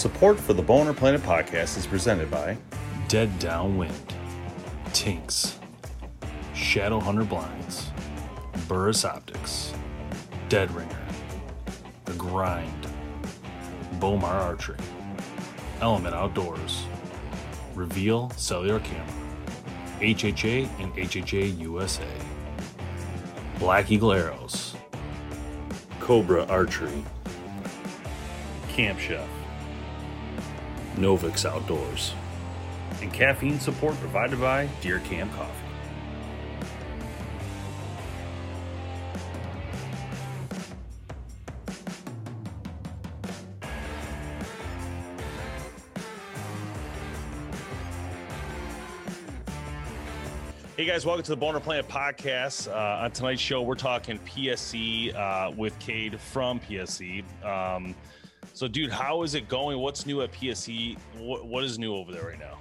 Support 0.00 0.40
for 0.40 0.54
the 0.54 0.62
Bowhunter 0.62 0.96
Planet 0.96 1.20
podcast 1.20 1.76
is 1.76 1.86
presented 1.86 2.30
by 2.30 2.56
Dead 3.08 3.38
Downwind, 3.38 4.14
Tinks, 4.94 5.58
Shadowhunter 6.54 7.28
Blinds, 7.28 7.90
Burris 8.66 9.04
Optics, 9.04 9.74
Dead 10.48 10.70
Ringer, 10.70 11.06
The 12.06 12.14
Grind, 12.14 12.86
Bomar 13.98 14.24
Archery, 14.24 14.78
Element 15.82 16.14
Outdoors, 16.14 16.86
Reveal 17.74 18.30
Cellular 18.38 18.80
Camera, 18.80 19.04
HHA 20.00 20.66
and 20.80 20.94
HHA 20.94 21.58
USA, 21.58 22.08
Black 23.58 23.90
Eagle 23.90 24.14
Arrows, 24.14 24.74
Cobra 25.98 26.46
Archery, 26.46 27.04
Camp 28.70 28.98
Chef, 28.98 29.28
Novix 30.96 31.44
Outdoors, 31.44 32.12
and 33.00 33.12
caffeine 33.12 33.60
support 33.60 33.94
provided 34.00 34.40
by 34.40 34.68
Deer 34.80 35.00
Camp 35.00 35.32
Coffee. 35.34 35.60
Hey 50.80 50.86
guys, 50.86 51.04
welcome 51.04 51.22
to 51.24 51.34
the 51.34 51.36
Bowhunter 51.36 51.62
Planet 51.62 51.86
podcast. 51.88 52.66
Uh, 52.66 53.04
on 53.04 53.10
tonight's 53.10 53.42
show, 53.42 53.60
we're 53.60 53.74
talking 53.74 54.18
PSE 54.20 55.14
uh, 55.14 55.50
with 55.54 55.78
Cade 55.78 56.18
from 56.18 56.58
PSE. 56.58 57.22
Um, 57.44 57.94
so, 58.60 58.68
dude, 58.68 58.90
how 58.90 59.22
is 59.22 59.34
it 59.34 59.48
going? 59.48 59.78
What's 59.78 60.04
new 60.04 60.20
at 60.20 60.32
PSE? 60.32 60.98
What, 61.16 61.46
what 61.46 61.64
is 61.64 61.78
new 61.78 61.94
over 61.94 62.12
there 62.12 62.26
right 62.26 62.38
now? 62.38 62.58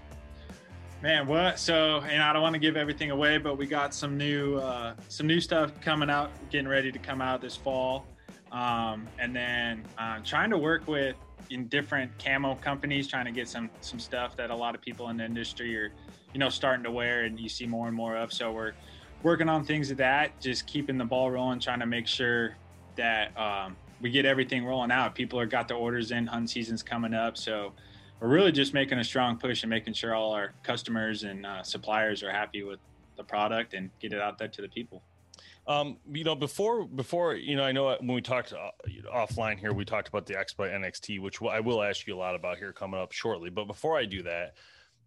Man, 1.01 1.27
what? 1.27 1.59
So, 1.59 1.99
and 1.99 2.23
I 2.23 2.31
don't 2.31 2.41
want 2.41 2.53
to 2.53 2.59
give 2.59 2.77
everything 2.77 3.11
away, 3.11 3.37
but 3.37 3.57
we 3.57 3.67
got 3.67 3.93
some 3.93 4.17
new 4.17 4.55
uh, 4.59 4.93
some 5.09 5.27
new 5.27 5.41
stuff 5.41 5.73
coming 5.81 6.09
out, 6.09 6.31
getting 6.51 6.69
ready 6.69 6.89
to 6.89 6.99
come 6.99 7.21
out 7.21 7.41
this 7.41 7.57
fall, 7.57 8.05
um, 8.53 9.09
and 9.19 9.35
then 9.35 9.83
uh, 9.97 10.19
trying 10.23 10.49
to 10.51 10.57
work 10.57 10.87
with 10.87 11.17
in 11.49 11.67
different 11.67 12.17
camo 12.17 12.55
companies, 12.55 13.05
trying 13.05 13.25
to 13.25 13.31
get 13.31 13.49
some 13.49 13.69
some 13.81 13.99
stuff 13.99 14.37
that 14.37 14.51
a 14.51 14.55
lot 14.55 14.75
of 14.75 14.81
people 14.81 15.09
in 15.09 15.17
the 15.17 15.25
industry 15.25 15.75
are, 15.77 15.91
you 16.33 16.39
know, 16.39 16.47
starting 16.47 16.85
to 16.85 16.91
wear, 16.91 17.23
and 17.23 17.37
you 17.37 17.49
see 17.49 17.67
more 17.67 17.87
and 17.87 17.95
more 17.97 18.15
of. 18.15 18.31
So 18.31 18.53
we're 18.53 18.71
working 19.21 19.49
on 19.49 19.65
things 19.65 19.91
of 19.91 19.97
that, 19.97 20.39
just 20.39 20.65
keeping 20.65 20.97
the 20.97 21.03
ball 21.03 21.29
rolling, 21.29 21.59
trying 21.59 21.81
to 21.81 21.85
make 21.85 22.07
sure 22.07 22.55
that 22.95 23.37
um, 23.37 23.75
we 24.01 24.09
get 24.09 24.25
everything 24.25 24.65
rolling 24.65 24.91
out. 24.91 25.15
People 25.15 25.39
are 25.39 25.45
got 25.45 25.67
the 25.67 25.73
orders 25.73 26.11
in, 26.11 26.27
hunt 26.27 26.49
season's 26.49 26.83
coming 26.83 27.13
up, 27.13 27.37
so 27.37 27.73
we're 28.19 28.29
really 28.29 28.51
just 28.51 28.73
making 28.73 28.99
a 28.99 29.03
strong 29.03 29.37
push 29.37 29.63
and 29.63 29.69
making 29.69 29.93
sure 29.93 30.13
all 30.15 30.33
our 30.33 30.53
customers 30.63 31.23
and 31.23 31.45
uh, 31.45 31.63
suppliers 31.63 32.23
are 32.23 32.31
happy 32.31 32.63
with 32.63 32.79
the 33.17 33.23
product 33.23 33.73
and 33.73 33.89
get 33.99 34.13
it 34.13 34.21
out 34.21 34.37
there 34.37 34.47
to 34.47 34.61
the 34.61 34.67
people. 34.67 35.03
Um, 35.67 35.97
you 36.11 36.23
know, 36.23 36.35
before 36.35 36.85
before 36.85 37.35
you 37.35 37.55
know, 37.55 37.63
I 37.63 37.71
know 37.71 37.95
when 37.99 38.15
we 38.15 38.21
talked 38.21 38.53
uh, 38.53 38.71
offline 39.13 39.59
here, 39.59 39.71
we 39.71 39.85
talked 39.85 40.07
about 40.07 40.25
the 40.25 40.37
Expedite 40.37 40.71
NXT, 40.71 41.21
which 41.21 41.41
I 41.41 41.59
will 41.59 41.83
ask 41.83 42.07
you 42.07 42.15
a 42.15 42.17
lot 42.17 42.33
about 42.33 42.57
here 42.57 42.73
coming 42.73 42.99
up 42.99 43.11
shortly. 43.11 43.49
But 43.49 43.65
before 43.65 43.97
I 43.97 44.05
do 44.05 44.23
that, 44.23 44.55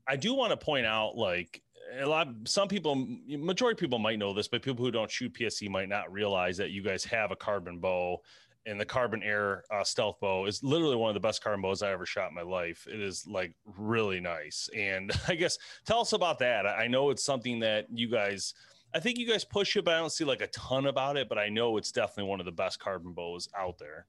I 0.06 0.16
do 0.16 0.34
want 0.34 0.50
to 0.50 0.56
point 0.56 0.86
out 0.86 1.16
like 1.16 1.62
a 2.00 2.06
lot 2.06 2.28
some 2.44 2.68
people 2.68 3.06
majority 3.26 3.78
people 3.78 3.98
might 3.98 4.18
know 4.18 4.32
this 4.32 4.48
but 4.48 4.62
people 4.62 4.84
who 4.84 4.90
don't 4.90 5.10
shoot 5.10 5.32
pse 5.34 5.68
might 5.68 5.88
not 5.88 6.10
realize 6.12 6.56
that 6.56 6.70
you 6.70 6.82
guys 6.82 7.04
have 7.04 7.30
a 7.30 7.36
carbon 7.36 7.78
bow 7.78 8.22
and 8.66 8.80
the 8.80 8.84
carbon 8.84 9.22
air 9.22 9.64
uh, 9.70 9.84
stealth 9.84 10.20
bow 10.20 10.46
is 10.46 10.62
literally 10.62 10.96
one 10.96 11.10
of 11.10 11.14
the 11.14 11.20
best 11.20 11.42
carbon 11.42 11.62
bows 11.62 11.82
I 11.82 11.92
ever 11.92 12.06
shot 12.06 12.28
in 12.28 12.34
my 12.34 12.42
life. 12.42 12.86
It 12.90 13.00
is 13.00 13.26
like 13.26 13.54
really 13.64 14.20
nice. 14.20 14.68
And 14.76 15.12
I 15.28 15.34
guess 15.34 15.58
tell 15.84 16.00
us 16.00 16.12
about 16.12 16.38
that. 16.40 16.66
I 16.66 16.86
know 16.86 17.10
it's 17.10 17.24
something 17.24 17.60
that 17.60 17.86
you 17.90 18.08
guys, 18.08 18.54
I 18.94 19.00
think 19.00 19.18
you 19.18 19.26
guys 19.26 19.44
push 19.44 19.76
it, 19.76 19.84
but 19.84 19.94
I 19.94 19.98
don't 19.98 20.12
see 20.12 20.24
like 20.24 20.42
a 20.42 20.46
ton 20.48 20.86
about 20.86 21.16
it. 21.16 21.28
But 21.28 21.38
I 21.38 21.48
know 21.48 21.76
it's 21.76 21.92
definitely 21.92 22.30
one 22.30 22.40
of 22.40 22.46
the 22.46 22.52
best 22.52 22.78
carbon 22.78 23.12
bows 23.12 23.48
out 23.58 23.78
there. 23.78 24.06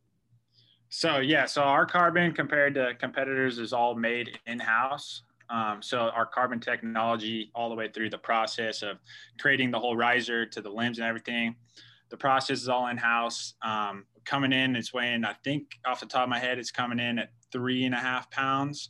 So 0.90 1.18
yeah, 1.18 1.46
so 1.46 1.64
our 1.64 1.88
carbon 1.88 2.34
compared 2.34 2.76
to 2.76 2.94
competitors 3.00 3.58
is 3.58 3.74
all 3.74 3.96
made 3.96 4.40
in 4.46 4.60
house. 4.60 5.24
Um, 5.50 5.82
so 5.82 5.98
our 6.00 6.26
carbon 6.26 6.60
technology, 6.60 7.52
all 7.56 7.70
the 7.70 7.76
way 7.76 7.90
through 7.90 8.12
the 8.12 8.18
process 8.18 8.82
of 8.82 8.98
creating 9.40 9.72
the 9.72 9.80
whole 9.80 9.96
riser 9.96 10.46
to 10.46 10.62
the 10.62 10.70
limbs 10.70 11.00
and 11.00 11.08
everything, 11.08 11.56
the 12.10 12.18
process 12.18 12.62
is 12.62 12.70
all 12.70 12.88
in 12.88 12.98
house. 12.98 13.56
Um, 13.64 14.06
coming 14.26 14.54
in, 14.54 14.76
it's 14.76 14.94
weighing, 14.94 15.26
I 15.26 15.34
think 15.44 15.72
off 15.86 16.00
the 16.00 16.06
top 16.06 16.24
of 16.24 16.30
my 16.30 16.40
head, 16.40 16.58
it's 16.58 16.72
coming 16.72 17.00
in 17.00 17.20
at 17.20 17.30
three 17.52 17.86
and 17.86 17.94
a 17.94 18.00
half 18.00 18.30
pounds. 18.32 18.90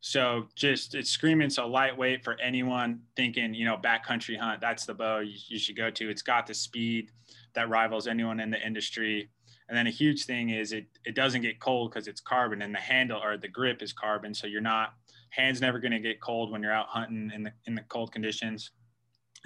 So 0.00 0.46
just 0.54 0.94
it's 0.94 1.10
screaming 1.10 1.50
so 1.50 1.66
lightweight 1.66 2.22
for 2.22 2.38
anyone 2.40 3.00
thinking, 3.16 3.54
you 3.54 3.64
know, 3.64 3.76
backcountry 3.76 4.38
hunt, 4.38 4.60
that's 4.60 4.86
the 4.86 4.94
bow 4.94 5.18
you, 5.18 5.34
you 5.48 5.58
should 5.58 5.76
go 5.76 5.90
to. 5.90 6.08
It's 6.08 6.22
got 6.22 6.46
the 6.46 6.54
speed 6.54 7.10
that 7.54 7.68
rivals 7.68 8.06
anyone 8.06 8.38
in 8.38 8.50
the 8.50 8.64
industry. 8.64 9.28
And 9.68 9.76
then 9.76 9.88
a 9.88 9.90
huge 9.90 10.24
thing 10.24 10.50
is 10.50 10.72
it 10.72 10.86
it 11.04 11.16
doesn't 11.16 11.42
get 11.42 11.58
cold 11.58 11.90
because 11.90 12.06
it's 12.06 12.20
carbon 12.20 12.62
and 12.62 12.72
the 12.72 12.78
handle 12.78 13.20
or 13.20 13.36
the 13.36 13.48
grip 13.48 13.82
is 13.82 13.92
carbon. 13.92 14.32
So 14.32 14.46
you're 14.46 14.60
not 14.60 14.94
hands 15.30 15.60
never 15.60 15.80
going 15.80 15.92
to 15.92 15.98
get 15.98 16.20
cold 16.20 16.52
when 16.52 16.62
you're 16.62 16.72
out 16.72 16.86
hunting 16.86 17.32
in 17.34 17.42
the 17.42 17.52
in 17.66 17.74
the 17.74 17.82
cold 17.88 18.12
conditions. 18.12 18.70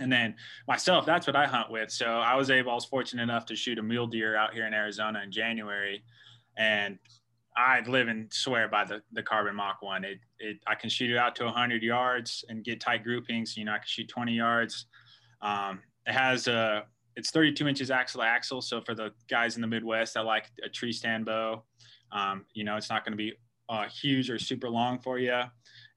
And 0.00 0.10
then 0.10 0.34
myself, 0.66 1.06
that's 1.06 1.26
what 1.26 1.36
I 1.36 1.46
hunt 1.46 1.70
with. 1.70 1.90
So 1.90 2.06
I 2.06 2.34
was 2.34 2.50
able, 2.50 2.72
I 2.72 2.74
was 2.74 2.86
fortunate 2.86 3.22
enough 3.22 3.44
to 3.46 3.56
shoot 3.56 3.78
a 3.78 3.82
mule 3.82 4.06
deer 4.06 4.34
out 4.34 4.54
here 4.54 4.66
in 4.66 4.74
Arizona 4.74 5.20
in 5.22 5.30
January. 5.30 6.02
And 6.56 6.98
I 7.56 7.80
live 7.80 8.08
and 8.08 8.32
swear 8.32 8.68
by 8.68 8.84
the, 8.84 9.02
the 9.12 9.22
carbon 9.22 9.54
Mach 9.54 9.82
one. 9.82 10.04
It, 10.04 10.18
it, 10.38 10.56
I 10.66 10.74
can 10.74 10.88
shoot 10.88 11.10
it 11.10 11.18
out 11.18 11.36
to 11.36 11.44
100 11.44 11.82
yards 11.82 12.44
and 12.48 12.64
get 12.64 12.80
tight 12.80 13.04
groupings. 13.04 13.56
You 13.56 13.66
know, 13.66 13.72
I 13.72 13.78
can 13.78 13.86
shoot 13.86 14.08
20 14.08 14.32
yards. 14.32 14.86
Um, 15.42 15.80
it 16.06 16.12
has 16.12 16.48
a, 16.48 16.84
it's 17.16 17.30
32 17.30 17.68
inches 17.68 17.90
axle 17.90 18.22
to 18.22 18.26
axle. 18.26 18.62
So 18.62 18.80
for 18.80 18.94
the 18.94 19.12
guys 19.28 19.56
in 19.56 19.60
the 19.60 19.66
Midwest 19.66 20.16
I 20.16 20.22
like 20.22 20.50
a 20.64 20.68
tree 20.68 20.92
stand 20.92 21.26
bow, 21.26 21.64
um, 22.12 22.46
you 22.54 22.64
know, 22.64 22.76
it's 22.76 22.88
not 22.88 23.04
going 23.04 23.12
to 23.12 23.18
be 23.18 23.34
uh, 23.68 23.86
huge 23.88 24.30
or 24.30 24.38
super 24.38 24.68
long 24.70 24.98
for 24.98 25.18
you. 25.18 25.42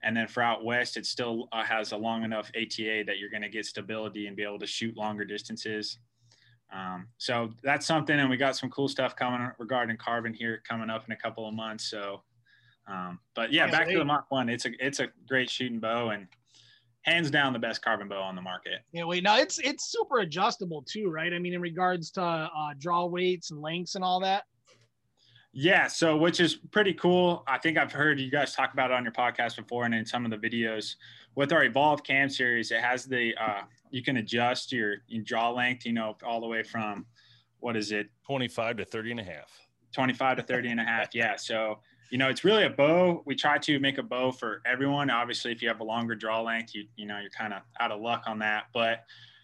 And 0.04 0.16
then 0.16 0.28
for 0.28 0.44
out 0.44 0.64
west, 0.66 0.98
it 0.98 1.06
still 1.06 1.48
uh, 1.52 1.64
has 1.64 1.94
a 1.94 1.98
long 1.98 2.24
enough 2.24 2.52
ATA 2.56 3.04
that 3.08 3.18
you're 3.20 3.30
going 3.30 3.42
to 3.42 3.50
get 3.50 3.66
stability 3.66 4.28
and 4.28 4.36
be 4.36 4.44
able 4.44 4.60
to 4.60 4.68
shoot 4.68 4.98
longer 4.98 5.24
distances. 5.24 5.98
Um, 6.74 7.08
so 7.18 7.52
that's 7.64 7.86
something, 7.86 8.20
and 8.20 8.30
we 8.30 8.38
got 8.38 8.56
some 8.56 8.70
cool 8.70 8.88
stuff 8.88 9.16
coming 9.16 9.50
regarding 9.60 9.96
carbon 9.98 10.34
here 10.34 10.62
coming 10.68 10.90
up 10.90 11.06
in 11.06 11.12
a 11.12 11.16
couple 11.16 11.48
of 11.48 11.54
months. 11.54 11.90
So, 11.90 12.24
um, 12.88 13.20
but 13.36 13.54
yeah, 13.54 13.70
back 13.70 13.88
to 13.90 13.98
the 13.98 14.06
Mach 14.06 14.26
One. 14.30 14.50
It's 14.50 14.66
a 14.66 14.72
it's 14.80 15.00
a 15.00 15.08
great 15.28 15.50
shooting 15.50 15.80
bow 15.80 16.10
and 16.10 16.28
hands 17.04 17.30
down 17.30 17.54
the 17.54 17.60
best 17.60 17.84
carbon 17.84 18.08
bow 18.08 18.22
on 18.22 18.36
the 18.36 18.42
market. 18.42 18.80
Yeah, 18.92 19.04
wait, 19.04 19.24
now 19.24 19.38
it's 19.38 19.60
it's 19.60 19.92
super 19.92 20.20
adjustable 20.20 20.82
too, 20.82 21.10
right? 21.10 21.32
I 21.32 21.40
mean, 21.40 21.54
in 21.54 21.62
regards 21.62 22.10
to 22.12 22.22
uh, 22.22 22.74
draw 22.80 23.06
weights 23.06 23.52
and 23.52 23.62
lengths 23.62 23.96
and 23.96 24.04
all 24.04 24.20
that. 24.22 24.44
Yeah, 25.56 25.88
so 25.88 26.18
which 26.18 26.40
is 26.40 26.56
pretty 26.56 26.94
cool. 26.94 27.44
I 27.48 27.60
think 27.60 27.78
I've 27.78 27.92
heard 27.92 28.20
you 28.20 28.32
guys 28.32 28.56
talk 28.56 28.74
about 28.74 28.90
it 28.90 28.96
on 28.96 29.04
your 29.04 29.14
podcast 29.14 29.56
before 29.56 29.86
and 29.86 29.94
in 29.94 30.06
some 30.06 30.26
of 30.26 30.32
the 30.32 30.38
videos. 30.38 30.96
With 31.36 31.54
our 31.54 31.64
Evolve 31.64 32.04
Cam 32.04 32.28
series, 32.30 32.72
it 32.72 32.82
has 32.82 33.06
the 33.06 33.36
uh, 33.40 33.62
you 33.92 34.02
can 34.02 34.18
adjust 34.18 34.72
your, 34.72 34.96
your 35.08 35.24
draw 35.24 35.52
length, 35.52 35.86
you 35.86 35.94
know, 35.94 36.18
all 36.26 36.42
the 36.42 36.48
way 36.48 36.64
from 36.64 37.06
what 37.60 37.78
is 37.78 37.92
it, 37.92 38.10
25 38.26 38.78
to 38.78 38.86
30 38.86 39.12
and 39.12 39.20
a 39.20 39.24
half. 39.24 39.52
25 39.94 40.38
to 40.38 40.44
30 40.44 40.72
and 40.72 40.80
a 40.80 40.84
half. 40.84 41.10
Yeah. 41.14 41.36
So, 41.36 41.80
you 42.10 42.18
know, 42.18 42.30
it's 42.30 42.44
really 42.44 42.66
a 42.66 42.70
bow. 42.70 43.22
We 43.26 43.36
try 43.36 43.60
to 43.60 43.80
make 43.80 44.00
a 44.00 44.04
bow 44.04 44.32
for 44.32 44.62
everyone. 44.66 45.12
Obviously, 45.12 45.52
if 45.52 45.62
you 45.62 45.68
have 45.68 45.80
a 45.80 45.84
longer 45.84 46.16
draw 46.16 46.42
length, 46.42 46.74
you 46.74 46.86
you 46.96 47.06
know, 47.06 47.20
you're 47.20 47.30
kind 47.30 47.54
of 47.54 47.62
out 47.80 47.92
of 47.92 48.02
luck 48.02 48.24
on 48.26 48.40
that. 48.40 48.66
But 48.74 49.04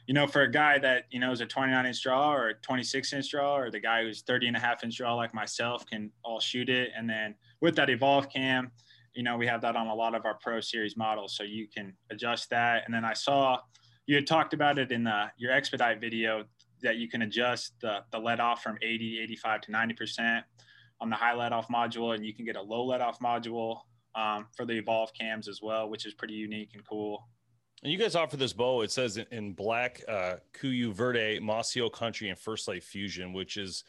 you 0.09 0.15
know, 0.15 0.25
for 0.25 0.41
a 0.41 0.51
guy 0.51 0.79
that, 0.79 1.03
you 1.11 1.19
know, 1.19 1.31
is 1.31 1.39
a 1.39 1.45
29 1.45 1.85
inch 1.85 2.01
draw 2.01 2.33
or 2.33 2.47
a 2.49 2.53
26 2.55 3.13
inch 3.13 3.29
draw, 3.29 3.55
or 3.55 3.69
the 3.69 3.79
guy 3.79 4.01
who's 4.01 4.23
30 4.23 4.47
and 4.47 4.57
a 4.57 4.59
half 4.59 4.83
inch 4.83 4.97
draw 4.97 5.13
like 5.13 5.35
myself 5.35 5.85
can 5.85 6.09
all 6.25 6.39
shoot 6.39 6.67
it. 6.67 6.89
And 6.97 7.07
then 7.07 7.35
with 7.61 7.75
that 7.75 7.91
Evolve 7.91 8.27
cam, 8.27 8.71
you 9.13 9.21
know, 9.21 9.37
we 9.37 9.45
have 9.45 9.61
that 9.61 9.75
on 9.75 9.85
a 9.85 9.93
lot 9.93 10.15
of 10.15 10.25
our 10.25 10.33
Pro 10.33 10.61
Series 10.61 10.97
models. 10.97 11.37
So 11.37 11.43
you 11.43 11.67
can 11.67 11.93
adjust 12.09 12.49
that. 12.49 12.85
And 12.85 12.93
then 12.93 13.05
I 13.05 13.13
saw 13.13 13.59
you 14.07 14.15
had 14.15 14.25
talked 14.25 14.55
about 14.55 14.79
it 14.79 14.91
in 14.91 15.03
the, 15.03 15.25
your 15.37 15.51
expedite 15.51 16.01
video 16.01 16.43
that 16.81 16.95
you 16.95 17.07
can 17.07 17.21
adjust 17.21 17.73
the, 17.79 17.99
the 18.11 18.17
let 18.17 18.39
off 18.39 18.63
from 18.63 18.79
80, 18.81 19.19
85 19.21 19.61
to 19.61 19.71
90% 19.71 20.41
on 21.01 21.11
the 21.11 21.15
high 21.17 21.35
let 21.35 21.53
off 21.53 21.67
module. 21.67 22.15
And 22.15 22.25
you 22.25 22.33
can 22.33 22.45
get 22.45 22.55
a 22.55 22.61
low 22.63 22.83
let 22.83 23.01
off 23.01 23.19
module 23.19 23.81
um, 24.15 24.47
for 24.57 24.65
the 24.65 24.73
Evolve 24.73 25.13
cams 25.13 25.47
as 25.47 25.61
well, 25.61 25.87
which 25.87 26.07
is 26.07 26.15
pretty 26.15 26.33
unique 26.33 26.71
and 26.73 26.83
cool. 26.83 27.27
And 27.83 27.91
you 27.91 27.97
guys 27.97 28.15
offer 28.15 28.37
this 28.37 28.53
bow. 28.53 28.81
It 28.81 28.91
says 28.91 29.17
in 29.17 29.53
black, 29.53 30.01
uh, 30.07 30.35
KUIU 30.53 30.91
Verde, 30.93 31.39
Mossy 31.39 31.81
Oak 31.81 31.95
Country, 31.95 32.29
and 32.29 32.37
First 32.37 32.67
Light 32.67 32.83
Fusion, 32.83 33.31
which 33.31 33.55
is 33.55 33.85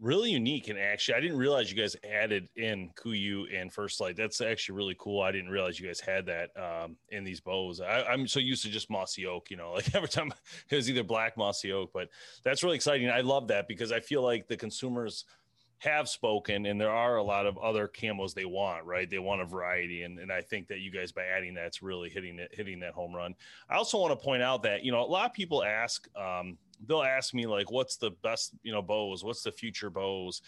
really 0.00 0.30
unique. 0.30 0.68
And 0.68 0.78
actually, 0.78 1.16
I 1.16 1.20
didn't 1.20 1.36
realize 1.36 1.70
you 1.70 1.76
guys 1.76 1.96
added 2.02 2.48
in 2.56 2.90
KUIU 2.94 3.44
and 3.54 3.70
First 3.70 4.00
Light. 4.00 4.16
That's 4.16 4.40
actually 4.40 4.76
really 4.76 4.96
cool. 4.98 5.20
I 5.20 5.32
didn't 5.32 5.50
realize 5.50 5.78
you 5.78 5.86
guys 5.86 6.00
had 6.00 6.24
that 6.26 6.50
um, 6.56 6.96
in 7.10 7.24
these 7.24 7.40
bows. 7.40 7.80
I, 7.82 8.12
am 8.12 8.26
so 8.26 8.40
used 8.40 8.62
to 8.64 8.70
just 8.70 8.88
mossy 8.88 9.26
oak, 9.26 9.50
you 9.50 9.58
know, 9.58 9.72
like 9.74 9.94
every 9.94 10.08
time 10.08 10.32
it 10.70 10.76
was 10.76 10.88
either 10.88 11.02
black 11.02 11.36
mossy 11.36 11.72
oak, 11.72 11.90
but 11.92 12.08
that's 12.42 12.62
really 12.62 12.76
exciting. 12.76 13.10
I 13.10 13.20
love 13.20 13.48
that 13.48 13.68
because 13.68 13.92
I 13.92 14.00
feel 14.00 14.22
like 14.22 14.48
the 14.48 14.56
consumers– 14.56 15.24
have 15.78 16.08
spoken 16.08 16.66
and 16.66 16.80
there 16.80 16.90
are 16.90 17.16
a 17.16 17.22
lot 17.22 17.46
of 17.46 17.58
other 17.58 17.86
camos 17.86 18.32
they 18.32 18.44
want 18.44 18.84
right? 18.84 19.08
They 19.10 19.18
want 19.18 19.42
a 19.42 19.44
variety 19.44 20.02
and, 20.02 20.18
and 20.18 20.32
i 20.32 20.40
think 20.40 20.68
that 20.68 20.80
you 20.80 20.90
guys 20.90 21.12
by 21.12 21.24
adding 21.24 21.54
that's 21.54 21.82
really 21.82 22.08
hitting 22.08 22.38
it 22.38 22.50
hitting 22.52 22.80
that 22.80 22.92
home 22.92 23.14
run. 23.14 23.34
I 23.68 23.76
also 23.76 23.98
want 23.98 24.18
to 24.18 24.24
point 24.24 24.42
out 24.42 24.62
that 24.62 24.84
you 24.84 24.92
know 24.92 25.02
a 25.02 25.06
lot 25.06 25.26
of 25.26 25.32
people 25.34 25.62
ask 25.62 26.08
um, 26.16 26.56
they'll 26.86 27.02
ask 27.02 27.34
me 27.34 27.46
like 27.46 27.70
what's 27.70 27.96
the 27.96 28.10
best 28.22 28.54
you 28.62 28.72
know 28.72 28.82
bows? 28.82 29.22
What's 29.22 29.42
the 29.42 29.52
future 29.52 29.90
bows? 29.90 30.42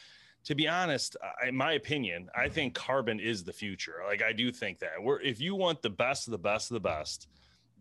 To 0.44 0.54
be 0.54 0.66
honest 0.66 1.16
in 1.46 1.54
my 1.54 1.72
opinion 1.72 2.30
i 2.34 2.48
think 2.48 2.74
carbon 2.74 3.20
is 3.20 3.44
the 3.44 3.52
future. 3.52 3.96
Like 4.06 4.22
i 4.22 4.32
do 4.32 4.50
think 4.50 4.78
that. 4.78 5.02
We're 5.02 5.20
if 5.20 5.40
you 5.40 5.54
want 5.54 5.82
the 5.82 5.90
best 5.90 6.26
of 6.26 6.30
the 6.32 6.38
best 6.38 6.70
of 6.70 6.74
the 6.74 6.80
best 6.80 7.28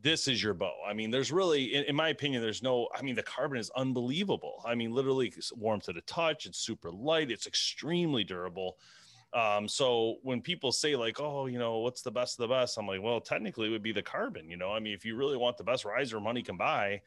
this 0.01 0.27
is 0.27 0.41
your 0.41 0.53
bow. 0.53 0.73
I 0.87 0.93
mean, 0.93 1.11
there's 1.11 1.31
really, 1.31 1.75
in, 1.75 1.83
in, 1.85 1.95
my 1.95 2.09
opinion, 2.09 2.41
there's 2.41 2.63
no, 2.63 2.87
I 2.95 3.01
mean, 3.01 3.15
the 3.15 3.23
carbon 3.23 3.57
is 3.57 3.71
unbelievable. 3.75 4.63
I 4.65 4.75
mean, 4.75 4.93
literally 4.93 5.33
warm 5.55 5.81
to 5.81 5.93
the 5.93 6.01
touch. 6.01 6.45
It's 6.45 6.59
super 6.59 6.91
light. 6.91 7.31
It's 7.31 7.47
extremely 7.47 8.23
durable. 8.23 8.77
Um, 9.33 9.67
so 9.67 10.15
when 10.23 10.41
people 10.41 10.71
say 10.71 10.95
like, 10.95 11.19
oh, 11.19 11.47
you 11.47 11.59
know, 11.59 11.79
what's 11.79 12.01
the 12.01 12.11
best 12.11 12.39
of 12.39 12.47
the 12.47 12.53
best? 12.53 12.77
I'm 12.77 12.87
like, 12.87 13.01
well, 13.01 13.19
technically 13.19 13.67
it 13.67 13.71
would 13.71 13.83
be 13.83 13.91
the 13.91 14.01
carbon, 14.01 14.49
you 14.49 14.57
know, 14.57 14.71
I 14.71 14.79
mean, 14.79 14.93
if 14.93 15.03
you 15.03 15.15
really 15.15 15.37
want 15.37 15.57
the 15.57 15.63
best 15.63 15.83
riser 15.83 16.19
money 16.19 16.41
can 16.41 16.57
buy, 16.57 17.01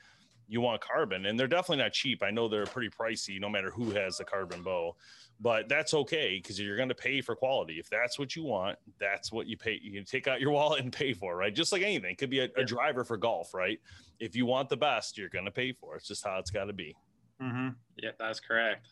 you 0.51 0.61
want 0.61 0.81
carbon 0.83 1.27
and 1.27 1.39
they're 1.39 1.47
definitely 1.47 1.83
not 1.83 1.93
cheap. 1.93 2.23
I 2.23 2.31
know 2.31 2.49
they're 2.49 2.67
pretty 2.67 2.91
pricey 2.91 3.41
no 3.41 3.49
matter 3.49 3.71
who 3.71 3.91
has 3.93 4.19
the 4.19 4.25
carbon 4.25 4.63
bow 4.63 4.95
but 5.41 5.69
that's 5.69 5.95
okay 5.95 6.39
because 6.41 6.61
you're 6.61 6.77
going 6.77 6.91
to 6.91 6.95
pay 6.95 7.23
for 7.23 7.35
quality. 7.35 7.79
If 7.79 7.89
that's 7.89 8.19
what 8.19 8.37
you 8.37 8.45
want, 8.45 8.79
that's 8.99 9.33
what 9.33 9.47
you 9.47 9.57
pay. 9.57 9.81
You 9.83 10.05
take 10.05 10.29
out 10.29 10.41
your 10.41 10.51
wallet 10.53 10.83
and 10.83 10.93
pay 10.93 11.15
for, 11.15 11.35
right? 11.35 11.55
Just 11.55 11.73
like 11.73 11.83
anything, 11.83 12.13
it 12.13 12.19
could 12.19 12.31
be 12.31 12.41
a, 12.41 12.49
a 12.57 12.65
driver 12.65 13.05
for 13.05 13.17
golf, 13.17 13.55
right? 13.55 13.81
If 14.19 14.37
you 14.37 14.45
want 14.45 14.69
the 14.69 14.77
best, 14.77 15.17
you're 15.17 15.31
going 15.31 15.47
to 15.47 15.51
pay 15.51 15.73
for 15.73 15.95
it. 15.95 15.99
It's 15.99 16.09
just 16.09 16.25
how 16.25 16.39
it's 16.39 16.51
got 16.51 16.67
to 16.67 16.75
be. 16.75 16.95
Mm-hmm. 17.43 17.71
Yeah, 17.97 18.11
that's 18.19 18.39
correct. 18.39 18.87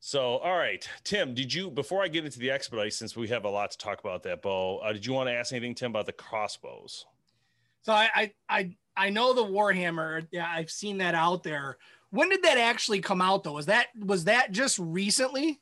So, 0.00 0.38
all 0.38 0.56
right, 0.56 0.88
Tim, 1.04 1.34
did 1.34 1.52
you 1.52 1.70
before 1.70 2.02
I 2.02 2.08
get 2.08 2.24
into 2.24 2.40
the 2.40 2.50
expedite, 2.50 2.94
since 2.94 3.14
we 3.14 3.28
have 3.28 3.44
a 3.44 3.50
lot 3.50 3.70
to 3.70 3.78
talk 3.78 4.00
about 4.00 4.22
that 4.24 4.42
bow, 4.42 4.78
uh, 4.78 4.92
did 4.92 5.06
you 5.06 5.12
want 5.12 5.28
to 5.28 5.32
ask 5.32 5.52
anything, 5.52 5.74
Tim, 5.74 5.92
about 5.92 6.06
the 6.06 6.12
crossbows? 6.12 7.04
So 7.82 7.92
I, 7.92 8.08
I, 8.14 8.32
I, 8.48 8.76
I 8.96 9.10
know 9.10 9.32
the 9.34 9.44
Warhammer. 9.44 10.26
Yeah, 10.30 10.48
I've 10.48 10.70
seen 10.70 10.98
that 10.98 11.14
out 11.14 11.42
there. 11.42 11.78
When 12.10 12.28
did 12.28 12.42
that 12.42 12.58
actually 12.58 13.00
come 13.00 13.20
out, 13.20 13.42
though? 13.42 13.52
Was 13.52 13.66
that 13.66 13.86
was 13.98 14.24
that 14.24 14.52
just 14.52 14.78
recently? 14.78 15.60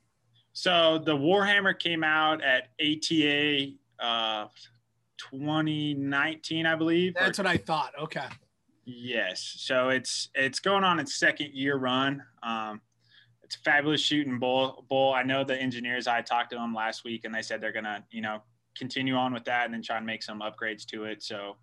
So 0.53 0.99
the 1.03 1.15
Warhammer 1.15 1.77
came 1.77 2.03
out 2.03 2.41
at 2.43 2.69
ATA 2.81 3.71
uh, 3.99 4.47
2019, 5.17 6.65
I 6.65 6.75
believe. 6.75 7.13
That's 7.13 7.39
or, 7.39 7.43
what 7.43 7.51
I 7.51 7.57
thought. 7.57 7.93
Okay. 7.99 8.25
Yes. 8.85 9.55
So 9.59 9.89
it's 9.89 10.29
it's 10.35 10.59
going 10.59 10.83
on 10.83 10.99
its 10.99 11.15
second 11.15 11.53
year 11.53 11.77
run. 11.77 12.21
Um, 12.43 12.81
it's 13.43 13.55
fabulous 13.55 14.01
shooting 14.01 14.39
bull. 14.39 14.85
Bull. 14.89 15.13
I 15.13 15.23
know 15.23 15.43
the 15.43 15.57
engineers. 15.57 16.07
I 16.07 16.21
talked 16.21 16.51
to 16.51 16.57
them 16.57 16.73
last 16.73 17.03
week, 17.03 17.23
and 17.23 17.33
they 17.33 17.41
said 17.41 17.61
they're 17.61 17.71
gonna, 17.71 18.03
you 18.11 18.21
know, 18.21 18.41
continue 18.77 19.15
on 19.15 19.33
with 19.33 19.45
that 19.45 19.65
and 19.65 19.73
then 19.73 19.81
try 19.81 19.97
and 19.97 20.05
make 20.05 20.23
some 20.23 20.41
upgrades 20.41 20.85
to 20.87 21.05
it. 21.05 21.23
So 21.23 21.55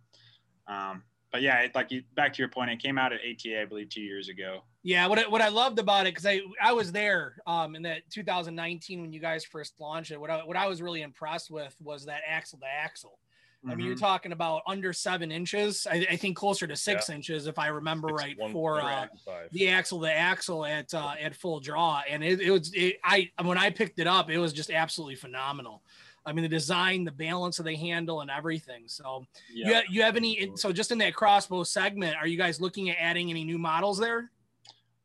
um, 0.69 1.03
but 1.31 1.43
yeah, 1.43 1.61
it, 1.61 1.75
like 1.75 1.91
you, 1.91 2.03
back 2.15 2.32
to 2.35 2.38
your 2.43 2.49
point, 2.49 2.70
it 2.70 2.82
came 2.82 2.97
out 2.97 3.12
at 3.12 3.20
ATA, 3.20 3.61
I 3.61 3.65
believe, 3.65 3.91
two 3.91 4.00
years 4.00 4.29
ago. 4.29 4.62
Yeah, 4.82 5.06
what 5.06 5.19
I, 5.19 5.29
what 5.29 5.43
I 5.43 5.49
loved 5.49 5.79
about 5.79 6.06
it 6.06 6.15
because 6.15 6.25
I 6.25 6.41
I 6.62 6.73
was 6.73 6.93
there 6.93 7.37
um, 7.47 7.75
in 7.75 7.82
that 7.82 8.09
2019 8.11 9.03
when 9.03 9.12
you 9.12 9.20
guys 9.20 9.44
first 9.44 9.75
launched 9.79 10.11
it. 10.11 10.20
What 10.20 10.31
I, 10.31 10.38
what 10.44 10.56
I 10.56 10.67
was 10.67 10.81
really 10.81 11.03
impressed 11.03 11.50
with 11.50 11.76
was 11.81 12.06
that 12.06 12.23
axle 12.26 12.59
to 12.61 12.67
axle. 12.67 13.19
I 13.67 13.75
mean, 13.75 13.87
you're 13.87 13.97
mm-hmm. 13.97 14.05
talking 14.05 14.32
about 14.32 14.62
under 14.69 14.93
seven 14.93 15.32
inches. 15.32 15.87
I, 15.91 16.06
I 16.11 16.17
think 16.17 16.37
closer 16.37 16.67
to 16.67 16.76
six 16.76 17.09
yeah. 17.09 17.17
inches, 17.17 17.49
if 17.49 17.59
I 17.59 17.67
remember 17.67 18.09
right, 18.09 18.37
for 18.53 18.81
uh, 18.81 19.06
the 19.50 19.69
axle 19.69 20.00
to 20.03 20.12
axle 20.12 20.64
at 20.64 20.94
uh, 20.94 21.14
at 21.21 21.35
full 21.35 21.59
draw. 21.59 22.03
And 22.09 22.23
it, 22.23 22.41
it 22.41 22.50
was 22.53 22.73
it, 22.73 22.99
I 23.03 23.31
when 23.43 23.59
I 23.59 23.71
picked 23.71 23.99
it 23.99 24.06
up, 24.06 24.31
it 24.31 24.38
was 24.38 24.53
just 24.53 24.71
absolutely 24.71 25.17
phenomenal. 25.17 25.82
I 26.26 26.32
mean, 26.32 26.43
the 26.43 26.49
design, 26.49 27.05
the 27.05 27.12
balance 27.12 27.59
of 27.59 27.65
the 27.65 27.75
handle, 27.75 28.20
and 28.20 28.31
everything. 28.31 28.85
So, 28.87 29.25
yeah. 29.53 29.67
you, 29.67 29.75
have, 29.75 29.85
you 29.91 30.03
have 30.03 30.17
any? 30.17 30.53
So, 30.56 30.73
just 30.73 30.91
in 30.93 30.99
that 30.99 31.15
crossbow 31.15 31.65
segment, 31.65 32.17
are 32.17 32.26
you 32.26 32.37
guys 32.37 32.61
looking 32.61 32.91
at 32.91 32.97
adding 33.00 33.31
any 33.31 33.44
new 33.44 33.59
models 33.59 33.99
there? 33.99 34.31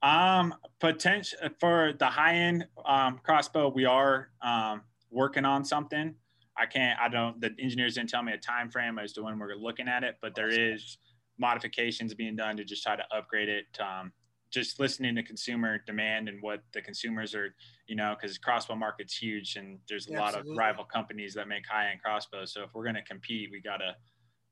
Um, 0.02 0.54
potential 0.82 1.40
for 1.60 1.94
the 1.98 2.06
high 2.06 2.36
end 2.36 2.68
um, 2.86 3.22
crossbow, 3.24 3.70
we 3.70 3.86
are 3.86 4.30
um, 4.42 4.82
working 5.10 5.46
on 5.46 5.64
something. 5.64 6.14
I 6.58 6.66
can't. 6.66 7.00
I 7.00 7.08
don't. 7.08 7.40
The 7.40 7.52
engineers 7.60 7.96
didn't 7.96 8.10
tell 8.10 8.22
me 8.22 8.34
a 8.34 8.38
time 8.38 8.70
frame 8.70 9.00
as 9.00 9.14
to 9.14 9.24
when 9.24 9.40
we're 9.40 9.56
looking 9.56 9.88
at 9.88 10.04
it, 10.04 10.18
but 10.22 10.36
there 10.36 10.50
is 10.50 10.98
modifications 11.40 12.14
being 12.14 12.36
done 12.36 12.58
to 12.58 12.64
just 12.64 12.84
try 12.84 12.96
to 12.96 13.04
upgrade 13.16 13.50
it. 13.50 13.66
Um, 13.80 14.12
just 14.54 14.80
listening 14.80 15.16
to 15.16 15.24
consumer 15.24 15.80
demand 15.86 16.30
and 16.30 16.42
what 16.42 16.62
the 16.74 16.82
consumers 16.82 17.34
are, 17.34 17.56
you 17.88 17.96
know, 17.96 18.16
because 18.20 18.38
crossbow 18.38 18.76
market's 18.76 19.18
huge 19.18 19.56
and 19.56 19.80
there's 19.90 20.08
a 20.08 20.12
yeah, 20.12 20.20
lot 20.20 20.28
absolutely. 20.30 20.52
of 20.52 20.58
rival 20.58 20.86
companies 20.86 21.34
that 21.34 21.48
make 21.48 21.64
high 21.68 21.90
end 21.90 22.00
crossbows. 22.04 22.54
So 22.54 22.62
if 22.62 22.70
we're 22.74 22.84
going 22.84 22.96
to 22.96 23.04
compete, 23.04 23.50
we 23.52 23.62
got 23.62 23.78
to, 23.78 23.96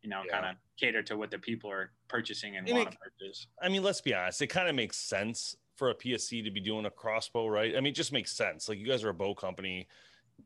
you 0.01 0.10
know, 0.10 0.24
yeah. 0.25 0.31
kind 0.31 0.46
of 0.50 0.55
cater 0.79 1.03
to 1.03 1.17
what 1.17 1.29
the 1.29 1.38
people 1.38 1.70
are 1.70 1.91
purchasing 2.08 2.58
and 2.58 2.67
want 2.67 2.91
to 2.91 2.98
purchase. 2.98 3.46
I 3.62 3.70
mean, 3.70 3.84
let's 3.84 4.01
be 4.01 4.15
honest, 4.15 4.41
it 4.41 4.48
kind 4.48 4.67
of 4.67 4.75
makes 4.75 4.98
sense 4.98 5.55
for 5.75 5.91
a 5.91 5.96
PSE 5.96 6.43
to 6.43 6.51
be 6.51 6.60
doing 6.60 6.86
a 6.86 6.91
crossbow, 6.91 7.48
right? 7.48 7.75
I 7.77 7.79
mean, 7.79 7.91
it 7.91 7.96
just 7.96 8.12
makes 8.12 8.36
sense. 8.36 8.67
Like 8.67 8.79
you 8.79 8.88
guys 8.88 9.03
are 9.03 9.10
a 9.10 9.13
bow 9.13 9.36
company 9.36 9.88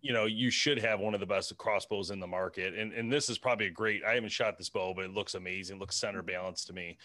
you 0.01 0.11
know, 0.13 0.25
you 0.25 0.49
should 0.49 0.77
have 0.79 0.99
one 0.99 1.13
of 1.13 1.19
the 1.19 1.25
best 1.25 1.55
crossbows 1.57 2.11
in 2.11 2.19
the 2.19 2.27
market. 2.27 2.73
And 2.73 2.91
and 2.91 3.11
this 3.11 3.29
is 3.29 3.37
probably 3.37 3.67
a 3.67 3.71
great. 3.71 4.03
I 4.03 4.15
haven't 4.15 4.29
shot 4.29 4.57
this 4.57 4.69
bow, 4.69 4.93
but 4.93 5.05
it 5.05 5.13
looks 5.13 5.35
amazing. 5.35 5.79
Looks 5.79 5.95
center 5.95 6.19
mm-hmm. 6.19 6.27
balanced 6.27 6.67
to 6.67 6.73
me. 6.73 6.97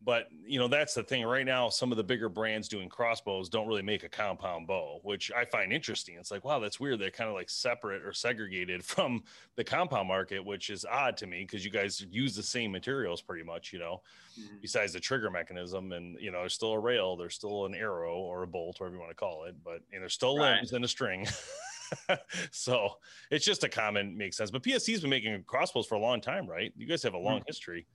But 0.00 0.28
you 0.46 0.60
know 0.60 0.68
that's 0.68 0.94
the 0.94 1.02
thing 1.02 1.24
right 1.24 1.44
now. 1.44 1.68
Some 1.68 1.90
of 1.90 1.96
the 1.96 2.04
bigger 2.04 2.28
brands 2.28 2.68
doing 2.68 2.88
crossbows 2.88 3.48
don't 3.48 3.66
really 3.66 3.82
make 3.82 4.04
a 4.04 4.08
compound 4.08 4.68
bow, 4.68 5.00
which 5.02 5.32
I 5.36 5.44
find 5.44 5.72
interesting. 5.72 6.16
It's 6.18 6.30
like, 6.30 6.44
wow, 6.44 6.60
that's 6.60 6.78
weird. 6.78 7.00
They're 7.00 7.10
kind 7.10 7.28
of 7.28 7.34
like 7.34 7.50
separate 7.50 8.04
or 8.04 8.12
segregated 8.12 8.84
from 8.84 9.24
the 9.56 9.64
compound 9.64 10.06
market, 10.06 10.44
which 10.44 10.70
is 10.70 10.84
odd 10.84 11.16
to 11.16 11.26
me 11.26 11.40
because 11.40 11.64
you 11.64 11.70
guys 11.70 12.04
use 12.10 12.36
the 12.36 12.42
same 12.42 12.70
materials 12.70 13.20
pretty 13.20 13.44
much. 13.44 13.72
You 13.72 13.80
know, 13.80 14.02
mm-hmm. 14.38 14.56
besides 14.62 14.92
the 14.92 15.00
trigger 15.00 15.30
mechanism, 15.30 15.92
and 15.92 16.16
you 16.20 16.30
know, 16.30 16.40
there's 16.40 16.54
still 16.54 16.72
a 16.72 16.78
rail, 16.78 17.16
there's 17.16 17.34
still 17.34 17.66
an 17.66 17.74
arrow 17.74 18.18
or 18.18 18.44
a 18.44 18.46
bolt, 18.46 18.78
whatever 18.78 18.94
you 18.94 19.00
want 19.00 19.10
to 19.10 19.16
call 19.16 19.44
it, 19.44 19.56
but 19.64 19.80
and 19.92 20.02
there's 20.02 20.14
still 20.14 20.38
right. 20.38 20.56
limbs 20.56 20.72
and 20.72 20.84
a 20.84 20.88
string. 20.88 21.26
so 22.50 22.90
it's 23.30 23.44
just 23.44 23.64
a 23.64 23.68
common 23.68 24.16
makes 24.16 24.36
sense. 24.36 24.50
But 24.50 24.62
PSE's 24.62 25.00
been 25.00 25.10
making 25.10 25.42
crossbows 25.46 25.86
for 25.86 25.96
a 25.96 26.00
long 26.00 26.20
time, 26.20 26.46
right? 26.46 26.72
You 26.76 26.86
guys 26.86 27.02
have 27.02 27.14
a 27.14 27.18
long 27.18 27.38
mm-hmm. 27.38 27.44
history. 27.48 27.86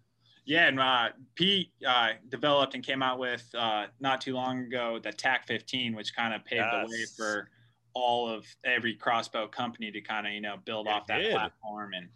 Yeah, 0.45 0.67
and 0.67 0.79
uh, 0.79 1.09
Pete 1.35 1.71
uh, 1.87 2.09
developed 2.29 2.75
and 2.75 2.83
came 2.83 3.01
out 3.01 3.17
with 3.17 3.47
uh, 3.57 3.85
not 3.99 4.19
too 4.19 4.33
long 4.33 4.59
ago 4.59 4.99
the 5.01 5.11
TAC 5.11 5.47
15, 5.47 5.95
which 5.95 6.15
kind 6.15 6.33
of 6.33 6.43
paved 6.43 6.65
yes. 6.71 6.85
the 6.85 6.91
way 6.91 7.05
for 7.15 7.49
all 7.93 8.27
of 8.27 8.45
every 8.65 8.95
crossbow 8.95 9.47
company 9.47 9.91
to 9.91 10.01
kind 10.01 10.27
of 10.27 10.33
you 10.33 10.41
know 10.41 10.55
build 10.65 10.87
it 10.87 10.91
off 10.91 11.07
that 11.07 11.19
did. 11.19 11.31
platform. 11.31 11.93
And 11.93 12.09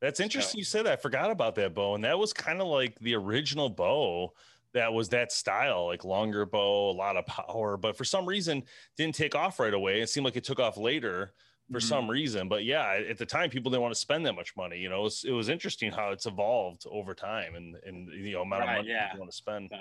that's 0.00 0.20
interesting 0.20 0.58
so. 0.58 0.58
you 0.58 0.64
said 0.64 0.86
that. 0.86 0.92
I 0.92 0.96
forgot 0.96 1.30
about 1.30 1.54
that 1.54 1.74
bow, 1.74 1.94
and 1.94 2.04
that 2.04 2.18
was 2.18 2.32
kind 2.32 2.60
of 2.60 2.66
like 2.66 2.98
the 2.98 3.14
original 3.14 3.70
bow 3.70 4.32
that 4.74 4.92
was 4.92 5.08
that 5.10 5.32
style, 5.32 5.86
like 5.86 6.04
longer 6.04 6.44
bow, 6.44 6.90
a 6.90 6.92
lot 6.92 7.16
of 7.16 7.24
power, 7.26 7.76
but 7.76 7.96
for 7.96 8.04
some 8.04 8.26
reason 8.26 8.62
didn't 8.96 9.14
take 9.14 9.34
off 9.34 9.58
right 9.58 9.72
away. 9.72 10.00
It 10.00 10.08
seemed 10.08 10.24
like 10.24 10.36
it 10.36 10.44
took 10.44 10.60
off 10.60 10.76
later 10.76 11.32
for 11.70 11.78
mm-hmm. 11.78 11.88
some 11.88 12.10
reason. 12.10 12.48
But 12.48 12.64
yeah, 12.64 13.00
at 13.08 13.18
the 13.18 13.26
time, 13.26 13.50
people 13.50 13.70
didn't 13.70 13.82
want 13.82 13.94
to 13.94 14.00
spend 14.00 14.26
that 14.26 14.34
much 14.34 14.56
money. 14.56 14.78
You 14.78 14.88
know, 14.88 15.00
it 15.00 15.04
was, 15.04 15.24
it 15.24 15.32
was 15.32 15.48
interesting 15.48 15.90
how 15.90 16.10
it's 16.10 16.26
evolved 16.26 16.84
over 16.90 17.14
time 17.14 17.54
and 17.54 17.76
and 17.86 18.08
you 18.12 18.32
know 18.32 18.42
amount 18.42 18.62
right, 18.62 18.70
of 18.70 18.76
money 18.78 18.88
yeah. 18.90 19.08
people 19.08 19.20
want 19.20 19.30
to 19.30 19.36
spend. 19.36 19.72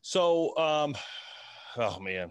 So, 0.00 0.56
um, 0.56 0.94
oh 1.76 2.00
man, 2.00 2.30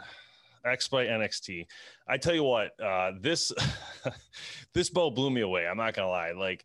Expedite 0.65 1.10
NXT. 1.10 1.65
I 2.08 2.17
tell 2.17 2.36
you 2.36 2.43
what, 2.43 2.79
uh, 2.79 3.13
this 3.20 3.51
this 4.74 4.89
bow 4.89 5.10
blew 5.10 5.29
me 5.29 5.41
away. 5.41 5.67
I'm 5.67 5.77
not 5.77 5.93
gonna 5.93 6.10
lie. 6.10 6.31
Like 6.31 6.63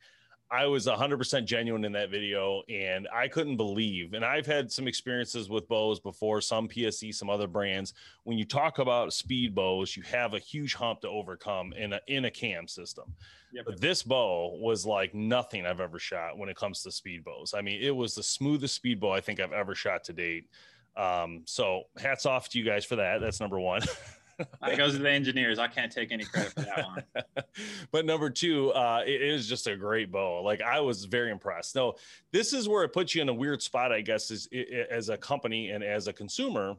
I 0.50 0.66
was 0.66 0.86
100% 0.86 1.44
genuine 1.44 1.84
in 1.84 1.92
that 1.92 2.10
video 2.10 2.62
and 2.68 3.08
I 3.12 3.26
couldn't 3.26 3.56
believe. 3.56 4.12
And 4.12 4.24
I've 4.24 4.46
had 4.46 4.70
some 4.70 4.86
experiences 4.86 5.48
with 5.48 5.66
bows 5.66 5.98
before, 5.98 6.40
some 6.40 6.68
PSE, 6.68 7.12
some 7.14 7.28
other 7.28 7.48
brands. 7.48 7.94
When 8.22 8.38
you 8.38 8.44
talk 8.44 8.78
about 8.78 9.12
speed 9.12 9.54
bows, 9.54 9.96
you 9.96 10.04
have 10.04 10.34
a 10.34 10.38
huge 10.38 10.74
hump 10.74 11.00
to 11.00 11.08
overcome 11.08 11.72
in 11.72 11.94
a, 11.94 12.00
in 12.06 12.26
a 12.26 12.30
cam 12.30 12.68
system. 12.68 13.12
Yep. 13.52 13.64
But 13.66 13.80
this 13.80 14.04
bow 14.04 14.56
was 14.60 14.86
like 14.86 15.14
nothing 15.14 15.66
I've 15.66 15.80
ever 15.80 15.98
shot 15.98 16.38
when 16.38 16.48
it 16.48 16.56
comes 16.56 16.82
to 16.82 16.92
speed 16.92 17.24
bows. 17.24 17.52
I 17.56 17.60
mean, 17.60 17.82
it 17.82 17.94
was 17.94 18.14
the 18.14 18.22
smoothest 18.22 18.74
speed 18.74 19.00
bow 19.00 19.12
I 19.12 19.20
think 19.20 19.40
I've 19.40 19.52
ever 19.52 19.74
shot 19.74 20.04
to 20.04 20.12
date. 20.12 20.48
Um, 20.96 21.42
so 21.44 21.84
hats 21.98 22.24
off 22.24 22.48
to 22.50 22.58
you 22.58 22.64
guys 22.64 22.84
for 22.84 22.96
that. 22.96 23.20
That's 23.20 23.40
number 23.40 23.58
one. 23.58 23.82
that 24.38 24.76
goes 24.76 24.92
to 24.94 24.98
the 24.98 25.10
engineers. 25.10 25.58
I 25.58 25.68
can't 25.68 25.90
take 25.90 26.12
any 26.12 26.24
credit 26.24 26.52
for 26.52 26.60
that 26.60 26.86
one. 26.86 27.24
but 27.90 28.04
number 28.04 28.30
two, 28.30 28.70
uh, 28.72 29.02
it 29.06 29.22
is 29.22 29.48
just 29.48 29.66
a 29.66 29.76
great 29.76 30.10
bow. 30.10 30.42
Like 30.42 30.60
I 30.62 30.80
was 30.80 31.04
very 31.04 31.30
impressed. 31.30 31.74
No, 31.74 31.94
this 32.32 32.52
is 32.52 32.68
where 32.68 32.84
it 32.84 32.92
puts 32.92 33.14
you 33.14 33.22
in 33.22 33.28
a 33.28 33.34
weird 33.34 33.62
spot, 33.62 33.92
I 33.92 34.00
guess, 34.00 34.30
is 34.30 34.48
as 34.90 35.08
a 35.08 35.16
company 35.16 35.70
and 35.70 35.82
as 35.82 36.06
a 36.06 36.12
consumer. 36.12 36.76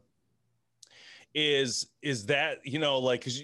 Is 1.34 1.88
is 2.00 2.24
that 2.26 2.64
you 2.64 2.78
know 2.78 2.98
like 2.98 3.20
because 3.20 3.42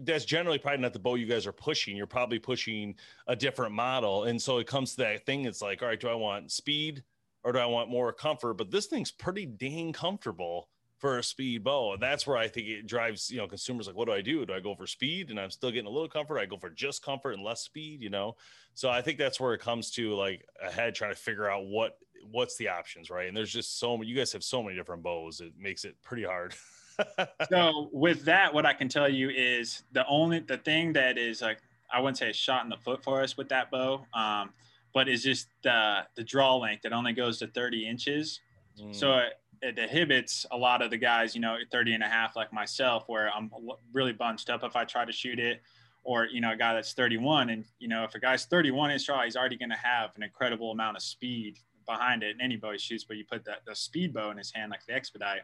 that's 0.00 0.24
generally 0.24 0.56
probably 0.56 0.80
not 0.80 0.92
the 0.92 1.00
bow 1.00 1.16
you 1.16 1.26
guys 1.26 1.48
are 1.48 1.52
pushing. 1.52 1.96
You're 1.96 2.06
probably 2.06 2.38
pushing 2.38 2.94
a 3.26 3.34
different 3.34 3.72
model, 3.72 4.24
and 4.24 4.40
so 4.40 4.58
it 4.58 4.68
comes 4.68 4.92
to 4.92 4.96
that 4.98 5.26
thing. 5.26 5.44
It's 5.44 5.60
like, 5.60 5.82
all 5.82 5.88
right, 5.88 5.98
do 5.98 6.08
I 6.08 6.14
want 6.14 6.52
speed 6.52 7.02
or 7.42 7.52
do 7.52 7.58
I 7.58 7.66
want 7.66 7.90
more 7.90 8.12
comfort? 8.12 8.54
But 8.54 8.70
this 8.70 8.86
thing's 8.86 9.10
pretty 9.10 9.46
dang 9.46 9.92
comfortable 9.92 10.68
for 11.04 11.18
a 11.18 11.22
speed 11.22 11.62
bow. 11.62 11.92
And 11.92 12.02
that's 12.02 12.26
where 12.26 12.38
I 12.38 12.48
think 12.48 12.66
it 12.66 12.86
drives, 12.86 13.30
you 13.30 13.36
know, 13.36 13.46
consumers 13.46 13.86
like, 13.86 13.94
what 13.94 14.06
do 14.06 14.14
I 14.14 14.22
do? 14.22 14.46
Do 14.46 14.54
I 14.54 14.60
go 14.60 14.74
for 14.74 14.86
speed 14.86 15.28
and 15.28 15.38
I'm 15.38 15.50
still 15.50 15.70
getting 15.70 15.86
a 15.86 15.90
little 15.90 16.08
comfort? 16.08 16.38
I 16.38 16.46
go 16.46 16.56
for 16.56 16.70
just 16.70 17.02
comfort 17.02 17.32
and 17.32 17.44
less 17.44 17.60
speed, 17.60 18.00
you 18.00 18.08
know? 18.08 18.36
So 18.72 18.88
I 18.88 19.02
think 19.02 19.18
that's 19.18 19.38
where 19.38 19.52
it 19.52 19.60
comes 19.60 19.90
to 19.96 20.14
like 20.14 20.48
ahead 20.62 20.94
trying 20.94 21.10
to 21.10 21.16
figure 21.16 21.46
out 21.46 21.66
what 21.66 21.98
what's 22.30 22.56
the 22.56 22.70
options, 22.70 23.10
right? 23.10 23.28
And 23.28 23.36
there's 23.36 23.52
just 23.52 23.78
so 23.78 23.98
many 23.98 24.08
you 24.08 24.16
guys 24.16 24.32
have 24.32 24.42
so 24.42 24.62
many 24.62 24.76
different 24.76 25.02
bows, 25.02 25.42
it 25.42 25.52
makes 25.58 25.84
it 25.84 25.94
pretty 26.02 26.24
hard. 26.24 26.54
so 27.50 27.90
with 27.92 28.24
that, 28.24 28.54
what 28.54 28.64
I 28.64 28.72
can 28.72 28.88
tell 28.88 29.06
you 29.06 29.28
is 29.28 29.82
the 29.92 30.06
only 30.06 30.38
the 30.38 30.56
thing 30.56 30.94
that 30.94 31.18
is 31.18 31.42
like 31.42 31.58
I 31.92 32.00
wouldn't 32.00 32.16
say 32.16 32.30
a 32.30 32.32
shot 32.32 32.64
in 32.64 32.70
the 32.70 32.78
foot 32.78 33.04
for 33.04 33.20
us 33.20 33.36
with 33.36 33.50
that 33.50 33.70
bow, 33.70 34.06
um, 34.14 34.54
but 34.94 35.10
is 35.10 35.22
just 35.22 35.48
the 35.64 36.06
the 36.14 36.24
draw 36.24 36.56
length 36.56 36.84
that 36.84 36.94
only 36.94 37.12
goes 37.12 37.40
to 37.40 37.46
30 37.46 37.86
inches. 37.86 38.40
Mm. 38.80 38.94
So 38.94 39.20
it, 39.64 39.78
it 39.78 39.78
inhibits 39.78 40.46
a 40.50 40.56
lot 40.56 40.82
of 40.82 40.90
the 40.90 40.96
guys, 40.96 41.34
you 41.34 41.40
know, 41.40 41.56
30 41.72 41.94
and 41.94 42.02
a 42.02 42.08
half 42.08 42.36
like 42.36 42.52
myself, 42.52 43.04
where 43.06 43.30
I'm 43.34 43.50
really 43.92 44.12
bunched 44.12 44.50
up 44.50 44.62
if 44.62 44.76
I 44.76 44.84
try 44.84 45.04
to 45.04 45.12
shoot 45.12 45.38
it, 45.38 45.62
or 46.04 46.26
you 46.26 46.40
know, 46.40 46.52
a 46.52 46.56
guy 46.56 46.74
that's 46.74 46.92
31, 46.92 47.50
and 47.50 47.64
you 47.78 47.88
know, 47.88 48.04
if 48.04 48.14
a 48.14 48.20
guy's 48.20 48.44
31 48.44 48.90
inch 48.90 49.06
draw, 49.06 49.22
he's 49.24 49.36
already 49.36 49.56
going 49.56 49.70
to 49.70 49.76
have 49.76 50.10
an 50.16 50.22
incredible 50.22 50.70
amount 50.70 50.96
of 50.96 51.02
speed 51.02 51.58
behind 51.86 52.22
it. 52.22 52.36
And 52.38 52.40
any 52.40 52.60
shoots, 52.78 53.04
but 53.04 53.16
you 53.16 53.24
put 53.24 53.44
that 53.46 53.60
the 53.66 53.74
speed 53.74 54.12
bow 54.12 54.30
in 54.30 54.36
his 54.36 54.52
hand, 54.52 54.70
like 54.70 54.84
the 54.86 54.94
expedite, 54.94 55.42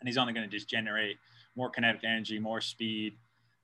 and 0.00 0.08
he's 0.08 0.18
only 0.18 0.32
going 0.32 0.48
to 0.48 0.56
just 0.56 0.68
generate 0.68 1.16
more 1.56 1.70
kinetic 1.70 2.04
energy, 2.04 2.38
more 2.38 2.60
speed. 2.60 3.18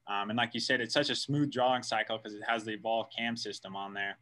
Um, 0.08 0.30
and 0.30 0.36
like 0.36 0.54
you 0.54 0.60
said, 0.60 0.80
it's 0.80 0.94
such 0.94 1.10
a 1.10 1.14
smooth 1.14 1.52
drawing 1.52 1.82
cycle 1.82 2.18
because 2.18 2.34
it 2.34 2.42
has 2.46 2.64
the 2.64 2.72
evolved 2.72 3.12
cam 3.16 3.36
system 3.36 3.76
on 3.76 3.92
there. 3.92 4.16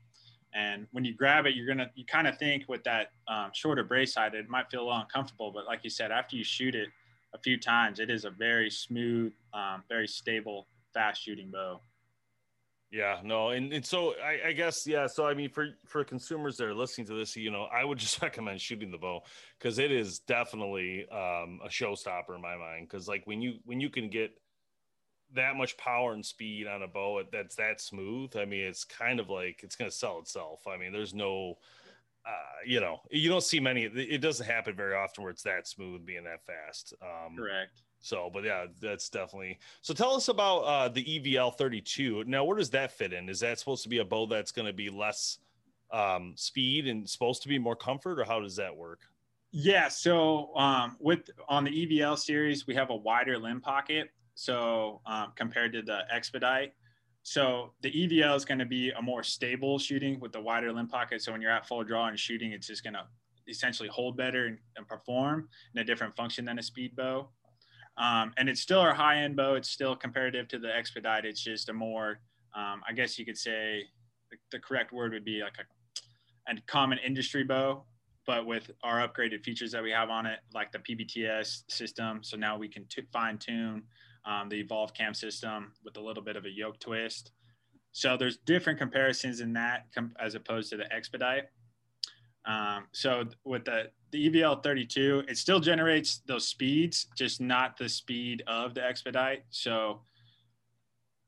And 0.56 0.86
when 0.92 1.04
you 1.04 1.14
grab 1.14 1.44
it, 1.44 1.54
you're 1.54 1.66
gonna 1.66 1.90
you 1.94 2.06
kind 2.06 2.26
of 2.26 2.38
think 2.38 2.64
with 2.66 2.82
that 2.84 3.08
um, 3.28 3.50
shorter 3.52 3.84
brace 3.84 4.14
side, 4.14 4.34
it 4.34 4.48
might 4.48 4.70
feel 4.70 4.80
a 4.80 4.84
little 4.84 5.00
uncomfortable. 5.00 5.52
But 5.52 5.66
like 5.66 5.80
you 5.84 5.90
said, 5.90 6.10
after 6.10 6.34
you 6.34 6.44
shoot 6.44 6.74
it 6.74 6.88
a 7.34 7.38
few 7.38 7.60
times, 7.60 8.00
it 8.00 8.10
is 8.10 8.24
a 8.24 8.30
very 8.30 8.70
smooth, 8.70 9.32
um, 9.52 9.82
very 9.88 10.08
stable, 10.08 10.66
fast 10.94 11.22
shooting 11.22 11.50
bow. 11.50 11.80
Yeah, 12.90 13.20
no, 13.22 13.50
and, 13.50 13.72
and 13.72 13.84
so 13.84 14.14
I, 14.24 14.48
I, 14.48 14.52
guess 14.52 14.86
yeah. 14.86 15.06
So 15.08 15.26
I 15.26 15.34
mean, 15.34 15.50
for 15.50 15.68
for 15.84 16.04
consumers 16.04 16.56
that 16.56 16.64
are 16.64 16.74
listening 16.74 17.06
to 17.08 17.14
this, 17.14 17.36
you 17.36 17.50
know, 17.50 17.64
I 17.64 17.84
would 17.84 17.98
just 18.06 18.22
recommend 18.22 18.58
shooting 18.60 18.90
the 18.90 18.96
bow 18.98 19.20
because 19.58 19.78
it 19.78 19.92
is 19.92 20.20
definitely 20.20 21.06
um, 21.10 21.60
a 21.62 21.68
showstopper 21.68 22.34
in 22.34 22.40
my 22.40 22.56
mind. 22.56 22.88
Because 22.88 23.08
like 23.08 23.26
when 23.26 23.42
you 23.42 23.58
when 23.64 23.80
you 23.80 23.90
can 23.90 24.08
get 24.08 24.30
that 25.34 25.56
much 25.56 25.76
power 25.76 26.12
and 26.12 26.24
speed 26.24 26.66
on 26.66 26.82
a 26.82 26.88
bow 26.88 27.22
that's 27.30 27.56
that 27.56 27.80
smooth, 27.80 28.36
I 28.36 28.44
mean, 28.44 28.64
it's 28.64 28.84
kind 28.84 29.20
of 29.20 29.28
like 29.28 29.60
it's 29.62 29.76
going 29.76 29.90
to 29.90 29.96
sell 29.96 30.18
itself. 30.18 30.66
I 30.66 30.76
mean, 30.76 30.92
there's 30.92 31.14
no, 31.14 31.58
uh, 32.26 32.60
you 32.64 32.80
know, 32.80 33.00
you 33.10 33.28
don't 33.28 33.42
see 33.42 33.60
many. 33.60 33.84
It 33.84 34.20
doesn't 34.20 34.46
happen 34.46 34.74
very 34.74 34.94
often 34.94 35.22
where 35.22 35.30
it's 35.30 35.42
that 35.42 35.66
smooth, 35.66 36.06
being 36.06 36.24
that 36.24 36.44
fast. 36.44 36.94
Um, 37.02 37.36
Correct. 37.36 37.82
So, 38.00 38.30
but 38.32 38.44
yeah, 38.44 38.66
that's 38.80 39.08
definitely. 39.08 39.58
So, 39.82 39.94
tell 39.94 40.14
us 40.14 40.28
about 40.28 40.60
uh, 40.60 40.88
the 40.88 41.04
EVL 41.04 41.56
32. 41.56 42.24
Now, 42.26 42.44
where 42.44 42.56
does 42.56 42.70
that 42.70 42.92
fit 42.92 43.12
in? 43.12 43.28
Is 43.28 43.40
that 43.40 43.58
supposed 43.58 43.82
to 43.82 43.88
be 43.88 43.98
a 43.98 44.04
bow 44.04 44.26
that's 44.26 44.52
going 44.52 44.66
to 44.66 44.72
be 44.72 44.90
less 44.90 45.38
um, 45.92 46.34
speed 46.36 46.86
and 46.86 47.08
supposed 47.08 47.42
to 47.42 47.48
be 47.48 47.58
more 47.58 47.76
comfort, 47.76 48.20
or 48.20 48.24
how 48.24 48.40
does 48.40 48.56
that 48.56 48.76
work? 48.76 49.00
Yeah. 49.50 49.88
So, 49.88 50.54
um, 50.56 50.96
with 51.00 51.30
on 51.48 51.64
the 51.64 51.70
EVL 51.70 52.18
series, 52.18 52.66
we 52.66 52.74
have 52.74 52.90
a 52.90 52.96
wider 52.96 53.38
limb 53.38 53.60
pocket 53.60 54.10
so 54.36 55.00
um, 55.06 55.32
compared 55.34 55.72
to 55.72 55.82
the 55.82 56.02
expedite. 56.12 56.72
So 57.22 57.72
the 57.82 57.90
evl 57.90 58.36
is 58.36 58.44
going 58.44 58.60
to 58.60 58.66
be 58.66 58.90
a 58.90 59.02
more 59.02 59.24
stable 59.24 59.80
shooting 59.80 60.20
with 60.20 60.30
the 60.30 60.40
wider 60.40 60.72
limb 60.72 60.86
pocket. 60.86 61.22
So 61.22 61.32
when 61.32 61.40
you're 61.40 61.50
at 61.50 61.66
full 61.66 61.82
draw 61.82 62.06
and 62.06 62.16
shooting 62.16 62.52
it's 62.52 62.68
just 62.68 62.84
going 62.84 62.94
to 62.94 63.04
essentially 63.48 63.88
hold 63.88 64.16
better 64.16 64.46
and, 64.46 64.58
and, 64.76 64.86
perform 64.86 65.48
in 65.74 65.80
a 65.80 65.84
different 65.84 66.14
function 66.16 66.44
than 66.44 66.58
a 66.58 66.62
speed 66.62 66.94
bow. 66.94 67.28
Um, 67.96 68.32
and 68.36 68.48
it's 68.48 68.60
still 68.60 68.80
our 68.80 68.94
high 68.94 69.18
end 69.18 69.36
bow. 69.36 69.54
It's 69.54 69.70
still 69.70 69.96
comparative 69.96 70.46
to 70.48 70.58
the 70.58 70.74
expedite. 70.76 71.24
It's 71.24 71.42
just 71.42 71.68
a 71.68 71.72
more 71.72 72.20
um, 72.54 72.82
i 72.88 72.92
guess 72.92 73.18
you 73.18 73.26
could 73.26 73.36
say 73.36 73.82
the, 74.30 74.36
the 74.50 74.58
correct 74.58 74.92
word 74.92 75.12
would 75.12 75.24
be 75.24 75.42
like 75.42 75.56
a, 75.58 76.52
a 76.52 76.60
common 76.66 76.98
industry 77.04 77.44
bow 77.44 77.84
but 78.26 78.44
with 78.44 78.70
our 78.82 79.06
upgraded 79.06 79.44
features 79.44 79.70
that 79.72 79.82
we 79.82 79.92
have 79.92 80.10
on 80.10 80.26
it, 80.26 80.40
like 80.52 80.72
the 80.72 80.80
PBTS 80.80 81.62
system. 81.70 82.18
So 82.22 82.36
now 82.36 82.58
we 82.58 82.68
can 82.68 82.84
fine 83.12 83.38
tune 83.38 83.84
um, 84.26 84.48
the 84.48 84.56
Evolve 84.56 84.92
Cam 84.92 85.14
system 85.14 85.72
with 85.84 85.96
a 85.96 86.00
little 86.00 86.22
bit 86.22 86.36
of 86.36 86.44
a 86.44 86.50
yoke 86.50 86.78
twist. 86.78 87.32
So 87.92 88.16
there's 88.16 88.38
different 88.38 88.78
comparisons 88.78 89.40
in 89.40 89.52
that 89.54 89.86
as 90.20 90.34
opposed 90.34 90.70
to 90.70 90.76
the 90.76 90.92
Expedite. 90.92 91.44
Um, 92.44 92.86
so 92.92 93.24
with 93.44 93.64
the, 93.64 93.90
the 94.10 94.28
EVL 94.28 94.62
32, 94.62 95.24
it 95.28 95.38
still 95.38 95.60
generates 95.60 96.20
those 96.26 96.46
speeds, 96.46 97.06
just 97.16 97.40
not 97.40 97.76
the 97.76 97.88
speed 97.88 98.42
of 98.46 98.74
the 98.74 98.84
Expedite. 98.84 99.44
So 99.50 100.02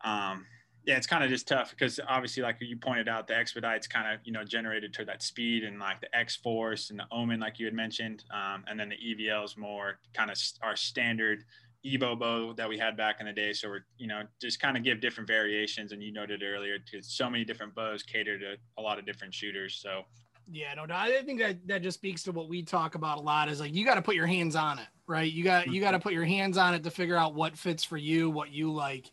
um, 0.05 0.45
yeah, 0.89 0.97
it's 0.97 1.07
kind 1.07 1.23
of 1.23 1.29
just 1.29 1.47
tough 1.47 1.71
because 1.71 2.01
obviously, 2.09 2.43
like 2.43 2.57
you 2.61 2.77
pointed 2.77 3.09
out, 3.09 3.27
the 3.27 3.35
Expedite's 3.35 3.87
kind 3.87 4.15
of 4.15 4.21
you 4.25 4.33
know 4.33 4.43
generated 4.43 4.95
to 4.95 5.05
that 5.05 5.23
speed 5.23 5.65
and 5.65 5.79
like 5.79 6.01
the 6.01 6.17
X 6.17 6.37
Force 6.37 6.89
and 6.89 6.99
the 6.99 7.05
Omen, 7.13 7.41
like 7.41 7.59
you 7.59 7.67
had 7.67 7.75
mentioned, 7.75 8.25
um, 8.33 8.65
and 8.67 8.81
then 8.81 8.89
the 8.89 8.97
EVL 8.97 9.45
is 9.45 9.57
more 9.57 9.99
kind 10.15 10.31
of 10.31 10.39
our 10.63 10.77
standard 10.77 11.45
Evo 11.85 12.19
bow 12.19 12.53
that 12.55 12.69
we 12.69 12.77
had 12.77 12.97
back 12.97 13.21
in 13.21 13.27
the 13.27 13.33
day. 13.33 13.53
So 13.53 13.69
we're, 13.69 13.85
you 13.97 14.07
know, 14.07 14.23
just 14.41 14.61
kind 14.61 14.77
of 14.77 14.83
give 14.83 15.01
different 15.01 15.29
variations. 15.29 15.93
And 15.93 16.03
you 16.03 16.13
noted 16.13 16.43
earlier, 16.43 16.79
to 16.91 17.03
so 17.03 17.31
many 17.31 17.45
different 17.45 17.75
bows 17.75 18.03
cater 18.03 18.39
to 18.39 18.57
a 18.79 18.83
lot 18.83 18.99
of 18.99 19.07
different 19.07 19.33
shooters. 19.33 19.79
So 19.81 20.05
yeah, 20.51 20.75
no, 20.75 20.87
I 20.91 21.23
think 21.25 21.41
that 21.41 21.67
that 21.69 21.83
just 21.83 21.99
speaks 21.99 22.23
to 22.25 22.33
what 22.33 22.49
we 22.49 22.63
talk 22.63 22.95
about 22.95 23.19
a 23.19 23.21
lot 23.21 23.49
is 23.49 23.61
like 23.61 23.75
you 23.75 23.85
got 23.85 23.97
to 23.97 24.03
put 24.03 24.15
your 24.15 24.27
hands 24.27 24.57
on 24.57 24.79
it, 24.79 24.87
right? 25.07 25.31
You 25.31 25.45
got 25.45 25.69
you 25.69 25.81
got 25.81 25.93
to 25.93 25.99
put 25.99 26.15
your 26.15 26.25
hands 26.25 26.57
on 26.57 26.75
it 26.75 26.83
to 26.85 26.91
figure 26.91 27.17
out 27.17 27.35
what 27.35 27.57
fits 27.57 27.85
for 27.85 27.97
you, 27.97 28.31
what 28.31 28.51
you 28.51 28.73
like. 28.73 29.11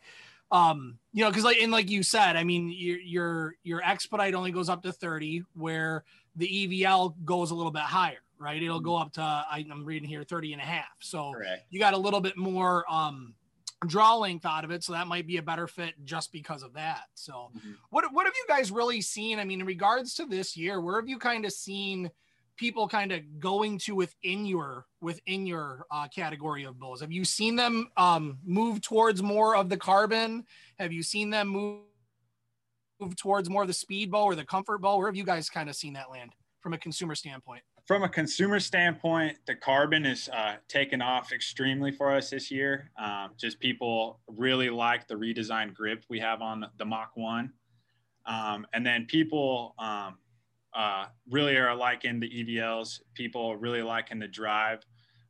Um, 0.52 0.98
you 1.12 1.24
know, 1.24 1.30
because 1.30 1.44
like 1.44 1.58
and 1.58 1.72
like 1.72 1.90
you 1.90 2.04
said, 2.04 2.38
I 2.38 2.44
mean, 2.44 2.72
your 2.74 3.00
your 3.00 3.56
your 3.64 3.84
expedite 3.84 4.34
only 4.34 4.52
goes 4.52 4.70
up 4.70 4.84
to 4.84 4.94
30, 4.94 5.44
where 5.54 6.06
the 6.38 6.48
EVL 6.48 7.16
goes 7.26 7.52
a 7.52 7.56
little 7.56 7.72
bit 7.72 7.82
higher 7.82 8.20
right? 8.40 8.62
It'll 8.62 8.80
go 8.80 8.96
up 8.96 9.14
to, 9.14 9.22
I, 9.22 9.66
am 9.70 9.86
reading 9.86 10.08
here, 10.08 10.24
30 10.24 10.54
and 10.54 10.62
a 10.62 10.66
half. 10.66 10.86
So 11.00 11.32
Correct. 11.34 11.64
you 11.70 11.80
got 11.80 11.94
a 11.94 11.98
little 11.98 12.22
bit 12.22 12.38
more 12.38 12.86
um, 12.92 13.34
draw 13.88 14.16
length 14.16 14.46
out 14.46 14.64
of 14.64 14.72
it. 14.72 14.84
So 14.84 14.94
that 14.94 15.08
might 15.08 15.28
be 15.28 15.38
a 15.38 15.42
better 15.42 15.68
fit 15.68 15.94
just 16.04 16.32
because 16.32 16.64
of 16.64 16.74
that. 16.74 17.04
So 17.14 17.52
mm-hmm. 17.56 17.72
what, 17.90 18.06
what 18.12 18.26
have 18.26 18.34
you 18.36 18.46
guys 18.48 18.72
really 18.72 19.02
seen? 19.02 19.40
I 19.40 19.46
mean, 19.46 19.62
in 19.62 19.66
regards 19.66 20.14
to 20.16 20.26
this 20.26 20.56
year, 20.56 20.82
where 20.82 21.00
have 21.00 21.10
you 21.10 21.18
kind 21.18 21.46
of 21.46 21.52
seen 21.52 22.10
people 22.58 22.88
kind 22.88 23.12
of 23.12 23.22
going 23.40 23.78
to 23.80 23.96
within 23.96 24.46
your, 24.46 24.86
within 25.02 25.46
your 25.46 25.86
uh, 25.92 26.08
category 26.08 26.64
of 26.64 26.80
bulls 26.80 27.02
Have 27.02 27.12
you 27.12 27.26
seen 27.26 27.56
them 27.56 27.90
um, 27.98 28.38
move 28.46 28.82
towards 28.82 29.22
more 29.22 29.56
of 29.56 29.70
the 29.70 29.78
carbon? 29.78 30.46
Have 30.80 30.94
you 30.94 31.04
seen 31.04 31.30
them 31.30 31.50
move, 31.50 31.82
move 33.00 33.16
towards 33.18 33.50
more 33.50 33.64
of 33.64 33.68
the 33.68 33.74
speed 33.74 34.10
bow 34.12 34.24
or 34.24 34.36
the 34.36 34.46
comfort 34.46 34.82
bow? 34.82 34.98
Where 34.98 35.08
have 35.08 35.18
you 35.18 35.26
guys 35.26 35.50
kind 35.50 35.70
of 35.70 35.76
seen 35.76 35.94
that 35.94 36.10
land 36.10 36.32
from 36.62 36.74
a 36.74 36.78
consumer 36.78 37.14
standpoint? 37.14 37.62
From 37.86 38.02
a 38.04 38.10
consumer 38.10 38.60
standpoint, 38.60 39.38
the 39.46 39.54
carbon 39.54 40.06
is 40.06 40.28
uh, 40.30 40.56
taken 40.68 41.02
off 41.02 41.32
extremely 41.32 41.92
for 41.92 42.16
us 42.16 42.32
this 42.32 42.50
year. 42.50 42.90
Um, 43.02 43.32
just 43.38 43.60
people 43.60 44.20
really 44.28 44.72
like 44.72 45.08
the 45.08 45.14
redesigned 45.14 45.76
grip 45.76 46.04
we 46.10 46.20
have 46.20 46.42
on 46.42 46.66
the 46.78 46.86
Mach 46.86 47.12
1. 47.16 47.52
Um, 48.26 48.66
and 48.74 48.84
then 48.84 49.06
people 49.06 49.76
um, 49.78 50.18
uh, 50.74 51.06
really 51.30 51.58
are 51.58 51.76
liking 51.76 52.20
the 52.20 52.28
EVLs. 52.28 53.02
People 53.14 53.56
really 53.56 53.84
liking 53.84 54.18
the 54.18 54.28
drive, 54.28 54.84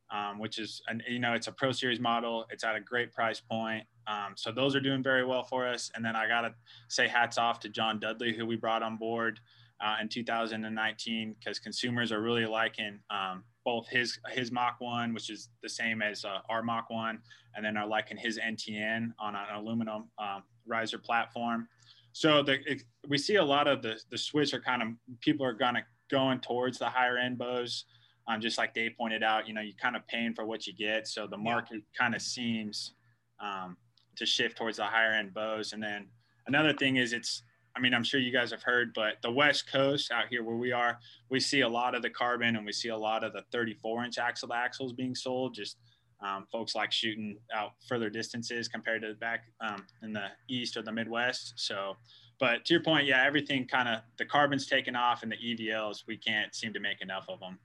um, 0.10 0.40
which 0.40 0.58
is, 0.58 0.82
an, 0.88 1.04
you 1.10 1.20
know, 1.20 1.34
it's 1.34 1.48
a 1.48 1.52
Pro 1.52 1.74
Series 1.74 2.00
model. 2.00 2.46
It's 2.52 2.64
at 2.64 2.78
a 2.78 2.80
great 2.80 3.12
price 3.12 3.42
point. 3.42 3.84
Um, 4.08 4.34
so 4.38 4.54
those 4.54 4.78
are 4.78 4.80
doing 4.80 5.04
very 5.04 5.26
well 5.26 5.44
for 5.44 5.68
us. 5.68 5.92
And 5.94 6.06
then 6.06 6.16
I 6.16 6.26
got 6.30 6.42
to 6.42 6.54
say 6.88 7.10
hats 7.10 7.38
off 7.38 7.60
to 7.62 7.70
John 7.70 8.00
Dudley, 8.00 8.34
who 8.34 8.46
we 8.46 8.56
brought 8.56 8.82
on 8.82 8.96
board 8.96 9.42
uh, 9.82 9.96
in 10.02 10.08
2019 10.08 11.36
because 11.40 11.60
consumers 11.60 12.12
are 12.12 12.22
really 12.22 12.46
liking 12.46 13.00
um, 13.10 13.44
both 13.64 13.88
his 13.90 14.20
his 14.32 14.52
Mach 14.52 14.76
1, 14.80 15.14
which 15.14 15.30
is 15.30 15.50
the 15.64 15.70
same 15.70 16.02
as 16.02 16.24
uh, 16.24 16.40
our 16.50 16.64
Mach 16.64 16.90
1, 16.90 17.20
and 17.56 17.66
then 17.66 17.78
are 17.78 17.88
liking 17.88 18.18
his 18.18 18.40
NTN 18.40 19.12
on 19.20 19.36
an 19.36 19.46
aluminum 19.56 20.10
um, 20.18 20.44
riser 20.66 20.98
platform. 20.98 21.68
So 22.14 22.42
the, 22.42 22.60
it, 22.66 22.84
we 23.08 23.18
see 23.18 23.36
a 23.36 23.44
lot 23.44 23.68
of 23.68 23.82
the 23.82 24.00
the 24.10 24.18
switch 24.18 24.54
are 24.54 24.62
kind 24.62 24.82
of 24.82 24.88
people 25.22 25.46
are 25.46 25.58
kind 25.58 25.78
of 25.78 25.84
going 26.10 26.40
towards 26.40 26.78
the 26.78 26.90
higher 26.90 27.18
end 27.18 27.38
bows. 27.38 27.86
Um, 28.28 28.42
just 28.42 28.58
like 28.58 28.74
Dave 28.74 28.94
pointed 28.98 29.22
out, 29.22 29.48
you 29.48 29.54
know, 29.54 29.62
you're 29.62 29.76
kind 29.80 29.96
of 29.96 30.08
paying 30.08 30.34
for 30.34 30.46
what 30.46 30.66
you 30.66 30.74
get. 30.74 31.08
So 31.08 31.28
the 31.28 31.38
market 31.38 31.76
yeah. 31.76 32.00
kind 32.00 32.16
of 32.16 32.24
seems 32.24 32.94
um, 33.40 33.78
to 34.16 34.26
shift 34.26 34.58
towards 34.58 34.78
the 34.78 34.84
higher 34.86 35.12
end 35.12 35.32
bows. 35.34 35.74
And 35.74 35.84
then 35.84 36.08
another 36.48 36.74
thing 36.74 36.96
is 36.96 37.14
it's 37.14 37.44
I 37.76 37.82
mean, 37.82 37.94
I'm 37.94 38.04
sure 38.04 38.20
you 38.20 38.32
guys 38.32 38.52
have 38.52 38.64
heard, 38.64 38.94
but 38.94 39.16
the 39.22 39.32
West 39.32 39.70
Coast 39.70 40.12
out 40.12 40.28
here 40.30 40.44
where 40.44 40.56
we 40.56 40.72
are, 40.72 40.98
we 41.30 41.40
see 41.40 41.62
a 41.62 41.68
lot 41.68 41.94
of 41.94 42.02
the 42.02 42.10
carbon 42.10 42.56
and 42.56 42.66
we 42.66 42.72
see 42.72 42.88
a 42.90 42.98
lot 42.98 43.24
of 43.24 43.34
the 43.34 43.44
34 43.52 44.06
inch 44.06 44.18
axle 44.18 44.48
to 44.50 44.56
axles 44.56 44.94
being 44.94 45.14
sold. 45.14 45.54
Just 45.54 45.78
um, 46.26 46.46
folks 46.52 46.74
like 46.74 46.92
shooting 46.92 47.38
out 47.54 47.72
further 47.88 48.10
distances 48.10 48.68
compared 48.70 49.02
to 49.02 49.14
back 49.16 49.46
um, 49.60 49.86
in 50.04 50.14
the 50.14 50.28
East 50.48 50.78
or 50.78 50.82
the 50.82 50.92
Midwest. 50.92 51.54
So, 51.58 51.98
but 52.40 52.64
to 52.66 52.74
your 52.74 52.84
point, 52.84 53.08
yeah, 53.08 53.26
everything 53.26 53.68
kind 53.68 53.90
of 53.90 54.00
the 54.18 54.26
carbon's 54.26 54.68
taken 54.68 54.96
off 54.96 55.24
and 55.24 55.32
the 55.32 55.38
EVLs, 55.38 56.04
we 56.08 56.18
can't 56.18 56.56
seem 56.56 56.74
to 56.74 56.80
make 56.80 57.02
enough 57.02 57.26
of 57.28 57.40
them. 57.42 57.60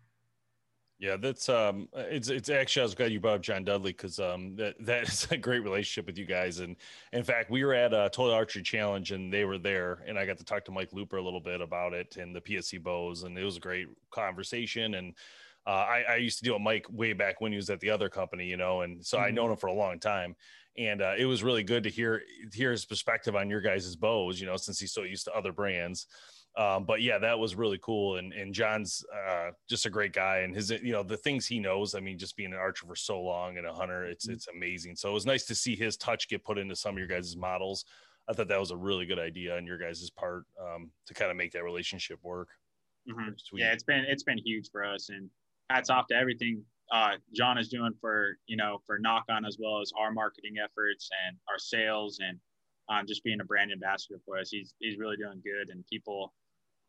Yeah, 1.00 1.16
that's 1.16 1.48
um, 1.48 1.88
it's 1.94 2.28
it's 2.28 2.50
actually 2.50 2.82
I 2.82 2.84
was 2.84 2.94
glad 2.94 3.10
you 3.10 3.20
brought 3.20 3.36
up 3.36 3.40
John 3.40 3.64
Dudley 3.64 3.92
because 3.92 4.18
um, 4.18 4.54
that 4.56 4.74
that 4.80 5.02
is 5.08 5.26
a 5.30 5.38
great 5.38 5.60
relationship 5.60 6.04
with 6.04 6.18
you 6.18 6.26
guys, 6.26 6.58
and 6.58 6.76
in 7.14 7.24
fact, 7.24 7.50
we 7.50 7.64
were 7.64 7.72
at 7.72 7.94
a 7.94 8.10
Total 8.12 8.34
Archery 8.34 8.62
Challenge 8.62 9.10
and 9.12 9.32
they 9.32 9.46
were 9.46 9.56
there, 9.56 10.04
and 10.06 10.18
I 10.18 10.26
got 10.26 10.36
to 10.38 10.44
talk 10.44 10.62
to 10.66 10.72
Mike 10.72 10.92
Looper 10.92 11.16
a 11.16 11.22
little 11.22 11.40
bit 11.40 11.62
about 11.62 11.94
it 11.94 12.18
and 12.18 12.36
the 12.36 12.40
PSE 12.42 12.82
bows, 12.82 13.22
and 13.22 13.38
it 13.38 13.44
was 13.44 13.56
a 13.56 13.60
great 13.60 13.88
conversation. 14.10 14.92
And 14.92 15.14
uh, 15.66 15.70
I, 15.70 16.04
I 16.10 16.16
used 16.16 16.36
to 16.38 16.44
deal 16.44 16.52
with 16.52 16.62
Mike 16.62 16.86
way 16.90 17.14
back 17.14 17.40
when 17.40 17.52
he 17.52 17.56
was 17.56 17.70
at 17.70 17.80
the 17.80 17.88
other 17.88 18.10
company, 18.10 18.44
you 18.44 18.58
know, 18.58 18.82
and 18.82 19.04
so 19.04 19.16
mm-hmm. 19.16 19.26
I 19.26 19.30
known 19.30 19.50
him 19.52 19.56
for 19.56 19.68
a 19.68 19.72
long 19.72 20.00
time, 20.00 20.36
and 20.76 21.00
uh, 21.00 21.14
it 21.16 21.24
was 21.24 21.42
really 21.42 21.62
good 21.62 21.82
to 21.84 21.88
hear 21.88 22.22
hear 22.52 22.72
his 22.72 22.84
perspective 22.84 23.34
on 23.34 23.48
your 23.48 23.62
guys' 23.62 23.96
bows, 23.96 24.38
you 24.38 24.46
know, 24.46 24.58
since 24.58 24.78
he's 24.78 24.92
so 24.92 25.04
used 25.04 25.24
to 25.24 25.32
other 25.32 25.52
brands. 25.52 26.06
Um, 26.56 26.84
but 26.84 27.00
yeah, 27.00 27.18
that 27.18 27.38
was 27.38 27.54
really 27.54 27.78
cool. 27.78 28.16
And 28.16 28.32
and 28.32 28.52
John's 28.52 29.04
uh, 29.28 29.50
just 29.68 29.86
a 29.86 29.90
great 29.90 30.12
guy, 30.12 30.38
and 30.38 30.54
his 30.54 30.70
you 30.70 30.92
know 30.92 31.02
the 31.02 31.16
things 31.16 31.46
he 31.46 31.58
knows. 31.60 31.94
I 31.94 32.00
mean, 32.00 32.18
just 32.18 32.36
being 32.36 32.52
an 32.52 32.58
archer 32.58 32.86
for 32.86 32.96
so 32.96 33.20
long 33.20 33.56
and 33.56 33.66
a 33.66 33.72
hunter, 33.72 34.04
it's 34.04 34.26
mm-hmm. 34.26 34.34
it's 34.34 34.48
amazing. 34.48 34.96
So 34.96 35.10
it 35.10 35.14
was 35.14 35.26
nice 35.26 35.44
to 35.46 35.54
see 35.54 35.76
his 35.76 35.96
touch 35.96 36.28
get 36.28 36.44
put 36.44 36.58
into 36.58 36.74
some 36.76 36.94
of 36.94 36.98
your 36.98 37.08
guys' 37.08 37.36
models. 37.36 37.84
I 38.28 38.32
thought 38.32 38.48
that 38.48 38.60
was 38.60 38.70
a 38.70 38.76
really 38.76 39.06
good 39.06 39.18
idea 39.18 39.56
on 39.56 39.66
your 39.66 39.78
guys' 39.78 40.10
part 40.10 40.44
um, 40.60 40.90
to 41.06 41.14
kind 41.14 41.30
of 41.30 41.36
make 41.36 41.52
that 41.52 41.64
relationship 41.64 42.18
work. 42.22 42.48
Mm-hmm. 43.08 43.56
Yeah, 43.56 43.72
it's 43.72 43.84
been 43.84 44.04
it's 44.08 44.24
been 44.24 44.38
huge 44.38 44.70
for 44.70 44.84
us, 44.84 45.08
and 45.08 45.30
hats 45.70 45.88
off 45.88 46.08
to 46.08 46.16
everything 46.16 46.64
uh, 46.90 47.12
John 47.32 47.58
is 47.58 47.68
doing 47.68 47.92
for 48.00 48.36
you 48.46 48.56
know 48.56 48.80
for 48.86 48.98
Nock 48.98 49.24
On 49.30 49.44
as 49.44 49.56
well 49.60 49.80
as 49.80 49.92
our 49.98 50.12
marketing 50.12 50.54
efforts 50.62 51.08
and 51.26 51.36
our 51.48 51.58
sales 51.58 52.18
and 52.20 52.38
um, 52.88 53.06
just 53.06 53.22
being 53.22 53.40
a 53.40 53.44
brand 53.44 53.70
ambassador 53.70 54.20
for 54.24 54.38
us. 54.38 54.50
He's 54.50 54.74
he's 54.80 54.98
really 54.98 55.16
doing 55.16 55.40
good, 55.44 55.70
and 55.70 55.84
people 55.86 56.32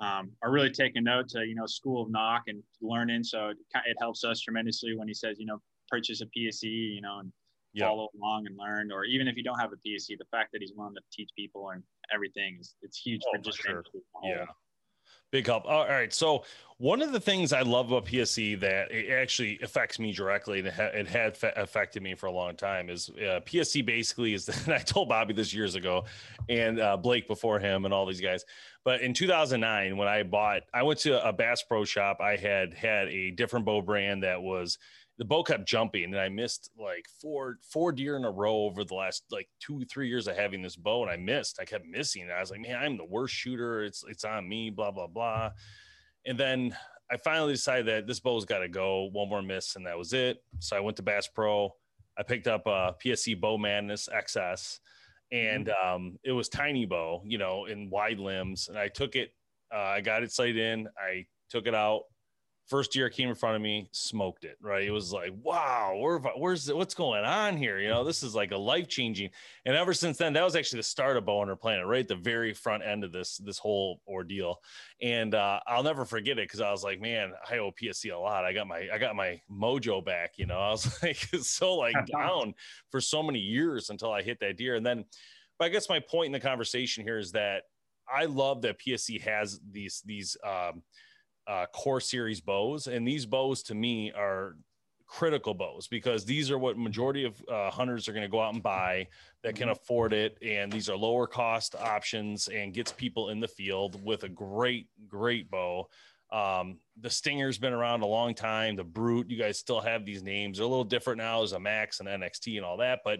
um, 0.01 0.31
are 0.41 0.51
really 0.51 0.71
taking 0.71 1.03
note 1.03 1.29
to 1.29 1.45
you 1.45 1.55
know 1.55 1.65
School 1.65 2.03
of 2.03 2.09
Nock 2.09 2.43
and 2.47 2.61
learning. 2.81 3.23
So 3.23 3.49
it, 3.49 3.57
it 3.85 3.97
helps 3.99 4.23
us 4.23 4.41
tremendously 4.41 4.97
when 4.97 5.07
he 5.07 5.13
says 5.13 5.37
you 5.39 5.45
know 5.45 5.59
purchase 5.89 6.21
a 6.21 6.25
PSE, 6.25 6.63
you 6.63 7.01
know, 7.01 7.19
and 7.19 7.31
yep. 7.73 7.87
follow 7.87 8.09
along 8.19 8.47
and 8.47 8.57
learn. 8.57 8.91
Or 8.91 9.05
even 9.05 9.27
if 9.27 9.35
you 9.35 9.43
don't 9.43 9.59
have 9.59 9.71
a 9.71 9.87
PSE, 9.87 10.17
the 10.17 10.25
fact 10.31 10.51
that 10.53 10.59
he's 10.61 10.73
willing 10.75 10.95
to 10.95 11.01
teach 11.11 11.29
people 11.37 11.69
and 11.69 11.83
everything 12.13 12.57
is 12.59 12.75
it's 12.81 12.97
huge 12.97 13.21
oh, 13.27 13.37
for 13.37 13.43
just 13.43 13.59
sure. 13.59 13.83
yeah. 14.23 14.45
Big 15.31 15.47
help. 15.47 15.65
All 15.65 15.87
right. 15.87 16.13
So 16.13 16.43
one 16.81 17.03
of 17.03 17.11
the 17.11 17.19
things 17.19 17.53
I 17.53 17.61
love 17.61 17.91
about 17.91 18.05
PSE 18.05 18.59
that 18.61 18.91
it 18.91 19.11
actually 19.11 19.59
affects 19.61 19.99
me 19.99 20.11
directly, 20.11 20.59
and 20.59 20.67
it, 20.67 20.73
ha- 20.73 20.89
it 20.91 21.07
had 21.07 21.37
fa- 21.37 21.53
affected 21.55 22.01
me 22.01 22.15
for 22.15 22.25
a 22.25 22.31
long 22.31 22.55
time, 22.55 22.89
is 22.89 23.09
uh, 23.11 23.39
basically 23.85 24.33
is. 24.33 24.49
And 24.65 24.73
I 24.73 24.79
told 24.79 25.07
Bobby 25.07 25.33
this 25.33 25.53
years 25.53 25.75
ago, 25.75 26.05
and 26.49 26.79
uh, 26.79 26.97
Blake 26.97 27.27
before 27.27 27.59
him, 27.59 27.85
and 27.85 27.93
all 27.93 28.07
these 28.07 28.19
guys. 28.19 28.45
But 28.83 29.01
in 29.01 29.13
2009, 29.13 29.95
when 29.95 30.07
I 30.07 30.23
bought, 30.23 30.63
I 30.73 30.81
went 30.81 30.99
to 31.01 31.23
a 31.23 31.31
Bass 31.31 31.61
Pro 31.61 31.85
shop. 31.85 32.17
I 32.19 32.35
had 32.35 32.73
had 32.73 33.09
a 33.09 33.29
different 33.29 33.63
bow 33.63 33.83
brand 33.83 34.23
that 34.23 34.41
was 34.41 34.79
the 35.17 35.25
bow 35.25 35.43
kept 35.43 35.67
jumping 35.67 36.05
and 36.05 36.19
I 36.19 36.29
missed 36.29 36.71
like 36.77 37.05
four 37.21 37.57
four 37.61 37.91
deer 37.91 38.15
in 38.15 38.25
a 38.25 38.31
row 38.31 38.63
over 38.63 38.83
the 38.83 38.95
last 38.95 39.23
like 39.31 39.47
two 39.59 39.83
three 39.85 40.07
years 40.07 40.27
of 40.27 40.35
having 40.35 40.61
this 40.61 40.75
bow 40.75 41.03
and 41.03 41.11
I 41.11 41.17
missed. 41.17 41.59
I 41.61 41.65
kept 41.65 41.85
missing 41.85 42.23
and 42.23 42.31
I 42.31 42.39
was 42.39 42.51
like 42.51 42.61
man 42.61 42.75
I'm 42.75 42.97
the 42.97 43.05
worst 43.05 43.33
shooter. 43.33 43.83
It's 43.83 44.03
it's 44.07 44.25
on 44.25 44.47
me 44.47 44.69
blah 44.69 44.91
blah 44.91 45.07
blah. 45.07 45.51
And 46.25 46.39
then 46.39 46.75
I 47.11 47.17
finally 47.17 47.53
decided 47.53 47.87
that 47.87 48.07
this 48.07 48.19
bow's 48.19 48.45
got 48.45 48.59
to 48.59 48.69
go. 48.69 49.09
One 49.11 49.29
more 49.29 49.41
miss 49.41 49.75
and 49.75 49.85
that 49.85 49.97
was 49.97 50.13
it. 50.13 50.43
So 50.59 50.77
I 50.77 50.79
went 50.79 50.97
to 50.97 51.03
Bass 51.03 51.27
Pro. 51.27 51.75
I 52.17 52.23
picked 52.23 52.47
up 52.47 52.65
a 52.65 52.95
PSE 53.03 53.39
Bow 53.39 53.57
Madness 53.57 54.07
XS 54.13 54.79
and 55.31 55.67
mm-hmm. 55.67 55.95
um, 55.95 56.19
it 56.23 56.31
was 56.31 56.49
tiny 56.49 56.85
bow 56.85 57.21
you 57.25 57.37
know 57.37 57.65
in 57.65 57.89
wide 57.89 58.19
limbs. 58.19 58.69
And 58.69 58.77
I 58.77 58.87
took 58.87 59.15
it 59.15 59.31
uh, 59.73 59.77
I 59.77 60.01
got 60.01 60.23
it 60.23 60.31
sight 60.31 60.57
in. 60.57 60.87
I 60.97 61.25
took 61.49 61.67
it 61.67 61.75
out 61.75 62.03
first 62.71 62.95
year 62.95 63.09
came 63.09 63.27
in 63.27 63.35
front 63.35 63.57
of 63.57 63.61
me, 63.61 63.89
smoked 63.91 64.45
it. 64.45 64.57
Right, 64.61 64.87
it 64.87 64.91
was 64.91 65.11
like, 65.11 65.33
wow, 65.43 65.93
where, 65.99 66.17
where's 66.17 66.71
what's 66.71 66.93
going 66.93 67.25
on 67.25 67.57
here? 67.57 67.79
You 67.79 67.89
know, 67.89 68.05
this 68.05 68.23
is 68.23 68.33
like 68.33 68.51
a 68.51 68.57
life 68.57 68.87
changing. 68.87 69.29
And 69.65 69.75
ever 69.75 69.93
since 69.93 70.17
then, 70.17 70.31
that 70.33 70.43
was 70.43 70.55
actually 70.55 70.79
the 70.79 70.83
start 70.83 71.17
of 71.17 71.25
Bowhunter 71.25 71.59
Planet, 71.59 71.85
right 71.85 72.07
the 72.07 72.15
very 72.15 72.53
front 72.53 72.83
end 72.83 73.03
of 73.03 73.11
this 73.11 73.37
this 73.37 73.59
whole 73.59 73.99
ordeal. 74.07 74.61
And 75.01 75.35
uh, 75.35 75.59
I'll 75.67 75.83
never 75.83 76.05
forget 76.05 76.39
it 76.39 76.47
because 76.47 76.61
I 76.61 76.71
was 76.71 76.81
like, 76.81 77.01
man, 77.01 77.33
I 77.47 77.57
owe 77.57 77.71
PSE 77.71 78.13
a 78.13 78.17
lot. 78.17 78.45
I 78.45 78.53
got 78.53 78.67
my 78.67 78.87
I 78.91 78.97
got 78.97 79.17
my 79.17 79.41
mojo 79.51 80.03
back. 80.03 80.35
You 80.37 80.45
know, 80.45 80.57
I 80.57 80.71
was 80.71 81.03
like 81.03 81.17
so 81.17 81.75
like 81.75 81.95
down 82.11 82.53
for 82.89 83.01
so 83.01 83.21
many 83.21 83.39
years 83.39 83.89
until 83.89 84.13
I 84.13 84.21
hit 84.21 84.39
that 84.39 84.55
deer. 84.55 84.75
And 84.75 84.85
then, 84.85 85.03
but 85.59 85.65
I 85.65 85.69
guess 85.69 85.89
my 85.89 85.99
point 85.99 86.27
in 86.27 86.31
the 86.31 86.39
conversation 86.39 87.03
here 87.03 87.17
is 87.17 87.33
that 87.33 87.63
I 88.11 88.25
love 88.25 88.61
that 88.61 88.79
PSE 88.79 89.19
has 89.21 89.59
these 89.69 90.01
these 90.05 90.37
um, 90.47 90.83
uh, 91.51 91.65
core 91.73 91.99
series 91.99 92.39
bows, 92.39 92.87
and 92.87 93.05
these 93.05 93.25
bows 93.25 93.61
to 93.63 93.75
me 93.75 94.11
are 94.13 94.55
critical 95.05 95.53
bows 95.53 95.87
because 95.87 96.23
these 96.23 96.49
are 96.49 96.57
what 96.57 96.77
majority 96.77 97.25
of 97.25 97.35
uh, 97.51 97.69
hunters 97.69 98.07
are 98.07 98.13
going 98.13 98.23
to 98.23 98.31
go 98.31 98.39
out 98.39 98.53
and 98.53 98.63
buy 98.63 99.05
that 99.43 99.55
can 99.55 99.67
mm-hmm. 99.67 99.73
afford 99.73 100.13
it 100.13 100.37
and 100.41 100.71
these 100.71 100.87
are 100.89 100.95
lower 100.95 101.27
cost 101.27 101.75
options 101.75 102.47
and 102.47 102.73
gets 102.73 102.93
people 102.93 103.27
in 103.27 103.41
the 103.41 103.47
field 103.47 104.01
with 104.05 104.23
a 104.23 104.29
great 104.29 104.87
great 105.09 105.51
bow 105.51 105.85
um, 106.31 106.77
the 107.01 107.09
stinger's 107.09 107.57
been 107.57 107.73
around 107.73 108.01
a 108.03 108.05
long 108.05 108.33
time 108.33 108.77
the 108.77 108.85
brute 108.85 109.29
you 109.29 109.37
guys 109.37 109.59
still 109.59 109.81
have 109.81 110.05
these 110.05 110.23
names 110.23 110.57
they're 110.57 110.65
a 110.65 110.69
little 110.69 110.85
different 110.85 111.17
now 111.17 111.39
there's 111.39 111.51
a 111.51 111.59
max 111.59 111.99
and 111.99 112.07
nxt 112.07 112.55
and 112.55 112.65
all 112.65 112.77
that 112.77 112.99
but 113.03 113.19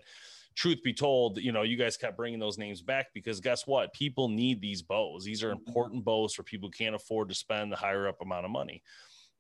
truth 0.55 0.81
be 0.83 0.93
told, 0.93 1.37
you 1.37 1.51
know, 1.51 1.61
you 1.61 1.77
guys 1.77 1.97
kept 1.97 2.17
bringing 2.17 2.39
those 2.39 2.57
names 2.57 2.81
back 2.81 3.07
because 3.13 3.39
guess 3.39 3.65
what? 3.65 3.93
People 3.93 4.27
need 4.27 4.61
these 4.61 4.81
bows. 4.81 5.23
These 5.23 5.43
are 5.43 5.51
mm-hmm. 5.51 5.67
important 5.67 6.03
bows 6.03 6.33
for 6.33 6.43
people 6.43 6.69
who 6.69 6.83
can't 6.83 6.95
afford 6.95 7.29
to 7.29 7.35
spend 7.35 7.71
the 7.71 7.77
higher 7.77 8.07
up 8.07 8.21
amount 8.21 8.45
of 8.45 8.51
money 8.51 8.81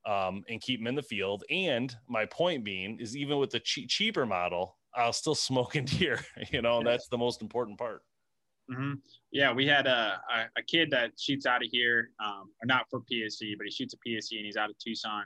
um, 0.05 0.43
and 0.49 0.61
keep 0.61 0.79
them 0.79 0.87
in 0.87 0.95
the 0.95 1.03
field. 1.03 1.43
And 1.49 1.95
my 2.07 2.25
point 2.25 2.63
being 2.63 2.99
is 2.99 3.15
even 3.15 3.37
with 3.37 3.51
the 3.51 3.59
che- 3.59 3.87
cheaper 3.87 4.25
model, 4.25 4.77
I'll 4.95 5.13
still 5.13 5.35
smoke 5.35 5.75
in 5.75 5.85
deer, 5.85 6.19
you 6.51 6.61
know, 6.61 6.83
that's 6.83 7.07
the 7.07 7.17
most 7.17 7.41
important 7.41 7.77
part. 7.77 8.01
Mm-hmm. 8.71 8.93
Yeah, 9.31 9.51
we 9.51 9.67
had 9.67 9.85
a, 9.87 10.21
a, 10.33 10.59
a, 10.59 10.63
kid 10.65 10.91
that 10.91 11.11
shoots 11.19 11.45
out 11.45 11.61
of 11.61 11.67
here, 11.71 12.11
um, 12.23 12.51
or 12.61 12.65
not 12.65 12.85
for 12.89 13.01
PSE, 13.01 13.57
but 13.57 13.65
he 13.65 13.71
shoots 13.71 13.93
a 13.93 13.97
PSE 13.97 14.37
and 14.37 14.45
he's 14.45 14.55
out 14.55 14.69
of 14.69 14.77
Tucson. 14.77 15.23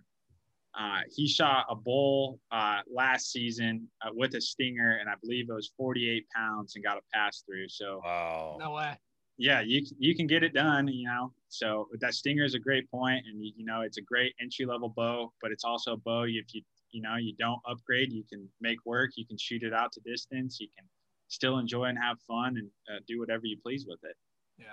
Uh, 0.78 1.02
he 1.14 1.28
shot 1.28 1.66
a 1.70 1.76
bull 1.76 2.40
uh, 2.52 2.80
last 2.92 3.32
season 3.32 3.88
uh, 4.06 4.10
with 4.14 4.36
a 4.36 4.42
stinger, 4.42 4.98
and 5.00 5.10
I 5.10 5.14
believe 5.22 5.50
it 5.50 5.54
was 5.54 5.72
48 5.78 6.26
pounds 6.36 6.76
and 6.76 6.84
got 6.84 6.98
a 6.98 7.02
pass 7.14 7.44
through. 7.46 7.70
So, 7.70 8.02
wow, 8.04 8.58
no 8.60 8.72
way. 8.72 8.98
Yeah, 9.38 9.62
you 9.62 9.86
you 9.98 10.16
can 10.16 10.28
get 10.28 10.44
it 10.44 10.54
done, 10.54 10.88
you 10.88 11.08
know. 11.08 11.32
So 11.50 11.88
that 12.00 12.14
stinger 12.14 12.44
is 12.44 12.56
a 12.56 12.60
great 12.60 12.90
point, 12.92 13.26
and 13.26 13.44
you, 13.44 13.54
you 13.56 13.66
know 13.66 13.82
it's 13.82 13.98
a 13.98 14.02
great 14.02 14.34
entry 14.42 14.66
level 14.66 14.90
bow, 14.90 15.32
but 15.42 15.52
it's 15.52 15.64
also 15.64 15.94
a 15.94 15.98
bow 15.98 16.24
if 16.24 16.54
you 16.54 16.62
you 16.92 17.02
know 17.02 17.16
you 17.16 17.34
don't 17.40 17.60
upgrade, 17.70 18.12
you 18.12 18.24
can 18.30 18.48
make 18.60 18.78
work. 18.86 19.12
You 19.16 19.26
can 19.26 19.38
shoot 19.38 19.64
it 19.64 19.74
out 19.74 19.94
to 19.94 20.02
distance. 20.02 20.60
You 20.60 20.68
can 20.78 20.88
still 21.30 21.58
enjoy 21.58 21.86
and 21.86 21.98
have 21.98 22.18
fun 22.28 22.58
and 22.58 22.70
uh, 22.90 23.00
do 23.08 23.20
whatever 23.20 23.46
you 23.46 23.58
please 23.62 23.86
with 23.88 24.00
it. 24.04 24.16
Yeah, 24.58 24.66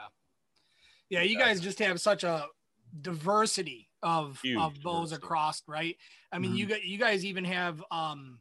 yeah. 1.11 1.23
You 1.23 1.39
guys 1.39 1.61
just 1.61 1.79
have 1.79 2.01
such 2.01 2.25
a 2.25 2.47
diversity 3.01 3.89
of 4.03 4.41
Huge 4.43 4.59
of 4.59 4.83
bows 4.83 5.13
across, 5.13 5.63
right? 5.67 5.97
I 6.33 6.39
mean, 6.39 6.53
Mhm. 6.53 6.57
you 6.59 6.67
got 6.67 6.85
you 6.85 6.99
guys 6.99 7.25
even 7.25 7.45
have 7.45 7.83
um 7.91 8.41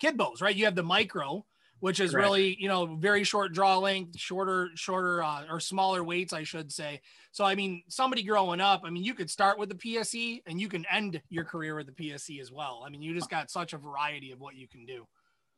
kid 0.00 0.16
bows, 0.16 0.40
right? 0.40 0.54
You 0.54 0.64
have 0.66 0.74
the 0.74 0.82
micro, 0.82 1.46
which 1.80 2.00
is 2.00 2.12
Correct. 2.12 2.24
really 2.24 2.56
you 2.60 2.68
know 2.68 2.96
very 2.96 3.24
short 3.24 3.52
draw 3.52 3.78
length, 3.78 4.18
shorter 4.18 4.70
shorter 4.74 5.22
uh, 5.22 5.46
or 5.50 5.60
smaller 5.60 6.02
weights, 6.04 6.32
I 6.32 6.42
should 6.44 6.72
say. 6.72 7.00
So 7.32 7.44
I 7.44 7.54
mean, 7.54 7.82
somebody 7.88 8.22
growing 8.22 8.60
up, 8.60 8.82
I 8.84 8.90
mean, 8.90 9.04
you 9.04 9.14
could 9.14 9.30
start 9.30 9.58
with 9.58 9.68
the 9.68 9.74
PSE 9.74 10.42
and 10.46 10.60
you 10.60 10.68
can 10.68 10.84
end 10.86 11.22
your 11.30 11.44
career 11.44 11.76
with 11.76 11.86
the 11.86 11.92
PSE 11.92 12.40
as 12.40 12.50
well. 12.52 12.82
I 12.86 12.90
mean, 12.90 13.02
you 13.02 13.14
just 13.14 13.30
got 13.30 13.50
such 13.50 13.72
a 13.72 13.78
variety 13.78 14.30
of 14.32 14.40
what 14.40 14.54
you 14.56 14.68
can 14.68 14.86
do. 14.86 15.06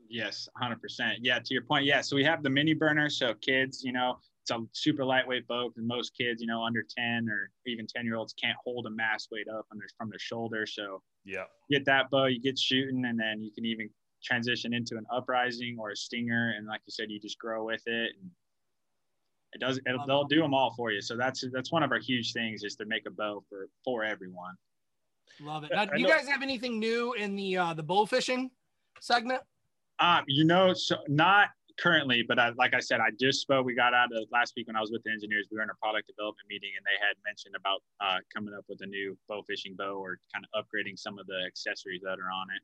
Yes, 0.09 0.49
100%. 0.55 1.19
Yeah, 1.25 1.39
to 1.41 1.55
your 1.55 1.63
point. 1.65 1.85
Yeah, 1.85 2.01
so 2.01 2.17
we 2.17 2.25
have 2.25 2.43
the 2.43 2.51
mini 2.51 2.75
burner. 2.75 3.11
So 3.11 3.35
kids, 3.35 3.83
you 3.83 3.93
know, 3.93 4.19
it's 4.49 4.51
a 4.53 4.65
super 4.73 5.05
lightweight 5.05 5.47
bow 5.49 5.69
because 5.69 5.85
most 5.87 6.17
kids, 6.17 6.41
you 6.41 6.47
know, 6.47 6.63
under 6.63 6.85
10 6.97 7.29
or 7.29 7.51
even 7.67 7.87
10 7.87 8.05
year 8.05 8.17
olds 8.17 8.33
can't 8.33 8.57
hold 8.65 8.87
a 8.87 8.91
mass 8.91 9.29
weight 9.31 9.49
up 9.49 9.67
on 9.73 9.79
their, 9.79 9.89
from 9.99 10.09
their 10.09 10.19
shoulder. 10.19 10.67
So 10.67 11.03
Yeah. 11.25 11.45
get 11.71 11.85
that 11.87 12.11
bow, 12.11 12.27
you 12.27 12.41
get 12.41 12.59
shooting, 12.59 13.05
and 13.07 13.19
then 13.19 13.43
you 13.43 13.51
can 13.51 13.65
even 13.65 13.91
transition 14.23 14.73
into 14.73 14.97
an 14.97 15.07
uprising 15.13 15.77
or 15.79 15.91
a 15.91 15.97
stinger. 15.97 16.55
And 16.57 16.67
like 16.67 16.81
you 16.87 16.93
said, 16.93 17.11
you 17.11 17.19
just 17.19 17.39
grow 17.39 17.65
with 17.65 17.83
it. 17.87 18.13
And 18.21 18.31
it 19.53 19.61
does, 19.61 19.81
it'll, 19.87 19.99
Love 19.99 20.07
they'll 20.07 20.25
do 20.25 20.41
them 20.41 20.55
all 20.55 20.73
for 20.77 20.93
you. 20.93 21.01
So 21.01 21.17
that's, 21.17 21.45
that's 21.53 21.73
one 21.73 21.83
of 21.83 21.91
our 21.91 21.99
huge 21.99 22.33
things 22.33 22.63
is 22.63 22.77
to 22.77 22.85
make 22.87 23.07
a 23.07 23.11
bow 23.11 23.43
for, 23.49 23.69
for 23.85 24.05
everyone. 24.05 24.55
Love 25.41 25.65
it. 25.65 25.73
Now, 25.73 25.85
do 25.85 26.01
you 26.01 26.07
guys 26.07 26.29
have 26.29 26.43
anything 26.43 26.79
new 26.79 27.13
in 27.15 27.35
the 27.35 27.59
uh, 27.59 27.75
the 27.75 27.83
bow 27.83 28.07
fishing 28.07 28.51
segment? 29.01 29.43
Um, 29.99 30.25
you 30.29 30.45
know, 30.45 30.73
so 30.73 30.97
not 31.09 31.49
currently, 31.79 32.25
but 32.27 32.39
I, 32.39 32.51
like 32.57 32.75
I 32.75 32.81
said, 32.81 33.01
I 33.01 33.11
just 33.19 33.41
spoke. 33.41 33.67
We 33.67 33.75
got 33.75 33.95
out 33.95 34.09
of 34.15 34.27
last 34.31 34.55
week 34.57 34.67
when 34.67 34.77
I 34.77 34.81
was 34.81 34.91
with 34.91 35.03
the 35.05 35.11
engineers. 35.11 35.47
We 35.51 35.57
were 35.57 35.62
in 35.62 35.71
a 35.71 35.79
product 35.83 36.09
development 36.09 36.47
meeting, 36.49 36.71
and 36.77 36.85
they 36.85 36.99
had 37.01 37.17
mentioned 37.25 37.55
about 37.57 37.83
uh, 38.01 38.19
coming 38.35 38.55
up 38.55 38.65
with 38.69 38.81
a 38.83 38.87
new 38.87 39.17
bow 39.29 39.43
fishing 39.43 39.75
bow 39.77 39.95
or 39.95 40.19
kind 40.33 40.45
of 40.45 40.65
upgrading 40.65 40.99
some 40.99 41.19
of 41.19 41.27
the 41.27 41.43
accessories 41.47 42.03
that 42.03 42.19
are 42.19 42.31
on 42.33 42.49
it. 42.55 42.62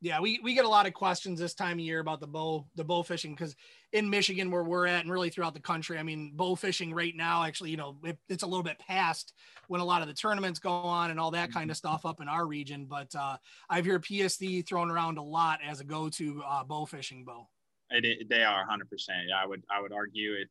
Yeah, 0.00 0.20
we, 0.20 0.38
we 0.42 0.52
get 0.52 0.66
a 0.66 0.68
lot 0.68 0.86
of 0.86 0.92
questions 0.92 1.40
this 1.40 1.54
time 1.54 1.78
of 1.78 1.80
year 1.80 2.00
about 2.00 2.20
the 2.20 2.26
bow 2.26 2.66
the 2.74 2.84
bow 2.84 3.02
fishing 3.02 3.34
because 3.34 3.56
in 3.94 4.10
Michigan 4.10 4.50
where 4.50 4.62
we're 4.62 4.86
at 4.86 5.02
and 5.02 5.10
really 5.10 5.30
throughout 5.30 5.54
the 5.54 5.60
country, 5.60 5.96
I 5.96 6.02
mean 6.02 6.32
bow 6.34 6.56
fishing 6.56 6.92
right 6.92 7.14
now 7.16 7.42
actually 7.42 7.70
you 7.70 7.78
know 7.78 7.96
it, 8.04 8.18
it's 8.28 8.42
a 8.42 8.46
little 8.46 8.62
bit 8.62 8.78
past 8.78 9.32
when 9.68 9.80
a 9.80 9.84
lot 9.84 10.02
of 10.02 10.08
the 10.08 10.12
tournaments 10.12 10.58
go 10.58 10.70
on 10.70 11.10
and 11.10 11.18
all 11.18 11.30
that 11.30 11.52
kind 11.52 11.70
of 11.70 11.78
stuff 11.78 12.04
up 12.04 12.20
in 12.20 12.28
our 12.28 12.46
region. 12.46 12.84
But 12.84 13.14
uh, 13.14 13.38
I've 13.70 13.86
heard 13.86 14.04
PSE 14.04 14.66
thrown 14.68 14.90
around 14.90 15.16
a 15.16 15.22
lot 15.22 15.60
as 15.66 15.80
a 15.80 15.84
go 15.84 16.10
to 16.10 16.42
uh, 16.46 16.64
bow 16.64 16.84
fishing 16.84 17.24
bow. 17.24 17.48
It, 17.94 18.04
it, 18.04 18.28
they 18.28 18.42
are 18.42 18.66
100%. 18.66 19.08
I 19.36 19.46
would 19.46 19.62
I 19.70 19.80
would 19.80 19.92
argue 19.92 20.32
it. 20.34 20.48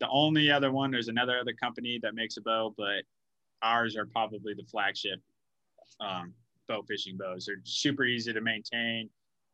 The 0.00 0.08
only 0.10 0.50
other 0.50 0.72
one, 0.72 0.90
there's 0.90 1.08
another 1.08 1.38
other 1.38 1.52
company 1.52 1.98
that 2.02 2.14
makes 2.14 2.36
a 2.36 2.40
bow, 2.40 2.74
but 2.76 3.04
ours 3.62 3.96
are 3.96 4.06
probably 4.06 4.52
the 4.54 4.64
flagship 4.70 5.20
um, 6.00 6.32
bow 6.68 6.82
fishing 6.88 7.16
bows. 7.16 7.46
They're 7.46 7.56
super 7.64 8.04
easy 8.04 8.32
to 8.32 8.40
maintain 8.40 9.08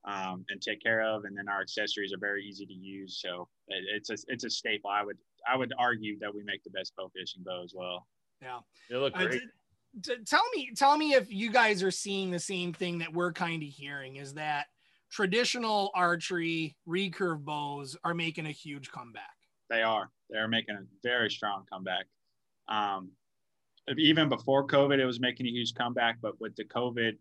um, 0.05 0.45
and 0.49 0.61
take 0.63 0.81
care 0.83 1.03
of, 1.03 1.25
and 1.25 1.37
then 1.37 1.49
our 1.49 1.61
accessories 1.61 2.13
are 2.15 2.19
very 2.19 2.43
easy 2.45 2.65
to 2.65 2.73
use. 2.73 3.21
So 3.23 3.49
it, 3.69 3.85
it's 3.95 4.11
a 4.11 4.17
it's 4.33 4.45
a 4.45 4.51
staple. 4.51 4.89
I 4.91 5.03
would 5.05 5.19
I 5.47 5.57
would 5.57 5.73
argue 5.79 6.19
that 6.21 6.35
we 6.35 6.43
make 6.45 6.65
the 6.65 6.71
best 6.71 6.95
bow 6.97 7.11
fishing 7.15 7.43
bow 7.45 7.63
as 7.63 7.73
well. 7.75 8.07
Yeah. 8.41 8.61
They 8.89 8.97
look 8.97 9.15
Uh, 9.17 9.27
great. 9.27 9.43
t- 10.03 10.15
t- 10.17 10.25
tell 10.25 10.45
me, 10.55 10.71
tell 10.77 10.97
me 10.97 11.13
if 11.15 11.31
you 11.31 11.51
guys 11.51 11.83
are 11.83 11.91
seeing 11.91 12.31
the 12.31 12.39
same 12.39 12.73
thing 12.73 12.99
that 12.99 13.13
we're 13.13 13.33
kind 13.33 13.63
of 13.63 13.69
hearing 13.69 14.17
is 14.17 14.35
that 14.35 14.67
traditional 15.11 15.91
archery 15.95 16.77
recurve 16.89 17.45
bows 17.45 17.97
are 18.05 18.15
making 18.15 18.47
a 18.47 18.53
huge 18.53 18.91
comeback. 18.91 19.35
They 19.71 19.83
are. 19.83 20.11
They're 20.31 20.49
making 20.49 20.77
a 20.77 20.85
very 21.03 21.31
strong 21.31 21.65
comeback. 21.71 22.07
Um, 22.69 23.11
even 23.97 24.29
before 24.29 24.67
COVID, 24.67 24.99
it 24.99 25.07
was 25.07 25.21
making 25.21 25.47
a 25.47 25.51
huge 25.51 25.75
comeback. 25.75 26.19
But 26.21 26.41
with 26.41 26.55
the 26.57 26.65
COVID, 26.65 27.13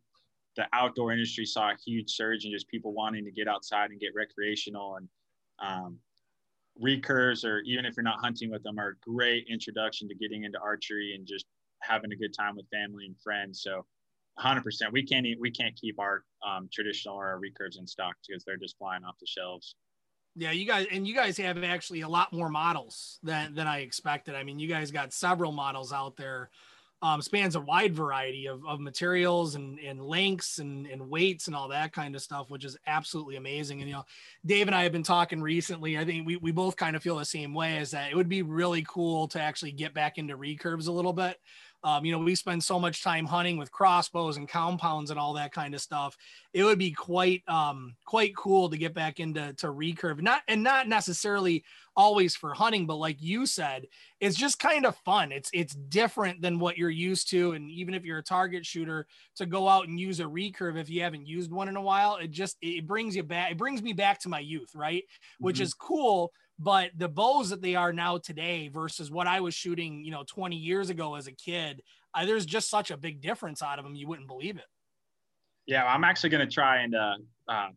the 0.55 0.67
outdoor 0.73 1.11
industry 1.13 1.45
saw 1.45 1.71
a 1.71 1.75
huge 1.85 2.11
surge 2.11 2.45
in 2.45 2.51
just 2.51 2.67
people 2.67 2.93
wanting 2.93 3.23
to 3.25 3.31
get 3.31 3.47
outside 3.47 3.91
and 3.91 3.99
get 3.99 4.13
recreational. 4.15 4.97
And 4.97 5.09
um, 5.59 5.99
recurves, 6.81 7.45
or 7.45 7.59
even 7.61 7.85
if 7.85 7.95
you're 7.95 8.03
not 8.03 8.19
hunting 8.19 8.51
with 8.51 8.63
them, 8.63 8.79
are 8.79 8.89
a 8.89 9.09
great 9.09 9.47
introduction 9.49 10.07
to 10.09 10.15
getting 10.15 10.43
into 10.43 10.59
archery 10.59 11.15
and 11.15 11.25
just 11.25 11.45
having 11.81 12.11
a 12.11 12.15
good 12.15 12.33
time 12.37 12.55
with 12.55 12.65
family 12.69 13.05
and 13.05 13.15
friends. 13.19 13.61
So 13.61 13.85
100%. 14.39 14.91
We 14.91 15.03
can't 15.03 15.25
we 15.39 15.51
can't 15.51 15.75
keep 15.75 15.99
our 15.99 16.23
um, 16.47 16.69
traditional 16.71 17.15
or 17.15 17.27
our 17.27 17.39
recurves 17.39 17.79
in 17.79 17.87
stock 17.87 18.15
because 18.27 18.43
they're 18.43 18.57
just 18.57 18.77
flying 18.77 19.03
off 19.03 19.15
the 19.19 19.27
shelves. 19.27 19.75
Yeah, 20.35 20.51
you 20.51 20.67
guys 20.67 20.85
and 20.91 21.07
you 21.07 21.15
guys 21.15 21.35
have 21.37 21.63
actually 21.63 22.01
a 22.01 22.07
lot 22.07 22.31
more 22.31 22.49
models 22.49 23.19
than 23.23 23.55
than 23.55 23.65
I 23.65 23.79
expected. 23.79 24.35
I 24.35 24.43
mean, 24.43 24.59
you 24.59 24.67
guys 24.67 24.91
got 24.91 25.11
several 25.13 25.51
models 25.51 25.91
out 25.91 26.15
there. 26.15 26.49
Um, 26.99 27.21
spans 27.21 27.55
a 27.55 27.59
wide 27.59 27.93
variety 27.93 28.47
of, 28.47 28.65
of 28.65 28.79
materials 28.79 29.53
and, 29.53 29.77
and 29.77 30.01
lengths 30.01 30.57
and, 30.57 30.87
and 30.87 31.07
weights 31.11 31.45
and 31.45 31.55
all 31.55 31.67
that 31.67 31.93
kind 31.93 32.15
of 32.15 32.23
stuff, 32.23 32.49
which 32.49 32.65
is 32.65 32.75
absolutely 32.87 33.35
amazing. 33.35 33.81
And 33.81 33.87
you 33.87 33.97
know, 33.97 34.05
Dave 34.43 34.65
and 34.65 34.75
I 34.75 34.81
have 34.81 34.93
been 34.93 35.03
talking 35.03 35.39
recently. 35.39 35.99
I 35.99 36.05
think 36.05 36.25
we, 36.25 36.37
we 36.37 36.51
both 36.51 36.75
kind 36.75 36.95
of 36.95 37.03
feel 37.03 37.15
the 37.15 37.23
same 37.23 37.53
way 37.53 37.77
is 37.77 37.91
that 37.91 38.09
it 38.09 38.15
would 38.15 38.27
be 38.27 38.41
really 38.41 38.83
cool 38.87 39.27
to 39.27 39.39
actually 39.39 39.73
get 39.73 39.93
back 39.93 40.17
into 40.17 40.35
recurves 40.35 40.87
a 40.87 40.91
little 40.91 41.13
bit. 41.13 41.37
Um, 41.87 42.03
you 42.03 42.11
know, 42.11 42.19
we 42.19 42.35
spend 42.35 42.63
so 42.63 42.79
much 42.79 43.01
time 43.01 43.25
hunting 43.25 43.57
with 43.57 43.71
crossbows 43.71 44.35
and 44.35 44.49
compounds 44.49 45.09
and 45.09 45.17
all 45.19 45.33
that 45.33 45.53
kind 45.53 45.73
of 45.73 45.79
stuff. 45.81 46.17
It 46.53 46.63
would 46.63 46.79
be 46.79 46.91
quite 46.91 47.47
um, 47.47 47.95
quite 48.05 48.35
cool 48.35 48.69
to 48.69 48.77
get 48.77 48.93
back 48.93 49.19
into 49.21 49.53
to 49.53 49.67
recurve, 49.67 50.21
not 50.21 50.41
and 50.47 50.63
not 50.63 50.87
necessarily 50.89 51.63
always 51.95 52.35
for 52.35 52.53
hunting, 52.53 52.85
but 52.87 52.97
like 52.97 53.21
you 53.21 53.45
said, 53.45 53.87
it's 54.19 54.35
just 54.37 54.59
kind 54.59 54.85
of 54.85 54.97
fun. 54.97 55.31
It's 55.31 55.49
it's 55.53 55.75
different 55.75 56.41
than 56.41 56.59
what 56.59 56.77
you're 56.77 56.89
used 56.89 57.29
to, 57.31 57.53
and 57.53 57.71
even 57.71 57.93
if 57.93 58.03
you're 58.03 58.19
a 58.19 58.23
target 58.23 58.65
shooter, 58.65 59.07
to 59.35 59.45
go 59.45 59.67
out 59.67 59.87
and 59.87 59.99
use 59.99 60.19
a 60.19 60.23
recurve 60.23 60.77
if 60.77 60.89
you 60.89 61.01
haven't 61.01 61.25
used 61.27 61.51
one 61.51 61.69
in 61.69 61.75
a 61.75 61.81
while, 61.81 62.17
it 62.17 62.29
just 62.29 62.57
it 62.61 62.85
brings 62.85 63.15
you 63.15 63.23
back. 63.23 63.51
It 63.51 63.57
brings 63.57 63.81
me 63.81 63.93
back 63.93 64.19
to 64.21 64.29
my 64.29 64.39
youth, 64.39 64.75
right? 64.75 65.03
Which 65.39 65.59
Mhm. 65.59 65.61
is 65.61 65.73
cool 65.73 66.31
but 66.59 66.91
the 66.95 67.07
bows 67.07 67.49
that 67.49 67.61
they 67.61 67.75
are 67.75 67.93
now 67.93 68.17
today 68.17 68.67
versus 68.67 69.11
what 69.11 69.27
I 69.27 69.41
was 69.41 69.53
shooting, 69.53 70.03
you 70.03 70.11
know, 70.11 70.23
20 70.27 70.55
years 70.55 70.89
ago 70.89 71.15
as 71.15 71.27
a 71.27 71.31
kid, 71.31 71.81
uh, 72.13 72.25
there's 72.25 72.45
just 72.45 72.69
such 72.69 72.89
a 72.89 72.97
big 72.97 73.21
difference 73.21 73.61
out 73.61 73.77
of 73.77 73.85
them. 73.85 73.95
You 73.95 74.07
wouldn't 74.07 74.27
believe 74.27 74.57
it. 74.57 74.65
Yeah, 75.67 75.85
I'm 75.85 76.03
actually 76.03 76.29
going 76.29 76.47
to 76.47 76.51
try 76.51 76.81
and 76.81 76.95
uh, 76.95 77.15
uh, 77.47 77.67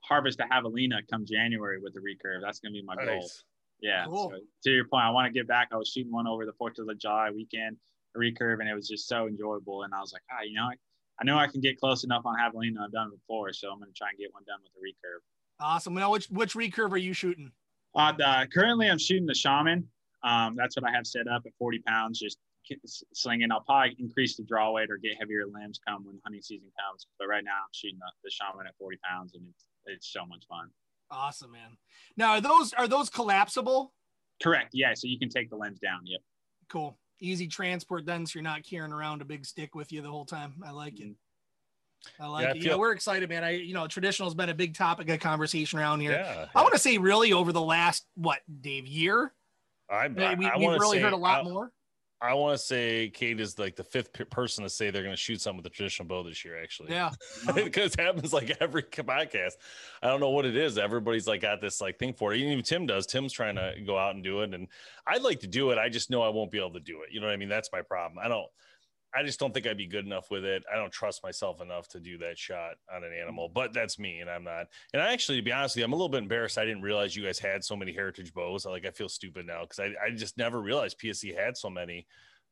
harvest 0.00 0.40
a 0.40 0.44
javelina 0.44 1.02
come 1.10 1.24
January 1.24 1.78
with 1.78 1.94
the 1.94 2.00
recurve. 2.00 2.40
That's 2.42 2.58
going 2.58 2.72
to 2.72 2.80
be 2.80 2.84
my 2.84 2.96
goal. 2.96 3.28
Yeah. 3.80 4.04
Cool. 4.06 4.30
So 4.30 4.40
to 4.64 4.70
your 4.70 4.86
point, 4.86 5.04
I 5.04 5.10
want 5.10 5.26
to 5.26 5.32
get 5.32 5.46
back. 5.46 5.68
I 5.70 5.76
was 5.76 5.88
shooting 5.88 6.12
one 6.12 6.26
over 6.26 6.46
the 6.46 6.52
Fourth 6.54 6.78
of 6.78 6.98
July 6.98 7.30
weekend, 7.30 7.76
a 8.16 8.18
recurve, 8.18 8.60
and 8.60 8.68
it 8.68 8.74
was 8.74 8.88
just 8.88 9.06
so 9.06 9.26
enjoyable. 9.28 9.82
And 9.82 9.94
I 9.94 10.00
was 10.00 10.12
like, 10.12 10.22
ah, 10.32 10.42
you 10.42 10.54
know, 10.54 10.64
I, 10.64 10.74
I 11.20 11.24
know 11.24 11.38
I 11.38 11.46
can 11.46 11.60
get 11.60 11.78
close 11.78 12.02
enough 12.02 12.22
on 12.24 12.36
javelina. 12.36 12.84
I've 12.84 12.92
done 12.92 13.08
it 13.12 13.20
before, 13.20 13.52
so 13.52 13.70
I'm 13.70 13.78
going 13.78 13.90
to 13.92 13.96
try 13.96 14.08
and 14.08 14.18
get 14.18 14.32
one 14.32 14.42
done 14.46 14.58
with 14.62 14.72
a 14.72 14.80
recurve. 14.80 15.20
Awesome. 15.60 15.94
Now, 15.94 16.10
which 16.10 16.26
which 16.26 16.54
recurve 16.54 16.92
are 16.92 16.98
you 16.98 17.12
shooting? 17.12 17.52
Uh, 17.96 18.12
the, 18.12 18.48
currently, 18.52 18.88
I'm 18.88 18.98
shooting 18.98 19.26
the 19.26 19.34
shaman. 19.34 19.88
Um, 20.22 20.54
that's 20.56 20.76
what 20.76 20.88
I 20.88 20.92
have 20.92 21.06
set 21.06 21.26
up 21.28 21.42
at 21.46 21.52
40 21.58 21.80
pounds, 21.86 22.20
just 22.20 22.38
slinging. 23.14 23.50
I'll 23.50 23.60
probably 23.60 23.96
increase 23.98 24.36
the 24.36 24.44
draw 24.44 24.70
weight 24.72 24.90
or 24.90 24.98
get 24.98 25.12
heavier 25.18 25.44
limbs 25.46 25.80
come 25.86 26.04
when 26.04 26.20
hunting 26.24 26.42
season 26.42 26.68
comes. 26.78 27.06
But 27.18 27.28
right 27.28 27.44
now, 27.44 27.52
I'm 27.52 27.72
shooting 27.72 27.98
the, 27.98 28.10
the 28.22 28.30
shaman 28.30 28.66
at 28.66 28.74
40 28.78 28.98
pounds, 29.08 29.34
and 29.34 29.44
it's 29.48 29.64
it's 29.86 30.12
so 30.12 30.26
much 30.26 30.44
fun. 30.48 30.68
Awesome, 31.10 31.52
man. 31.52 31.76
Now, 32.16 32.32
are 32.32 32.40
those 32.40 32.72
are 32.74 32.88
those 32.88 33.08
collapsible? 33.08 33.92
Correct. 34.42 34.70
Yeah. 34.74 34.92
So 34.94 35.06
you 35.06 35.18
can 35.18 35.28
take 35.28 35.48
the 35.48 35.56
limbs 35.56 35.78
down. 35.78 36.00
Yep. 36.04 36.20
Cool. 36.68 36.98
Easy 37.20 37.46
transport 37.46 38.04
then, 38.04 38.26
so 38.26 38.32
you're 38.34 38.42
not 38.42 38.62
carrying 38.62 38.92
around 38.92 39.22
a 39.22 39.24
big 39.24 39.46
stick 39.46 39.74
with 39.74 39.90
you 39.92 40.02
the 40.02 40.10
whole 40.10 40.26
time. 40.26 40.54
I 40.66 40.72
like 40.72 41.00
it. 41.00 41.14
I 42.20 42.26
like 42.26 42.42
Yeah, 42.42 42.48
I 42.48 42.50
it. 42.52 42.56
Yeah, 42.56 42.62
feel- 42.70 42.78
we're 42.78 42.92
excited, 42.92 43.28
man. 43.28 43.44
I 43.44 43.50
you 43.50 43.74
know, 43.74 43.86
traditional 43.86 44.28
has 44.28 44.34
been 44.34 44.48
a 44.48 44.54
big 44.54 44.74
topic 44.74 45.08
of 45.08 45.20
conversation 45.20 45.78
around 45.78 46.00
here. 46.00 46.12
Yeah. 46.12 46.46
I 46.54 46.62
want 46.62 46.74
to 46.74 46.80
say 46.80 46.98
really 46.98 47.32
over 47.32 47.52
the 47.52 47.60
last 47.62 48.06
what, 48.14 48.40
Dave, 48.60 48.86
year? 48.86 49.32
I, 49.90 50.08
We, 50.08 50.24
I, 50.24 50.34
we, 50.34 50.46
I 50.46 50.56
we've 50.56 50.68
really 50.80 50.98
say, 50.98 51.02
heard 51.02 51.12
a 51.12 51.16
lot 51.16 51.40
I, 51.40 51.48
more. 51.48 51.72
I 52.20 52.32
want 52.32 52.58
to 52.58 52.64
say 52.64 53.10
Kate 53.10 53.38
is 53.38 53.58
like 53.58 53.76
the 53.76 53.84
fifth 53.84 54.12
pe- 54.14 54.24
person 54.24 54.64
to 54.64 54.70
say 54.70 54.90
they're 54.90 55.02
going 55.02 55.14
to 55.14 55.20
shoot 55.20 55.38
something 55.40 55.58
with 55.58 55.66
a 55.66 55.74
traditional 55.74 56.08
bow 56.08 56.22
this 56.22 56.44
year, 56.46 56.60
actually. 56.60 56.90
Yeah. 56.90 57.10
because 57.54 57.92
it 57.92 58.00
happens 58.00 58.32
like 58.32 58.56
every 58.58 58.82
podcast. 58.82 59.52
I 60.02 60.08
don't 60.08 60.20
know 60.20 60.30
what 60.30 60.46
it 60.46 60.56
is. 60.56 60.78
Everybody's 60.78 61.28
like 61.28 61.42
got 61.42 61.60
this 61.60 61.80
like 61.80 61.98
thing 61.98 62.14
for 62.14 62.32
it. 62.32 62.40
Even 62.40 62.64
Tim 62.64 62.86
does. 62.86 63.06
Tim's 63.06 63.34
trying 63.34 63.56
to 63.56 63.74
go 63.86 63.98
out 63.98 64.14
and 64.14 64.24
do 64.24 64.40
it, 64.40 64.54
and 64.54 64.66
I'd 65.06 65.22
like 65.22 65.40
to 65.40 65.46
do 65.46 65.70
it. 65.72 65.78
I 65.78 65.90
just 65.90 66.08
know 66.10 66.22
I 66.22 66.30
won't 66.30 66.50
be 66.50 66.58
able 66.58 66.72
to 66.72 66.80
do 66.80 67.02
it. 67.02 67.12
You 67.12 67.20
know 67.20 67.26
what 67.26 67.34
I 67.34 67.36
mean? 67.36 67.50
That's 67.50 67.70
my 67.70 67.82
problem. 67.82 68.18
I 68.24 68.28
don't. 68.28 68.46
I 69.16 69.22
just 69.22 69.40
don't 69.40 69.54
think 69.54 69.66
I'd 69.66 69.78
be 69.78 69.86
good 69.86 70.04
enough 70.04 70.30
with 70.30 70.44
it. 70.44 70.62
I 70.72 70.76
don't 70.76 70.92
trust 70.92 71.22
myself 71.22 71.62
enough 71.62 71.88
to 71.88 72.00
do 72.00 72.18
that 72.18 72.38
shot 72.38 72.74
on 72.94 73.02
an 73.02 73.12
animal, 73.12 73.48
but 73.48 73.72
that's 73.72 73.98
me, 73.98 74.20
and 74.20 74.28
I'm 74.28 74.44
not. 74.44 74.66
And 74.92 75.00
I 75.00 75.12
actually, 75.12 75.38
to 75.38 75.42
be 75.42 75.52
honest 75.52 75.74
with 75.74 75.80
you, 75.80 75.84
I'm 75.86 75.92
a 75.92 75.96
little 75.96 76.08
bit 76.08 76.22
embarrassed. 76.22 76.58
I 76.58 76.64
didn't 76.64 76.82
realize 76.82 77.16
you 77.16 77.24
guys 77.24 77.38
had 77.38 77.64
so 77.64 77.76
many 77.76 77.92
heritage 77.92 78.34
bows. 78.34 78.66
Like 78.66 78.84
I 78.84 78.90
feel 78.90 79.08
stupid 79.08 79.46
now 79.46 79.62
because 79.62 79.78
I, 79.80 79.94
I 80.04 80.10
just 80.14 80.36
never 80.36 80.60
realized 80.60 81.00
PSE 81.00 81.36
had 81.36 81.56
so 81.56 81.70
many. 81.70 82.06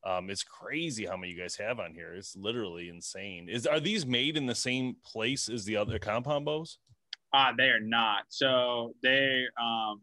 Um, 0.05 0.31
it's 0.31 0.42
crazy 0.42 1.07
how 1.07 1.16
many 1.16 1.33
you 1.33 1.40
guys 1.40 1.57
have 1.57 1.81
on 1.81 1.94
here. 1.94 2.14
It's 2.14 2.37
literally 2.37 2.88
insane. 2.88 3.48
Is 3.48 3.66
are 3.66 3.81
these 3.81 4.07
made 4.07 4.37
in 4.37 4.46
the 4.46 4.55
same 4.55 4.96
place 5.05 5.48
as 5.48 5.64
the 5.64 5.77
other 5.77 5.98
compound 5.98 6.44
bows? 6.44 6.79
Uh, 7.33 7.53
they 7.57 7.68
are 7.68 7.81
not. 7.81 8.22
So 8.29 8.94
they 9.03 9.44
um, 9.61 10.00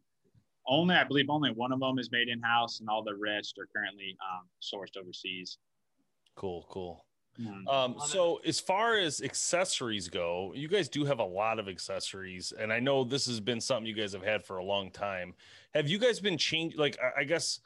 only, 0.67 0.95
I 0.95 1.03
believe, 1.05 1.29
only 1.29 1.51
one 1.51 1.71
of 1.71 1.79
them 1.79 1.97
is 1.97 2.11
made 2.11 2.27
in 2.27 2.41
house, 2.41 2.79
and 2.79 2.89
all 2.89 3.03
the 3.03 3.15
rest 3.15 3.57
are 3.57 3.67
currently 3.75 4.17
um, 4.21 4.47
sourced 4.61 4.99
overseas. 4.99 5.57
Cool, 6.35 6.65
cool. 6.69 7.05
Um, 7.69 7.95
so 8.05 8.39
as 8.45 8.59
far 8.59 8.97
as 8.97 9.21
accessories 9.21 10.09
go, 10.09 10.53
you 10.55 10.67
guys 10.67 10.89
do 10.89 11.05
have 11.05 11.19
a 11.19 11.25
lot 11.25 11.59
of 11.59 11.67
accessories, 11.67 12.51
and 12.51 12.71
I 12.71 12.79
know 12.79 13.03
this 13.03 13.25
has 13.25 13.39
been 13.39 13.61
something 13.61 13.85
you 13.85 13.95
guys 13.95 14.13
have 14.13 14.23
had 14.23 14.45
for 14.45 14.57
a 14.57 14.63
long 14.63 14.91
time. 14.91 15.33
Have 15.73 15.87
you 15.87 15.97
guys 15.97 16.19
been 16.19 16.37
changed? 16.37 16.77
Like, 16.77 16.97
I, 17.01 17.21
I 17.21 17.23
guess, 17.23 17.59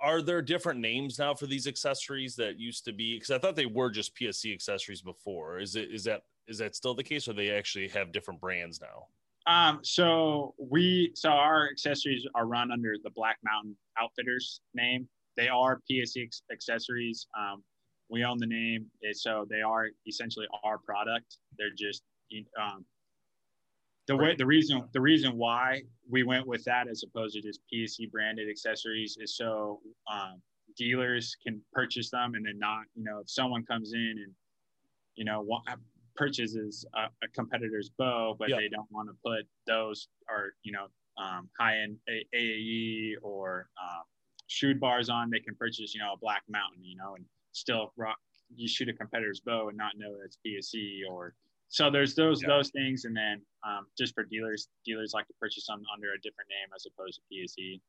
are 0.00 0.20
there 0.20 0.42
different 0.42 0.80
names 0.80 1.18
now 1.18 1.34
for 1.34 1.46
these 1.46 1.66
accessories 1.66 2.36
that 2.36 2.58
used 2.58 2.84
to 2.86 2.92
be? 2.92 3.16
Because 3.16 3.30
I 3.30 3.38
thought 3.38 3.56
they 3.56 3.66
were 3.66 3.90
just 3.90 4.16
PSE 4.16 4.52
accessories 4.52 5.00
before. 5.00 5.58
Is 5.58 5.76
it 5.76 5.90
is 5.92 6.04
that 6.04 6.22
is 6.46 6.58
that 6.58 6.74
still 6.74 6.94
the 6.94 7.04
case, 7.04 7.28
or 7.28 7.32
they 7.32 7.50
actually 7.50 7.88
have 7.88 8.12
different 8.12 8.40
brands 8.40 8.80
now? 8.80 9.06
Um, 9.46 9.80
so 9.82 10.54
we 10.58 11.12
so 11.14 11.30
our 11.30 11.68
accessories 11.70 12.26
are 12.34 12.46
run 12.46 12.70
under 12.70 12.96
the 13.02 13.10
Black 13.10 13.38
Mountain 13.44 13.76
Outfitters 14.00 14.60
name. 14.74 15.08
They 15.36 15.48
are 15.48 15.80
PSC 15.90 16.28
accessories. 16.52 17.26
Um, 17.38 17.62
we 18.10 18.24
own 18.24 18.38
the 18.38 18.46
name, 18.46 18.86
so 19.12 19.46
they 19.48 19.60
are 19.60 19.88
essentially 20.06 20.46
our 20.64 20.78
product. 20.78 21.36
They're 21.58 21.74
just 21.76 22.02
um, 22.60 22.84
the 24.06 24.16
way 24.16 24.34
the 24.36 24.46
reason 24.46 24.82
the 24.92 25.00
reason 25.00 25.36
why 25.36 25.82
we 26.10 26.22
went 26.22 26.46
with 26.46 26.64
that 26.64 26.88
as 26.88 27.02
opposed 27.02 27.34
to 27.34 27.42
just 27.42 27.60
PSE 27.72 28.10
branded 28.10 28.48
accessories 28.48 29.18
is 29.20 29.36
so 29.36 29.80
um, 30.10 30.40
dealers 30.76 31.36
can 31.42 31.60
purchase 31.72 32.10
them 32.10 32.34
and 32.34 32.46
then 32.46 32.58
not 32.58 32.84
you 32.94 33.04
know 33.04 33.20
if 33.20 33.30
someone 33.30 33.64
comes 33.64 33.92
in 33.92 34.14
and 34.24 34.32
you 35.14 35.24
know 35.24 35.46
purchases 36.16 36.86
a, 36.94 37.02
a 37.24 37.28
competitor's 37.34 37.90
bow 37.98 38.34
but 38.38 38.48
Yeah. 38.48 38.56
they 38.56 38.68
don't 38.68 38.90
want 38.90 39.08
to 39.08 39.16
put 39.24 39.46
those 39.66 40.08
or 40.28 40.54
you 40.62 40.72
know 40.72 40.86
um, 41.22 41.48
high 41.58 41.78
end 41.78 41.96
AAE 42.08 43.14
or 43.22 43.68
um, 43.82 44.02
shoot 44.46 44.78
bars 44.80 45.10
on 45.10 45.30
they 45.30 45.40
can 45.40 45.54
purchase 45.54 45.94
you 45.94 46.00
know 46.00 46.14
a 46.14 46.16
Black 46.18 46.42
Mountain 46.48 46.82
you 46.82 46.96
know 46.96 47.14
and 47.14 47.24
still 47.58 47.92
rock 47.96 48.16
you 48.54 48.66
shoot 48.66 48.88
a 48.88 48.92
competitor's 48.94 49.40
bow 49.40 49.68
and 49.68 49.76
not 49.76 49.92
know 49.98 50.14
it's 50.24 50.38
PSE 50.46 51.00
or 51.10 51.34
so 51.68 51.90
there's 51.90 52.14
those 52.14 52.40
Yeah. 52.40 52.48
those 52.48 52.70
things 52.70 53.04
and 53.04 53.14
then 53.16 53.42
um, 53.66 53.86
just 53.98 54.14
for 54.14 54.24
dealers 54.24 54.68
dealers 54.86 55.12
like 55.12 55.26
to 55.26 55.34
purchase 55.38 55.66
them 55.66 55.82
under 55.94 56.12
a 56.12 56.20
different 56.20 56.48
name 56.48 56.68
as 56.74 56.86
opposed 56.86 57.20
to. 57.20 57.34
PSE 57.34 57.80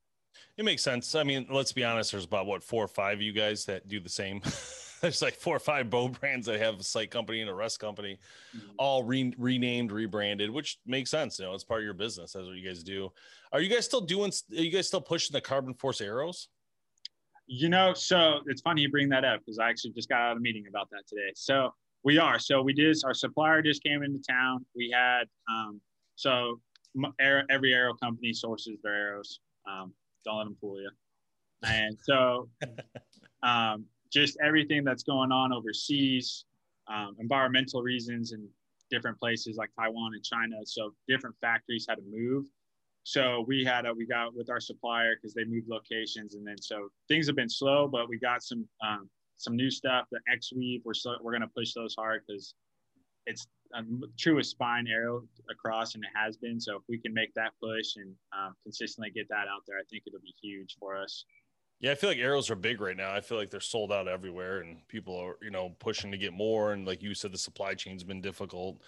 It 0.58 0.66
makes 0.66 0.84
sense. 0.84 1.16
I 1.16 1.24
mean, 1.24 1.48
let's 1.50 1.72
be 1.72 1.84
honest. 1.84 2.12
There's 2.12 2.26
about 2.26 2.46
what 2.46 2.62
four 2.62 2.84
or 2.84 2.88
five 2.90 3.18
of 3.18 3.22
you 3.22 3.32
guys 3.32 3.66
that 3.66 3.88
do 3.88 4.00
the 4.02 4.10
same. 4.10 4.42
there's 5.02 5.22
like 5.22 5.34
four 5.36 5.56
or 5.56 5.60
five 5.60 5.90
bow 5.90 6.10
brands 6.10 6.46
that 6.48 6.60
have 6.60 6.80
a 6.80 6.84
site 6.84 7.10
company 7.10 7.40
and 7.42 7.50
a 7.50 7.54
rest 7.54 7.80
company, 7.80 8.20
all 8.78 9.04
re- 9.04 9.34
renamed, 9.38 9.92
rebranded, 9.94 10.50
which 10.52 10.78
makes 10.86 11.10
sense. 11.10 11.40
You 11.40 11.46
know, 11.46 11.54
it's 11.54 11.64
part 11.64 11.80
of 11.80 11.86
your 11.86 11.94
business. 11.94 12.34
That's 12.34 12.46
what 12.48 12.56
you 12.58 12.68
guys 12.68 12.84
do. 12.84 13.12
Are 13.54 13.62
you 13.62 13.70
guys 13.74 13.86
still 13.86 14.02
doing? 14.02 14.32
Are 14.52 14.62
you 14.62 14.72
guys 14.72 14.88
still 14.88 15.02
pushing 15.02 15.34
the 15.34 15.42
Carbon 15.42 15.74
Force 15.74 16.02
arrows? 16.02 16.50
You 17.52 17.68
know, 17.68 17.96
so 17.96 18.42
it's 18.46 18.62
funny 18.62 18.84
you 18.84 18.92
bring 18.92 19.10
that 19.10 19.26
up 19.26 19.40
because 19.40 19.58
I 19.58 19.70
actually 19.70 19.94
just 19.94 20.08
got 20.08 20.22
out 20.22 20.32
of 20.34 20.38
a 20.38 20.40
meeting 20.40 20.66
about 20.70 20.88
that 20.92 21.08
today. 21.08 21.32
So 21.34 21.74
we 22.04 22.20
are. 22.20 22.38
So 22.38 22.62
we 22.62 22.74
did. 22.74 22.96
Our 23.04 23.16
supplier 23.16 23.64
just 23.64 23.82
came 23.84 24.04
into 24.04 24.20
town. 24.30 24.64
We 24.76 24.94
had. 24.94 25.24
Um, 25.50 25.82
so 26.16 26.60
every 27.20 27.74
arrow 27.74 27.96
company 27.96 28.34
sources 28.34 28.78
their 28.84 28.94
arrows. 28.94 29.40
Um, 29.68 29.94
don't 30.26 30.38
let 30.38 30.44
them 30.44 30.58
fool 30.62 30.80
you. 30.80 30.92
And 31.64 31.98
so, 32.04 32.50
um, 33.44 33.86
just 34.12 34.38
everything 34.44 34.84
that's 34.84 35.04
going 35.04 35.32
on 35.32 35.52
overseas, 35.52 36.46
um, 36.88 37.16
environmental 37.20 37.82
reasons 37.82 38.32
in 38.32 38.48
different 38.92 39.20
places 39.20 39.58
like 39.58 39.70
Taiwan 39.80 40.14
and 40.14 40.24
China. 40.24 40.56
So 40.66 40.94
different 41.08 41.36
factories 41.42 41.86
had 41.90 41.96
to 41.96 42.04
move. 42.10 42.46
So 43.04 43.44
we 43.48 43.64
had 43.64 43.86
a, 43.86 43.94
we 43.94 44.06
got 44.06 44.36
with 44.36 44.50
our 44.50 44.60
supplier 44.60 45.16
because 45.16 45.34
they 45.34 45.46
moved 45.46 45.68
locations, 45.70 46.36
and 46.36 46.46
then 46.46 46.62
so 46.62 46.90
things 47.08 47.28
have 47.28 47.36
been 47.36 47.50
slow, 47.50 47.88
but 47.88 48.10
we 48.10 48.20
got 48.20 48.44
some 48.44 48.68
um, 48.84 49.10
some 49.38 49.56
new 49.56 49.72
stuff. 49.72 50.06
The 50.12 50.20
X 50.32 50.52
Weave, 50.54 50.82
we're 50.86 50.94
still, 50.94 51.18
we're 51.22 51.32
gonna 51.32 51.48
push 51.48 51.74
those 51.74 51.96
hard 51.98 52.24
because 52.28 52.54
it's 53.26 53.48
a 53.74 53.84
truest 54.18 54.52
spine 54.52 54.88
arrow 54.88 55.24
across, 55.50 55.96
and 55.96 56.04
it 56.04 56.10
has 56.16 56.38
been. 56.38 56.60
So 56.60 56.76
if 56.76 56.84
we 56.90 57.00
can 57.00 57.14
make 57.14 57.34
that 57.36 57.52
push 57.62 57.96
and 57.96 58.14
um, 58.38 58.54
consistently 58.64 59.12
get 59.12 59.30
that 59.30 59.48
out 59.48 59.62
there, 59.68 59.78
I 59.78 59.84
think 59.90 60.04
it'll 60.06 60.20
be 60.20 60.36
huge 60.42 60.76
for 60.80 60.98
us. 60.98 61.26
Yeah, 61.80 61.92
I 61.92 61.96
feel 61.96 62.10
like 62.10 62.20
arrows 62.20 62.50
are 62.50 62.56
big 62.56 62.82
right 62.82 62.98
now. 62.98 63.14
I 63.14 63.22
feel 63.22 63.38
like 63.38 63.50
they're 63.50 63.62
sold 63.62 63.92
out 63.92 64.08
everywhere, 64.08 64.60
and 64.60 64.86
people 64.88 65.16
are 65.18 65.38
you 65.42 65.52
know 65.52 65.76
pushing 65.80 66.12
to 66.12 66.18
get 66.18 66.34
more. 66.34 66.74
And 66.74 66.86
like 66.86 67.02
you 67.02 67.14
said, 67.14 67.32
the 67.32 67.38
supply 67.38 67.74
chain's 67.74 68.04
been 68.04 68.22
difficult, 68.22 68.82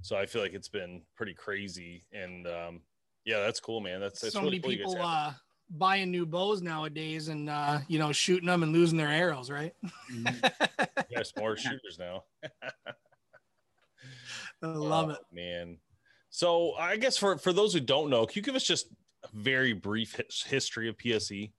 so 0.00 0.16
I 0.16 0.26
feel 0.26 0.42
like 0.42 0.54
it's 0.54 0.68
been 0.68 1.02
pretty 1.16 1.34
crazy. 1.34 2.04
And 2.12 2.46
um, 2.46 2.80
yeah, 3.24 3.40
that's 3.40 3.60
cool, 3.60 3.80
man. 3.80 4.00
That's, 4.00 4.20
that's 4.20 4.34
so 4.34 4.40
really 4.42 4.58
many 4.60 4.76
cool 4.78 4.94
people 4.94 5.02
uh, 5.06 5.32
buying 5.70 6.10
new 6.10 6.24
bows 6.26 6.62
nowadays 6.62 7.28
and 7.28 7.48
uh, 7.50 7.80
you 7.88 7.98
know 7.98 8.12
shooting 8.12 8.46
them 8.46 8.62
and 8.62 8.72
losing 8.72 8.96
their 8.98 9.08
arrows, 9.08 9.50
right? 9.50 9.74
Yeah, 11.10 11.22
more 11.38 11.56
shooters 11.56 11.98
now. 11.98 12.24
I 14.62 14.66
love 14.66 15.08
Oh, 15.08 15.12
it. 15.12 15.18
man. 15.32 15.78
So 16.30 16.74
I 16.74 16.96
guess 16.96 17.16
for 17.16 17.38
for 17.38 17.52
those 17.52 17.72
who 17.72 17.80
don't 17.80 18.10
know, 18.10 18.26
can 18.26 18.34
you 18.36 18.42
give 18.42 18.54
us 18.54 18.64
just 18.64 18.88
a 19.24 19.28
very 19.32 19.72
brief 19.72 20.14
his- 20.16 20.42
history 20.42 20.88
of? 20.88 20.96
PSE? 20.98 21.50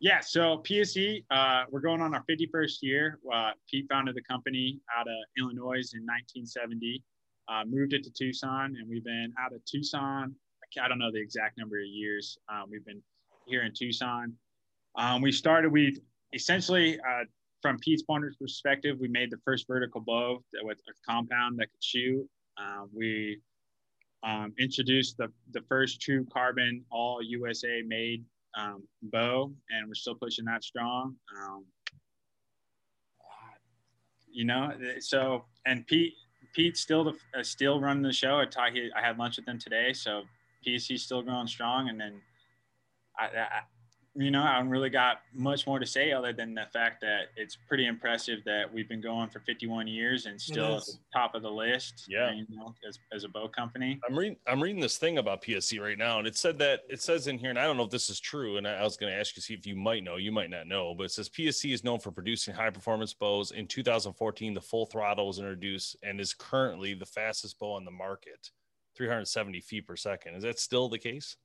Yeah, 0.00 0.20
so 0.20 0.58
PSE, 0.58 1.24
uh, 1.30 1.62
we're 1.70 1.80
going 1.80 2.02
on 2.02 2.14
our 2.14 2.22
51st 2.28 2.78
year. 2.82 3.18
Uh, 3.32 3.52
Pete 3.70 3.86
founded 3.90 4.14
the 4.14 4.22
company 4.22 4.80
out 4.94 5.06
of 5.06 5.14
Illinois 5.38 5.80
in 5.94 6.02
1970, 6.04 7.02
uh, 7.48 7.64
moved 7.66 7.94
it 7.94 8.04
to 8.04 8.10
Tucson, 8.10 8.76
and 8.78 8.86
we've 8.88 9.04
been 9.04 9.32
out 9.40 9.54
of 9.54 9.64
Tucson. 9.64 10.34
I 10.82 10.88
don't 10.88 10.98
know 10.98 11.10
the 11.12 11.20
exact 11.20 11.58
number 11.58 11.78
of 11.78 11.86
years. 11.86 12.38
Um, 12.48 12.64
we've 12.70 12.84
been 12.84 13.02
here 13.46 13.62
in 13.62 13.72
Tucson. 13.72 14.32
Um, 14.96 15.22
we 15.22 15.32
started, 15.32 15.72
we 15.72 16.00
essentially, 16.32 16.98
uh, 16.98 17.24
from 17.62 17.78
Pete's 17.78 18.02
Pointer's 18.02 18.36
perspective, 18.36 18.98
we 19.00 19.08
made 19.08 19.30
the 19.30 19.38
first 19.44 19.66
vertical 19.66 20.00
bow 20.00 20.42
with 20.62 20.78
a 20.88 21.10
compound 21.10 21.58
that 21.58 21.70
could 21.70 21.82
shoot. 21.82 22.28
Uh, 22.58 22.84
we 22.94 23.40
um, 24.22 24.52
introduced 24.58 25.16
the, 25.16 25.28
the 25.52 25.60
first 25.68 26.00
true 26.00 26.26
carbon, 26.32 26.84
all 26.90 27.22
USA 27.22 27.82
made 27.86 28.24
um, 28.56 28.86
bow, 29.02 29.52
and 29.70 29.88
we're 29.88 29.94
still 29.94 30.14
pushing 30.14 30.44
that 30.44 30.62
strong. 30.62 31.14
Um, 31.36 31.64
you 34.30 34.44
know, 34.44 34.72
so 35.00 35.44
and 35.66 35.86
Pete, 35.86 36.14
Pete 36.54 36.76
still 36.76 37.04
the 37.04 37.12
uh, 37.38 37.42
still 37.42 37.80
running 37.80 38.02
the 38.02 38.12
show. 38.12 38.38
I 38.38 38.46
taught 38.46 38.72
he, 38.72 38.90
I 38.96 39.00
had 39.00 39.18
lunch 39.18 39.36
with 39.36 39.46
him 39.46 39.58
today, 39.58 39.92
so 39.92 40.22
PSE 40.66 40.98
still 40.98 41.22
going 41.22 41.46
strong. 41.46 41.88
And 41.88 42.00
then, 42.00 42.20
I, 43.18 43.24
I, 43.24 43.60
you 44.16 44.30
know, 44.30 44.42
I 44.44 44.58
don't 44.58 44.68
really 44.68 44.90
got 44.90 45.22
much 45.32 45.66
more 45.66 45.80
to 45.80 45.86
say 45.86 46.12
other 46.12 46.32
than 46.32 46.54
the 46.54 46.66
fact 46.72 47.00
that 47.00 47.30
it's 47.36 47.56
pretty 47.56 47.86
impressive 47.86 48.44
that 48.44 48.72
we've 48.72 48.88
been 48.88 49.00
going 49.00 49.28
for 49.28 49.40
51 49.40 49.88
years 49.88 50.26
and 50.26 50.40
still 50.40 50.76
at 50.76 50.84
the 50.84 50.92
top 51.12 51.34
of 51.34 51.42
the 51.42 51.50
list. 51.50 52.04
Yeah. 52.08 52.32
you 52.32 52.46
know, 52.48 52.74
as, 52.86 53.00
as 53.12 53.24
a 53.24 53.28
bow 53.28 53.48
company. 53.48 53.98
I'm 54.08 54.16
reading 54.16 54.36
I'm 54.46 54.62
reading 54.62 54.80
this 54.80 54.98
thing 54.98 55.18
about 55.18 55.42
PSE 55.42 55.80
right 55.80 55.98
now, 55.98 56.18
and 56.18 56.28
it 56.28 56.36
said 56.36 56.58
that 56.60 56.82
it 56.88 57.02
says 57.02 57.26
in 57.26 57.38
here, 57.38 57.50
and 57.50 57.58
I 57.58 57.64
don't 57.64 57.76
know 57.76 57.82
if 57.82 57.90
this 57.90 58.08
is 58.08 58.20
true, 58.20 58.56
and 58.56 58.68
I, 58.68 58.74
I 58.74 58.82
was 58.84 58.96
going 58.96 59.12
to 59.12 59.18
ask 59.18 59.34
you 59.34 59.42
see 59.42 59.54
if 59.54 59.66
you 59.66 59.74
might 59.74 60.04
know, 60.04 60.16
you 60.16 60.30
might 60.30 60.50
not 60.50 60.68
know, 60.68 60.94
but 60.94 61.04
it 61.04 61.10
says 61.10 61.28
PSE 61.28 61.72
is 61.72 61.82
known 61.82 61.98
for 61.98 62.12
producing 62.12 62.54
high 62.54 62.70
performance 62.70 63.14
bows. 63.14 63.50
In 63.50 63.66
2014, 63.66 64.54
the 64.54 64.60
full 64.60 64.86
throttle 64.86 65.26
was 65.26 65.40
introduced 65.40 65.96
and 66.04 66.20
is 66.20 66.34
currently 66.34 66.94
the 66.94 67.06
fastest 67.06 67.58
bow 67.58 67.72
on 67.72 67.84
the 67.84 67.90
market, 67.90 68.50
370 68.96 69.60
feet 69.60 69.86
per 69.86 69.96
second. 69.96 70.34
Is 70.34 70.42
that 70.42 70.58
still 70.58 70.88
the 70.88 70.98
case? 70.98 71.36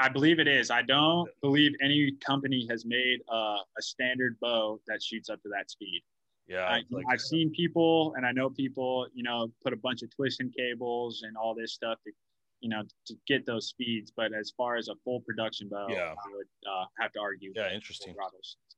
I 0.00 0.08
believe 0.08 0.40
it 0.40 0.48
is. 0.48 0.70
I 0.70 0.82
don't 0.82 1.28
believe 1.40 1.72
any 1.80 2.12
company 2.24 2.66
has 2.68 2.84
made 2.84 3.20
uh, 3.32 3.58
a 3.78 3.82
standard 3.82 4.36
bow 4.40 4.80
that 4.88 5.02
shoots 5.02 5.30
up 5.30 5.40
to 5.42 5.48
that 5.50 5.70
speed. 5.70 6.02
Yeah, 6.48 6.64
I, 6.64 6.82
like- 6.90 7.04
I've 7.08 7.20
seen 7.20 7.50
people, 7.50 8.14
and 8.16 8.26
I 8.26 8.32
know 8.32 8.50
people, 8.50 9.06
you 9.14 9.22
know, 9.22 9.52
put 9.62 9.72
a 9.72 9.76
bunch 9.76 10.02
of 10.02 10.14
twisting 10.14 10.50
cables 10.50 11.22
and 11.22 11.36
all 11.36 11.54
this 11.54 11.72
stuff 11.72 11.98
to, 12.04 12.12
you 12.60 12.68
know, 12.68 12.82
to 13.06 13.14
get 13.28 13.46
those 13.46 13.68
speeds. 13.68 14.12
But 14.14 14.32
as 14.34 14.52
far 14.56 14.76
as 14.76 14.88
a 14.88 14.94
full 15.04 15.20
production 15.20 15.68
bow, 15.68 15.86
Yeah. 15.88 16.12
I 16.12 16.34
would 16.34 16.46
uh, 16.68 16.84
have 16.98 17.12
to 17.12 17.20
argue. 17.20 17.52
Yeah, 17.54 17.72
interesting. 17.72 18.14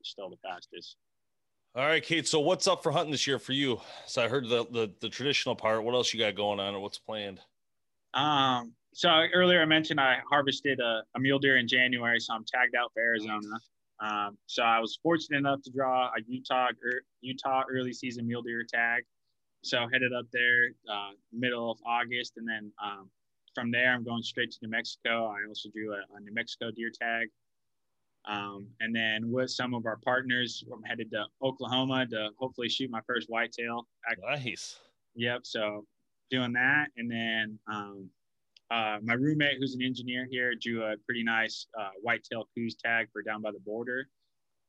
still 0.03 0.29
the 0.29 0.37
fastest. 0.47 0.97
All 1.75 1.87
right, 1.87 2.03
Kate. 2.05 2.29
So 2.29 2.39
what's 2.41 2.69
up 2.69 2.83
for 2.83 2.93
hunting 2.93 3.11
this 3.11 3.27
year 3.27 3.39
for 3.39 3.53
you? 3.53 3.81
So 4.07 4.23
I 4.23 4.29
heard 4.29 4.49
the 4.49 4.65
the, 4.71 4.93
the 5.01 5.09
traditional 5.09 5.57
part. 5.57 5.83
What 5.83 5.95
else 5.95 6.13
you 6.15 6.21
got 6.21 6.35
going 6.37 6.61
on, 6.61 6.75
or 6.75 6.81
what's 6.81 6.99
planned? 6.99 7.41
Um, 8.15 8.73
so 8.93 9.09
earlier 9.35 9.61
I 9.61 9.65
mentioned 9.65 10.01
I 10.01 10.19
harvested 10.29 10.81
a, 10.81 11.03
a 11.17 11.21
mule 11.21 11.39
deer 11.39 11.59
in 11.59 11.67
January, 11.67 12.21
so 12.21 12.35
I'm 12.35 12.45
tagged 12.45 12.75
out 12.77 12.93
for 12.95 13.03
Arizona. 13.03 13.59
Um, 14.01 14.39
so 14.47 14.63
I 14.63 14.79
was 14.79 14.99
fortunate 15.03 15.39
enough 15.39 15.63
to 15.63 15.71
draw 15.71 16.07
a 16.07 16.21
Utah 16.27 16.69
Utah 17.21 17.63
early 17.71 17.93
season 17.93 18.27
mule 18.27 18.43
deer 18.43 18.65
tag. 18.73 19.05
So 19.63 19.87
headed 19.93 20.13
up 20.13 20.27
there 20.33 20.71
uh, 20.91 21.13
middle 21.33 21.71
of 21.71 21.79
August, 21.87 22.35
and 22.37 22.47
then 22.47 22.71
um, 22.83 23.11
from 23.55 23.71
there 23.71 23.93
I'm 23.93 24.05
going 24.05 24.23
straight 24.23 24.51
to 24.53 24.59
New 24.63 24.71
Mexico. 24.71 25.27
I 25.27 25.49
also 25.49 25.69
drew 25.71 25.93
a, 25.93 26.03
a 26.17 26.21
New 26.21 26.33
Mexico 26.33 26.71
deer 26.71 26.91
tag. 26.91 27.29
Um, 28.27 28.69
and 28.81 28.95
then 28.95 29.31
with 29.31 29.51
some 29.51 29.75
of 29.75 29.87
our 29.87 29.99
partners, 29.99 30.65
I'm 30.73 30.83
headed 30.83 31.11
to 31.11 31.25
Oklahoma 31.43 32.07
to 32.07 32.31
hopefully 32.39 32.69
shoot 32.69 32.91
my 32.91 33.01
first 33.07 33.29
whitetail. 33.29 33.87
I, 34.09 34.37
Nice. 34.37 34.77
Yep. 35.15 35.41
So 35.45 35.85
doing 36.31 36.53
that, 36.55 36.87
and 36.97 37.11
then 37.11 37.59
um, 37.71 38.09
uh, 38.71 38.99
my 39.03 39.15
roommate, 39.15 39.59
who's 39.59 39.75
an 39.75 39.83
engineer 39.83 40.27
here, 40.31 40.55
drew 40.61 40.83
a 40.83 40.97
pretty 41.07 41.23
nice 41.23 41.67
uh, 41.79 41.91
whitetail 42.03 42.49
Coues 42.57 42.75
tag 42.83 43.09
for 43.13 43.23
down 43.23 43.43
by 43.43 43.51
the 43.53 43.61
border. 43.61 44.09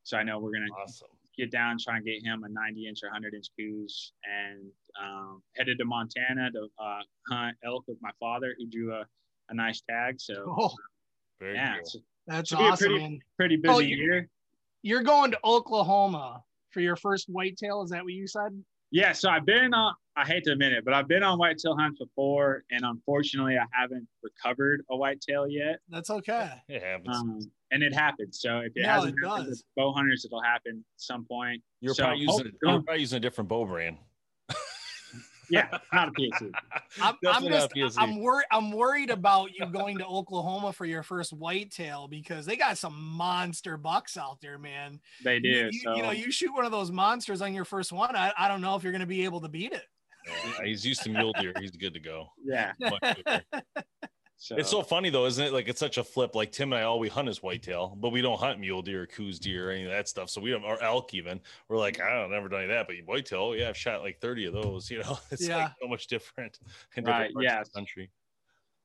So 0.04 0.18
I 0.18 0.24
know 0.24 0.38
we're 0.40 0.52
gonna 0.52 0.66
Awesome. 0.84 1.08
get 1.38 1.52
down, 1.52 1.78
try 1.80 1.98
and 1.98 2.06
get 2.06 2.24
him 2.24 2.44
a 2.44 2.50
90 2.50 2.88
inch 2.88 3.00
or 3.04 3.08
100 3.08 3.34
inch 3.34 3.48
Coues, 3.58 4.12
and 4.24 4.62
um, 5.02 5.42
headed 5.58 5.80
to 5.80 5.86
Montana 5.86 6.52
to 6.52 6.68
uh, 6.80 7.00
hunt 7.30 7.58
elk 7.66 7.86
with 7.88 7.98
my 8.02 8.12
father, 8.20 8.54
who 8.58 8.68
drew 8.68 8.94
a, 8.94 9.06
a 9.50 9.54
nice 9.54 9.82
tag. 9.90 10.20
So, 10.20 10.54
Oh, 10.60 10.74
Very 11.40 11.56
yeah, 11.56 11.74
cool. 11.74 11.80
it's 11.82 11.98
that's 12.28 12.50
Should 12.50 12.60
awesome, 12.60 12.88
pretty- 12.90 13.04
man. 13.04 13.20
pretty 13.38 13.56
busy 13.58 13.74
Oh, 13.74 13.80
you- 13.80 13.98
year. 13.98 14.30
You're 14.84 15.02
going 15.04 15.32
to 15.32 15.40
Oklahoma 15.44 16.44
for 16.70 16.80
your 16.80 16.96
first 16.96 17.26
whitetail. 17.28 17.82
Is 17.82 17.90
that 17.90 18.04
what 18.04 18.14
you 18.14 18.28
said? 18.28 18.52
Yeah, 18.92 19.14
so 19.14 19.32
I've 19.32 19.46
been 19.46 19.74
on. 19.74 19.96
I 20.18 20.26
hate 20.26 20.44
to 20.46 20.52
admit 20.54 20.72
it, 20.72 20.86
but 20.86 20.94
I've 20.94 21.08
been 21.08 21.24
on 21.24 21.38
whitetail 21.38 21.76
hunts 21.76 22.00
before, 22.00 22.64
and 22.72 22.86
unfortunately, 22.86 23.58
I 23.58 23.66
haven't 23.72 24.08
recovered 24.24 24.82
a 24.90 24.96
whitetail 24.96 25.48
yet. 25.48 25.80
That's 25.90 26.10
okay. 26.10 26.52
It 26.70 26.82
happens. 26.82 27.16
Um, 27.18 27.52
and 27.72 27.84
it 27.84 27.94
happens. 27.94 28.40
So 28.40 28.60
if 28.60 28.72
it 28.76 28.84
No, 28.84 28.90
hasn't 28.90 29.16
it 29.22 29.28
happened 29.28 29.48
does. 29.48 29.64
bow 29.76 29.92
hunters, 29.92 30.24
it'll 30.24 30.42
happen 30.42 30.86
at 30.88 31.02
some 31.02 31.26
point. 31.26 31.62
you're, 31.82 31.94
so 31.94 32.04
probably 32.04 32.22
using, 32.22 32.46
hope- 32.46 32.54
you're 32.62 32.82
probably 32.82 33.02
using 33.02 33.18
a 33.18 33.20
different 33.20 33.50
bow 33.50 33.66
brand. 33.66 33.98
Yeah, 35.48 35.68
not 35.94 36.08
a 36.08 36.12
PSE. 36.12 36.52
I'm, 37.02 37.16
I'm 37.28 37.44
just 37.46 37.70
PSE. 37.72 37.94
I'm 38.00 38.20
worried 38.20 38.48
I'm 38.52 38.72
worried 38.72 39.12
about 39.12 39.52
you 39.54 39.68
going 39.68 40.00
to 40.00 40.06
Oklahoma 40.06 40.74
for 40.74 40.86
your 40.86 41.04
first 41.04 41.34
whitetail 41.34 42.08
because 42.08 42.48
they 42.48 42.56
got 42.56 42.80
some 42.80 43.00
monster 43.00 43.78
bucks 43.78 44.18
out 44.18 44.42
there, 44.42 44.58
man. 44.58 45.00
They 45.24 45.40
do. 45.40 45.50
You, 45.50 45.70
you- 45.72 45.80
so 45.82 45.96
you 45.96 46.02
know, 46.02 46.10
you 46.12 46.32
shoot 46.32 46.52
one 46.52 46.66
of 46.66 46.72
those 46.72 46.90
monsters 46.92 47.44
on 47.44 47.54
your 47.54 47.64
first 47.66 47.92
one. 47.92 48.16
I, 48.16 48.34
I 48.36 48.48
don't 48.48 48.60
know 48.62 48.76
if 48.76 48.82
you're 48.82 48.92
gonna 48.92 49.06
be 49.06 49.24
able 49.24 49.40
to 49.42 49.48
beat 49.48 49.72
it. 49.72 49.84
Yeah, 50.28 50.66
he's 50.66 50.86
used 50.86 51.04
to 51.04 51.10
mule 51.10 51.34
deer. 51.40 51.54
He's 51.60 51.72
good 51.72 51.94
to 51.94 52.00
go. 52.00 52.28
yeah. 52.44 52.74
So 54.38 54.58
It's 54.58 54.70
so 54.70 54.84
funny 54.84 55.10
though, 55.10 55.26
isn't 55.28 55.44
it? 55.44 55.54
Like 55.54 55.70
it's 55.70 55.80
such 55.80 55.98
a 55.98 56.04
flip. 56.04 56.36
Like 56.36 56.52
Tim 56.52 56.74
and 56.74 56.82
I 56.82 56.84
all 56.84 57.00
we 57.00 57.08
hunt 57.08 57.30
is 57.30 57.42
whitetail, 57.42 57.96
but 57.98 58.10
we 58.10 58.22
don't 58.22 58.38
hunt 58.38 58.60
mule 58.60 58.82
deer, 58.82 59.04
or 59.04 59.06
Coues 59.08 59.40
deer, 59.40 59.70
or 59.70 59.72
any 59.72 59.86
of 59.86 59.92
that 59.92 60.10
stuff. 60.10 60.30
So 60.30 60.42
we 60.42 60.52
don't 60.52 60.64
or 60.66 60.80
elk 60.84 61.14
even. 61.14 61.40
We're 61.70 61.78
like, 61.78 62.02
I 62.02 62.10
don't 62.22 62.32
never 62.32 62.50
done 62.50 62.60
any 62.64 62.70
of 62.72 62.76
that, 62.78 62.86
but 62.86 62.98
you 62.98 63.04
whitetail, 63.04 63.56
yeah, 63.56 63.70
I've 63.70 63.78
shot 63.78 64.02
like 64.02 64.20
30 64.20 64.48
of 64.48 64.54
those, 64.54 64.92
you 64.92 65.00
know. 65.00 65.18
It's 65.32 65.48
Yeah. 65.48 65.58
like 65.58 65.72
so 65.82 65.88
much 65.88 66.08
different 66.08 66.60
in 66.98 67.06
different 67.06 67.08
Right, 67.08 67.34
parts 67.34 67.44
yeah. 67.46 67.62
of 67.62 67.66
the 67.68 67.72
country. 67.72 68.12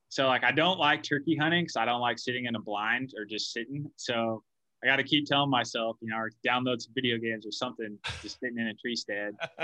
so 0.08 0.28
like 0.28 0.44
I 0.44 0.52
don't 0.52 0.78
like 0.78 1.02
turkey 1.02 1.34
hunting 1.36 1.64
because 1.64 1.76
I 1.76 1.84
don't 1.84 2.00
like 2.00 2.18
sitting 2.20 2.46
in 2.46 2.54
a 2.54 2.60
blind 2.60 3.14
or 3.18 3.24
just 3.24 3.52
sitting. 3.52 3.90
So 3.96 4.44
I 4.82 4.86
got 4.86 4.96
to 4.96 5.02
keep 5.04 5.26
telling 5.26 5.50
myself, 5.50 5.96
you 6.00 6.08
know, 6.08 6.16
or 6.16 6.30
download 6.46 6.80
some 6.80 6.92
video 6.94 7.18
games 7.18 7.46
or 7.46 7.52
something, 7.52 7.98
just 8.22 8.40
sitting 8.40 8.58
in 8.58 8.68
a 8.68 8.74
tree 8.74 8.96
stand. 8.96 9.34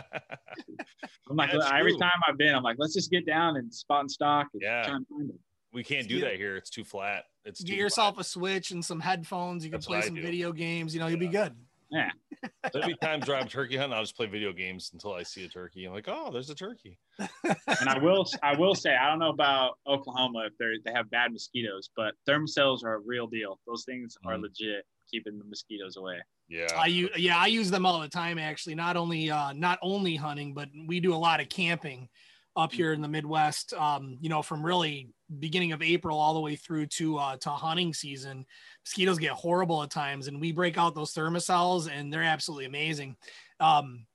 I'm 1.31 1.37
like, 1.37 1.53
That's 1.53 1.67
every 1.73 1.93
true. 1.93 2.01
time 2.01 2.11
I've 2.29 2.37
been, 2.39 2.55
I'm 2.55 2.63
like, 2.63 2.77
let's 2.79 2.95
just 2.95 3.11
get 3.11 3.27
down 3.27 3.57
and 3.57 3.73
spot 3.73 4.01
and 4.01 4.11
stock 4.11 4.49
and 4.53 4.63
Yeah. 4.63 4.83
try 4.87 4.97
and 4.97 5.07
find 5.09 5.29
them. 5.31 5.39
we 5.73 5.83
can't 5.85 6.09
do 6.09 6.21
Get- 6.21 6.31
that 6.31 6.37
here. 6.37 6.57
It's 6.57 6.71
too 6.71 6.85
flat. 6.85 7.25
It's 7.45 7.63
Get 7.63 7.73
too 7.75 7.79
yourself 7.79 8.19
a 8.19 8.25
switch 8.25 8.71
and 8.73 8.85
some 8.85 9.01
headphones. 9.01 9.65
You 9.65 9.71
can 9.71 9.77
That's 9.79 9.87
play 9.87 10.03
some 10.03 10.15
do. 10.17 10.23
video 10.23 10.53
games. 10.53 10.93
You 10.95 11.01
know, 11.01 11.07
you'll 11.07 11.19
be 11.19 11.29
good. 11.29 11.55
Yeah. 11.91 12.11
flat. 12.63 12.73
There'll 12.73 12.89
be 12.89 12.97
times 12.97 13.29
where 13.29 13.37
I'm 13.37 13.49
turkey 13.49 13.77
hunting. 13.77 13.95
I'll 13.97 14.03
just 14.03 14.17
play 14.17 14.27
video 14.27 14.53
games 14.53 14.91
until 14.93 15.13
I 15.13 15.23
see 15.23 15.45
a 15.45 15.49
turkey. 15.49 15.85
I'm 15.85 15.93
like, 15.93 16.09
oh, 16.09 16.31
there's 16.33 16.51
a 16.51 16.55
turkey. 16.55 16.99
And 17.19 17.89
I 17.89 17.99
will, 17.99 18.27
I 18.43 18.57
will 18.57 18.75
say, 18.75 18.95
I 18.95 19.09
don't 19.09 19.19
know 19.19 19.31
about 19.31 19.79
Oklahoma 19.87 20.47
if 20.47 20.53
they 20.59 20.67
they 20.85 20.93
have 20.97 21.11
bad 21.11 21.33
mosquitoes, 21.33 21.91
but 21.97 22.15
Thermacells 22.29 22.85
are 22.85 22.95
a 22.95 22.99
real 23.01 23.27
deal. 23.27 23.59
Those 23.67 23.85
things 23.85 24.17
are 24.27 24.35
Mm. 24.35 24.43
legit, 24.43 24.85
keeping 25.11 25.39
the 25.39 25.45
mosquitoes 25.45 25.97
away. 25.97 26.19
Yeah. 26.49 26.67
I 26.77 26.87
use 26.87 27.11
yeah, 27.17 27.39
I 27.39 27.47
use 27.47 27.71
them 27.71 27.87
all 27.87 28.01
the 28.01 28.09
time 28.09 28.39
actually. 28.39 28.75
Not 28.75 28.97
only 28.97 29.31
uh 29.31 29.53
not 29.53 29.79
only 29.83 30.17
hunting, 30.17 30.55
but 30.55 30.69
we 30.87 31.01
do 31.01 31.15
a 31.15 31.17
lot 31.17 31.41
of 31.41 31.49
camping 31.49 32.09
up 32.57 32.73
here 32.73 32.93
in 32.93 33.01
the 33.01 33.09
Midwest. 33.09 33.73
Um, 33.75 34.17
you 34.21 34.29
know, 34.29 34.43
from 34.43 34.65
really 34.65 35.09
beginning 35.39 35.73
of 35.73 35.83
April 35.83 36.19
all 36.19 36.35
the 36.35 36.41
way 36.41 36.57
through 36.57 36.87
to 36.87 37.19
uh 37.19 37.37
to 37.39 37.51
hunting 37.51 37.93
season. 37.93 38.47
Mosquitoes 38.85 39.19
get 39.19 39.33
horrible 39.33 39.83
at 39.83 39.91
times 39.91 40.29
and 40.29 40.41
we 40.41 40.53
break 40.53 40.79
out 40.79 40.95
those 40.95 41.13
Thermacells 41.13 41.91
and 41.91 42.13
they're 42.13 42.23
absolutely 42.23 42.67
amazing. 42.67 43.17
Um 43.61 44.07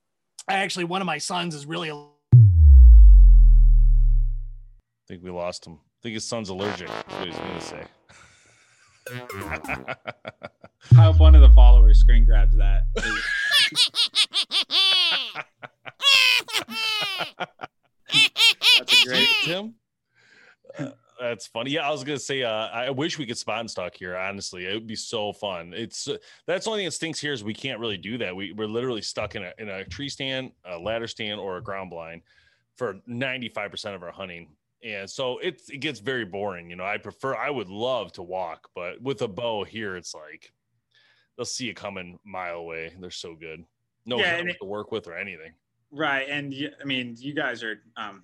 I 0.47 0.54
actually 0.56 0.86
one 0.86 1.01
of 1.01 1.06
my 1.06 1.17
sons 1.17 1.54
is 1.54 1.65
really 1.65 1.91
I 1.91 2.06
think 5.08 5.21
we 5.23 5.32
lost 5.32 5.67
him. 5.67 5.73
I 5.73 5.99
think 6.01 6.13
his 6.13 6.23
son's 6.25 6.47
allergic. 6.49 6.88
That's 6.88 7.13
what 7.13 7.27
he's 7.27 7.38
gonna 7.38 7.62
say. 7.62 7.84
I 10.97 11.04
hope 11.04 11.19
one 11.19 11.36
of 11.36 11.41
the 11.41 11.49
followers 11.49 11.99
screen 11.99 12.25
grabs 12.25 12.56
that. 12.58 12.84
That's 18.78 19.04
a 19.04 19.06
great. 19.08 19.28
Tim. 19.43 19.76
Uh, 20.78 20.91
that's 21.19 21.45
funny. 21.47 21.71
Yeah, 21.71 21.88
I 21.88 21.91
was 21.91 22.04
gonna 22.04 22.17
say. 22.19 22.43
Uh, 22.43 22.67
I 22.67 22.89
wish 22.89 23.19
we 23.19 23.26
could 23.26 23.38
spot 23.38 23.60
and 23.60 23.69
stock 23.69 23.95
here. 23.95 24.17
Honestly, 24.17 24.65
it 24.65 24.74
would 24.74 24.88
be 24.88 24.95
so 24.95 25.34
fun. 25.34 25.74
It's 25.76 26.08
uh, 26.08 26.17
that's 26.47 26.65
the 26.65 26.71
only 26.71 26.82
thing 26.82 26.88
that 26.88 26.91
stinks 26.93 27.19
here 27.19 27.34
is 27.34 27.43
we 27.43 27.54
can't 27.54 27.80
really 27.80 27.97
do 27.97 28.17
that. 28.19 28.36
We 28.36 28.54
we're 28.54 28.67
literally 28.67 29.02
stuck 29.02 29.36
in 29.36 29.43
a 29.43 29.54
in 29.60 29.69
a 29.69 29.86
tree 29.86 30.10
stand, 30.10 30.52
a 30.65 30.78
ladder 30.78 31.08
stand, 31.08 31.39
or 31.39 31.58
a 31.58 31.62
ground 31.62 31.89
blind 31.91 32.21
for 32.76 33.00
ninety 33.06 33.50
five 33.50 33.69
percent 33.69 33.95
of 33.95 34.02
our 34.04 34.12
hunting. 34.12 34.50
And 34.84 35.08
so 35.08 35.38
it 35.38 35.62
it 35.69 35.78
gets 35.78 36.00
very 36.00 36.26
boring. 36.26 36.69
You 36.71 36.76
know, 36.76 36.86
I 36.86 36.97
prefer. 36.97 37.36
I 37.36 37.52
would 37.52 37.69
love 37.69 38.12
to 38.13 38.24
walk, 38.24 38.69
but 38.74 39.00
with 39.02 39.21
a 39.21 39.28
bow 39.28 39.63
here, 39.63 39.95
it's 39.95 40.15
like 40.15 40.52
they'll 41.38 41.45
see 41.45 41.65
you 41.65 41.76
coming 41.76 42.17
mile 42.26 42.56
away. 42.56 42.93
They're 43.00 43.12
so 43.12 43.36
good. 43.36 43.63
No 44.08 44.17
Yeah, 44.17 44.38
yeah, 44.38 44.50
it- 44.50 44.58
to 44.60 44.65
work 44.65 44.91
with 44.91 45.08
or 45.08 45.15
anything. 45.15 45.52
Right, 45.91 46.27
and 46.30 46.54
I 46.82 46.86
mean, 46.86 47.15
you 47.19 47.34
guys 47.34 47.63
are 47.63 47.82
um, 47.97 48.23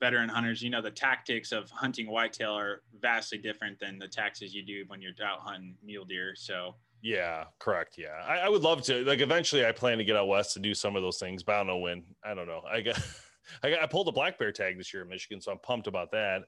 veteran 0.00 0.28
hunters. 0.28 0.62
You 0.62 0.70
know 0.70 0.82
the 0.82 0.90
tactics 0.90 1.52
of 1.52 1.70
hunting 1.70 2.08
whitetail 2.08 2.52
are 2.52 2.82
vastly 3.00 3.38
different 3.38 3.78
than 3.78 3.98
the 3.98 4.08
tactics 4.08 4.52
you 4.52 4.64
do 4.64 4.84
when 4.88 5.00
you're 5.00 5.12
out 5.24 5.40
hunting 5.40 5.76
mule 5.84 6.04
deer. 6.04 6.34
So 6.36 6.74
Yeah, 7.02 7.44
correct. 7.58 7.96
Yeah, 7.98 8.20
I, 8.26 8.38
I 8.38 8.48
would 8.48 8.62
love 8.62 8.82
to. 8.82 9.04
Like, 9.04 9.20
eventually, 9.20 9.64
I 9.64 9.72
plan 9.72 9.98
to 9.98 10.04
get 10.04 10.16
out 10.16 10.28
west 10.28 10.54
to 10.54 10.60
do 10.60 10.74
some 10.74 10.96
of 10.96 11.02
those 11.02 11.18
things, 11.18 11.42
but 11.42 11.54
I 11.54 11.58
don't 11.58 11.66
know 11.68 11.78
when. 11.78 12.02
I 12.24 12.34
don't 12.34 12.46
know. 12.46 12.62
I 12.68 12.80
got, 12.80 13.00
I 13.62 13.70
got, 13.70 13.82
I 13.82 13.86
pulled 13.86 14.08
a 14.08 14.12
black 14.12 14.38
bear 14.38 14.50
tag 14.50 14.76
this 14.76 14.92
year 14.92 15.02
in 15.04 15.08
Michigan, 15.08 15.40
so 15.40 15.52
I'm 15.52 15.58
pumped 15.58 15.86
about 15.86 16.10
that 16.12 16.42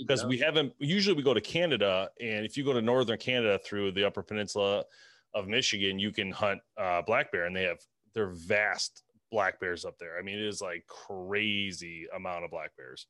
because 0.00 0.24
we 0.24 0.38
haven't. 0.38 0.72
Usually, 0.78 1.16
we 1.16 1.22
go 1.22 1.34
to 1.34 1.40
Canada, 1.40 2.10
and 2.20 2.46
if 2.46 2.56
you 2.56 2.64
go 2.64 2.72
to 2.72 2.82
northern 2.82 3.18
Canada 3.18 3.58
through 3.64 3.92
the 3.92 4.04
Upper 4.04 4.22
Peninsula 4.22 4.84
of 5.34 5.48
Michigan, 5.48 5.98
you 5.98 6.12
can 6.12 6.30
hunt 6.30 6.60
uh, 6.78 7.02
black 7.02 7.32
bear, 7.32 7.46
and 7.46 7.56
they 7.56 7.64
have 7.64 7.78
they're 8.14 8.30
vast 8.30 9.02
black 9.34 9.60
bears 9.60 9.84
up 9.84 9.98
there. 9.98 10.18
I 10.18 10.22
mean, 10.22 10.38
it 10.38 10.46
is 10.46 10.60
like 10.60 10.86
crazy 10.86 12.06
amount 12.14 12.44
of 12.44 12.50
black 12.50 12.70
bears, 12.76 13.06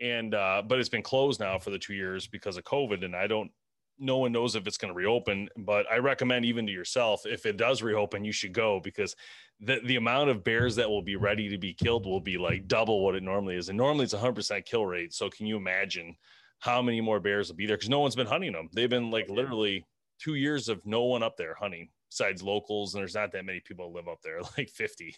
and 0.00 0.34
uh, 0.34 0.62
but 0.66 0.78
it's 0.78 0.88
been 0.88 1.02
closed 1.02 1.40
now 1.40 1.58
for 1.58 1.70
the 1.70 1.78
two 1.78 1.94
years 1.94 2.26
because 2.26 2.56
of 2.56 2.64
COVID, 2.64 3.04
and 3.04 3.14
I 3.14 3.26
don't 3.26 3.50
no 3.98 4.18
one 4.18 4.32
knows 4.32 4.54
if 4.54 4.66
it's 4.66 4.78
going 4.78 4.92
to 4.92 4.96
reopen, 4.96 5.48
but 5.56 5.86
I 5.90 5.98
recommend 5.98 6.44
even 6.44 6.66
to 6.66 6.72
yourself, 6.72 7.22
if 7.26 7.46
it 7.46 7.56
does 7.56 7.82
reopen, 7.82 8.24
you 8.24 8.32
should 8.32 8.52
go 8.52 8.80
because 8.82 9.14
the, 9.60 9.80
the 9.84 9.96
amount 9.96 10.30
of 10.30 10.44
bears 10.44 10.76
that 10.76 10.88
will 10.88 11.02
be 11.02 11.16
ready 11.16 11.48
to 11.48 11.58
be 11.58 11.74
killed 11.74 12.06
will 12.06 12.20
be 12.20 12.38
like 12.38 12.68
double 12.68 13.04
what 13.04 13.16
it 13.16 13.22
normally 13.22 13.56
is. 13.56 13.68
And 13.68 13.76
normally 13.76 14.04
it's 14.04 14.14
a 14.14 14.18
hundred 14.18 14.36
percent 14.36 14.66
kill 14.66 14.86
rate. 14.86 15.12
So 15.12 15.28
can 15.28 15.46
you 15.46 15.56
imagine 15.56 16.16
how 16.60 16.80
many 16.80 17.00
more 17.00 17.20
bears 17.20 17.48
will 17.48 17.56
be 17.56 17.66
there? 17.66 17.76
Cause 17.76 17.88
no 17.88 18.00
one's 18.00 18.16
been 18.16 18.26
hunting 18.26 18.52
them. 18.52 18.68
They've 18.72 18.90
been 18.90 19.10
like 19.10 19.28
literally 19.28 19.84
two 20.20 20.34
years 20.34 20.68
of 20.68 20.80
no 20.84 21.04
one 21.04 21.22
up 21.22 21.36
there 21.36 21.54
hunting 21.54 21.88
besides 22.10 22.42
locals. 22.42 22.94
And 22.94 23.00
there's 23.00 23.14
not 23.14 23.32
that 23.32 23.44
many 23.44 23.60
people 23.60 23.90
that 23.90 23.96
live 23.96 24.08
up 24.08 24.18
there, 24.22 24.40
like 24.58 24.70
50. 24.70 25.14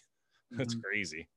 That's 0.57 0.75
Mhm. 0.75 0.83
crazy. 0.83 1.27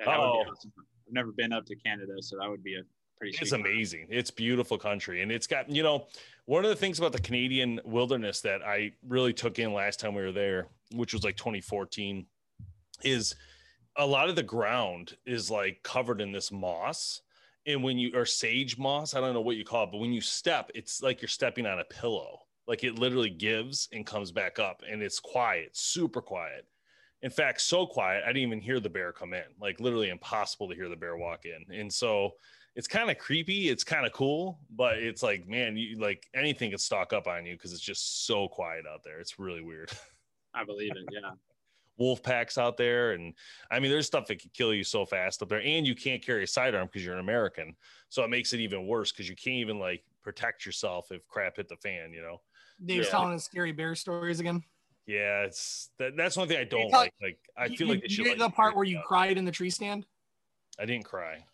Yeah, 0.00 0.06
that 0.06 0.18
would 0.18 0.24
be 0.24 0.48
Oh. 0.48 0.50
awesome. 0.50 0.72
I've 0.78 1.12
never 1.12 1.32
been 1.32 1.52
up 1.52 1.66
to 1.66 1.76
Canada, 1.76 2.14
so 2.20 2.38
that 2.38 2.48
would 2.48 2.62
be 2.64 2.76
a 2.76 2.82
pretty. 3.18 3.36
It's 3.40 3.52
amazing. 3.52 4.06
It's 4.10 4.30
beautiful 4.30 4.78
country. 4.78 5.22
And 5.22 5.30
it's 5.30 5.46
got, 5.46 5.68
you 5.70 5.82
know, 5.82 6.08
one 6.46 6.64
of 6.64 6.70
the 6.70 6.76
things 6.76 6.98
about 6.98 7.12
the 7.12 7.20
Canadian 7.20 7.80
wilderness 7.84 8.40
that 8.42 8.62
I 8.62 8.92
really 9.06 9.32
took 9.32 9.58
in 9.58 9.72
last 9.72 10.00
time 10.00 10.14
we 10.14 10.22
were 10.22 10.32
there, 10.32 10.68
which 10.92 11.12
was 11.12 11.22
like 11.24 11.36
2014, 11.36 12.26
is 13.02 13.34
a 13.96 14.06
lot 14.06 14.28
of 14.28 14.36
the 14.36 14.42
ground 14.42 15.16
is 15.26 15.50
like 15.50 15.82
covered 15.82 16.20
in 16.20 16.32
this 16.32 16.50
moss. 16.50 17.20
And 17.66 17.82
when 17.82 17.96
you 17.98 18.10
or 18.14 18.26
sage 18.26 18.76
moss, 18.76 19.14
I 19.14 19.20
don't 19.20 19.32
know 19.34 19.40
what 19.40 19.56
you 19.56 19.64
call 19.64 19.84
it, 19.84 19.90
but 19.92 19.98
when 19.98 20.12
you 20.12 20.20
step, 20.20 20.70
it's 20.74 21.02
like 21.02 21.22
you're 21.22 21.28
stepping 21.28 21.66
on 21.66 21.78
a 21.80 21.84
pillow. 21.84 22.40
Like 22.66 22.82
it 22.84 22.98
literally 22.98 23.30
gives 23.30 23.88
and 23.92 24.06
comes 24.06 24.32
back 24.32 24.58
up 24.58 24.82
and 24.88 25.02
it's 25.02 25.20
quiet, 25.20 25.76
super 25.76 26.20
quiet. 26.20 26.66
In 27.24 27.30
fact, 27.30 27.62
so 27.62 27.86
quiet, 27.86 28.22
I 28.22 28.28
didn't 28.28 28.42
even 28.42 28.60
hear 28.60 28.80
the 28.80 28.90
bear 28.90 29.10
come 29.10 29.32
in. 29.32 29.44
Like 29.58 29.80
literally 29.80 30.10
impossible 30.10 30.68
to 30.68 30.74
hear 30.74 30.90
the 30.90 30.96
bear 30.96 31.16
walk 31.16 31.46
in. 31.46 31.64
And 31.74 31.90
so 31.90 32.32
it's 32.76 32.86
kind 32.86 33.10
of 33.10 33.16
creepy. 33.16 33.70
It's 33.70 33.82
kind 33.82 34.04
of 34.04 34.12
cool, 34.12 34.60
but 34.68 34.98
it's 34.98 35.22
like, 35.22 35.48
man, 35.48 35.74
you 35.78 35.98
like 35.98 36.28
anything 36.34 36.70
could 36.72 36.82
stalk 36.82 37.14
up 37.14 37.26
on 37.26 37.46
you 37.46 37.54
because 37.54 37.72
it's 37.72 37.80
just 37.80 38.26
so 38.26 38.46
quiet 38.46 38.84
out 38.86 39.02
there. 39.02 39.20
It's 39.20 39.38
really 39.38 39.62
weird. 39.62 39.90
I 40.54 40.64
believe 40.64 40.92
it. 40.94 41.04
Yeah. 41.10 41.30
Wolf 41.96 42.22
packs 42.22 42.58
out 42.58 42.76
there, 42.76 43.12
and 43.12 43.32
I 43.70 43.78
mean, 43.80 43.90
there's 43.90 44.06
stuff 44.06 44.26
that 44.26 44.42
could 44.42 44.52
kill 44.52 44.74
you 44.74 44.84
so 44.84 45.06
fast 45.06 45.40
up 45.42 45.48
there, 45.48 45.62
and 45.62 45.86
you 45.86 45.94
can't 45.94 46.20
carry 46.20 46.42
a 46.42 46.46
sidearm 46.46 46.88
because 46.88 47.04
you're 47.04 47.14
an 47.14 47.20
American, 47.20 47.74
so 48.10 48.22
it 48.24 48.28
makes 48.30 48.52
it 48.52 48.60
even 48.60 48.86
worse 48.86 49.12
because 49.12 49.28
you 49.30 49.36
can't 49.36 49.56
even 49.56 49.78
like 49.78 50.04
protect 50.22 50.66
yourself 50.66 51.10
if 51.10 51.26
crap 51.28 51.56
hit 51.56 51.68
the 51.68 51.76
fan. 51.76 52.12
You 52.12 52.20
know? 52.20 52.40
Dave's 52.84 53.06
Yeah. 53.06 53.12
telling 53.12 53.32
us 53.34 53.44
scary 53.44 53.70
bear 53.72 53.94
stories 53.94 54.40
again. 54.40 54.64
Yeah, 55.06 55.42
it's 55.42 55.90
that, 55.98 56.16
that's 56.16 56.36
one 56.36 56.48
thing 56.48 56.58
I 56.58 56.64
don't 56.64 56.90
like. 56.90 57.12
Like, 57.20 57.38
I 57.56 57.68
feel 57.68 57.86
you, 57.88 57.94
like 57.94 58.02
they 58.02 58.08
should. 58.08 58.26
like, 58.26 58.38
the 58.38 58.50
part 58.50 58.74
where 58.74 58.84
you 58.84 58.98
up. 58.98 59.04
cried 59.04 59.36
in 59.36 59.44
the 59.44 59.52
tree 59.52 59.70
stand. 59.70 60.06
I 60.78 60.86
didn't 60.86 61.04
cry. 61.04 61.44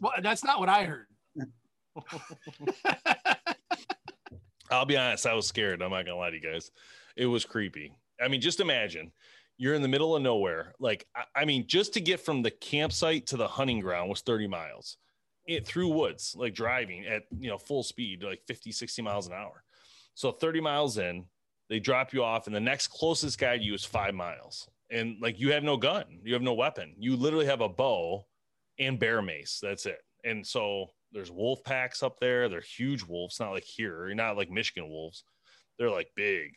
Well, 0.00 0.12
that's 0.22 0.44
not 0.44 0.60
what 0.60 0.68
I 0.68 0.84
heard. 0.84 1.06
I'll 4.70 4.86
be 4.86 4.96
honest, 4.96 5.26
I 5.26 5.34
was 5.34 5.46
scared. 5.46 5.82
I'm 5.82 5.90
not 5.90 6.06
gonna 6.06 6.16
lie 6.16 6.30
to 6.30 6.36
you 6.36 6.42
guys. 6.42 6.70
It 7.16 7.26
was 7.26 7.44
creepy. 7.44 7.92
I 8.20 8.28
mean, 8.28 8.40
just 8.40 8.60
imagine 8.60 9.12
you're 9.58 9.74
in 9.74 9.82
the 9.82 9.88
middle 9.88 10.16
of 10.16 10.22
nowhere. 10.22 10.72
Like, 10.78 11.06
I, 11.14 11.42
I 11.42 11.44
mean, 11.44 11.66
just 11.66 11.92
to 11.94 12.00
get 12.00 12.20
from 12.20 12.42
the 12.42 12.50
campsite 12.50 13.26
to 13.28 13.36
the 13.36 13.48
hunting 13.48 13.80
ground 13.80 14.08
was 14.08 14.20
30 14.20 14.46
miles 14.46 14.96
it 15.46 15.66
through 15.66 15.88
woods, 15.88 16.34
like 16.38 16.54
driving 16.54 17.06
at, 17.06 17.24
you 17.36 17.48
know, 17.48 17.58
full 17.58 17.82
speed, 17.82 18.22
like 18.22 18.42
50, 18.46 18.72
60 18.72 19.02
miles 19.02 19.26
an 19.26 19.32
hour. 19.32 19.64
So 20.14 20.30
30 20.30 20.60
miles 20.60 20.98
in, 20.98 21.24
they 21.68 21.80
drop 21.80 22.12
you 22.12 22.22
off, 22.22 22.46
and 22.46 22.54
the 22.54 22.60
next 22.60 22.88
closest 22.88 23.38
guy 23.38 23.56
to 23.56 23.62
you 23.62 23.74
is 23.74 23.84
five 23.84 24.14
miles. 24.14 24.68
And 24.90 25.16
like 25.20 25.40
you 25.40 25.52
have 25.52 25.62
no 25.62 25.76
gun, 25.76 26.04
you 26.22 26.34
have 26.34 26.42
no 26.42 26.54
weapon. 26.54 26.94
You 26.98 27.16
literally 27.16 27.46
have 27.46 27.62
a 27.62 27.68
bow 27.68 28.26
and 28.78 28.98
bear 28.98 29.22
mace. 29.22 29.58
That's 29.62 29.86
it. 29.86 30.00
And 30.24 30.46
so 30.46 30.86
there's 31.12 31.30
wolf 31.30 31.64
packs 31.64 32.02
up 32.02 32.18
there. 32.20 32.48
They're 32.48 32.60
huge 32.60 33.02
wolves, 33.02 33.40
not 33.40 33.52
like 33.52 33.64
here, 33.64 34.06
You're 34.06 34.14
not 34.14 34.36
like 34.36 34.50
Michigan 34.50 34.88
wolves. 34.88 35.24
They're 35.78 35.90
like 35.90 36.08
big. 36.14 36.56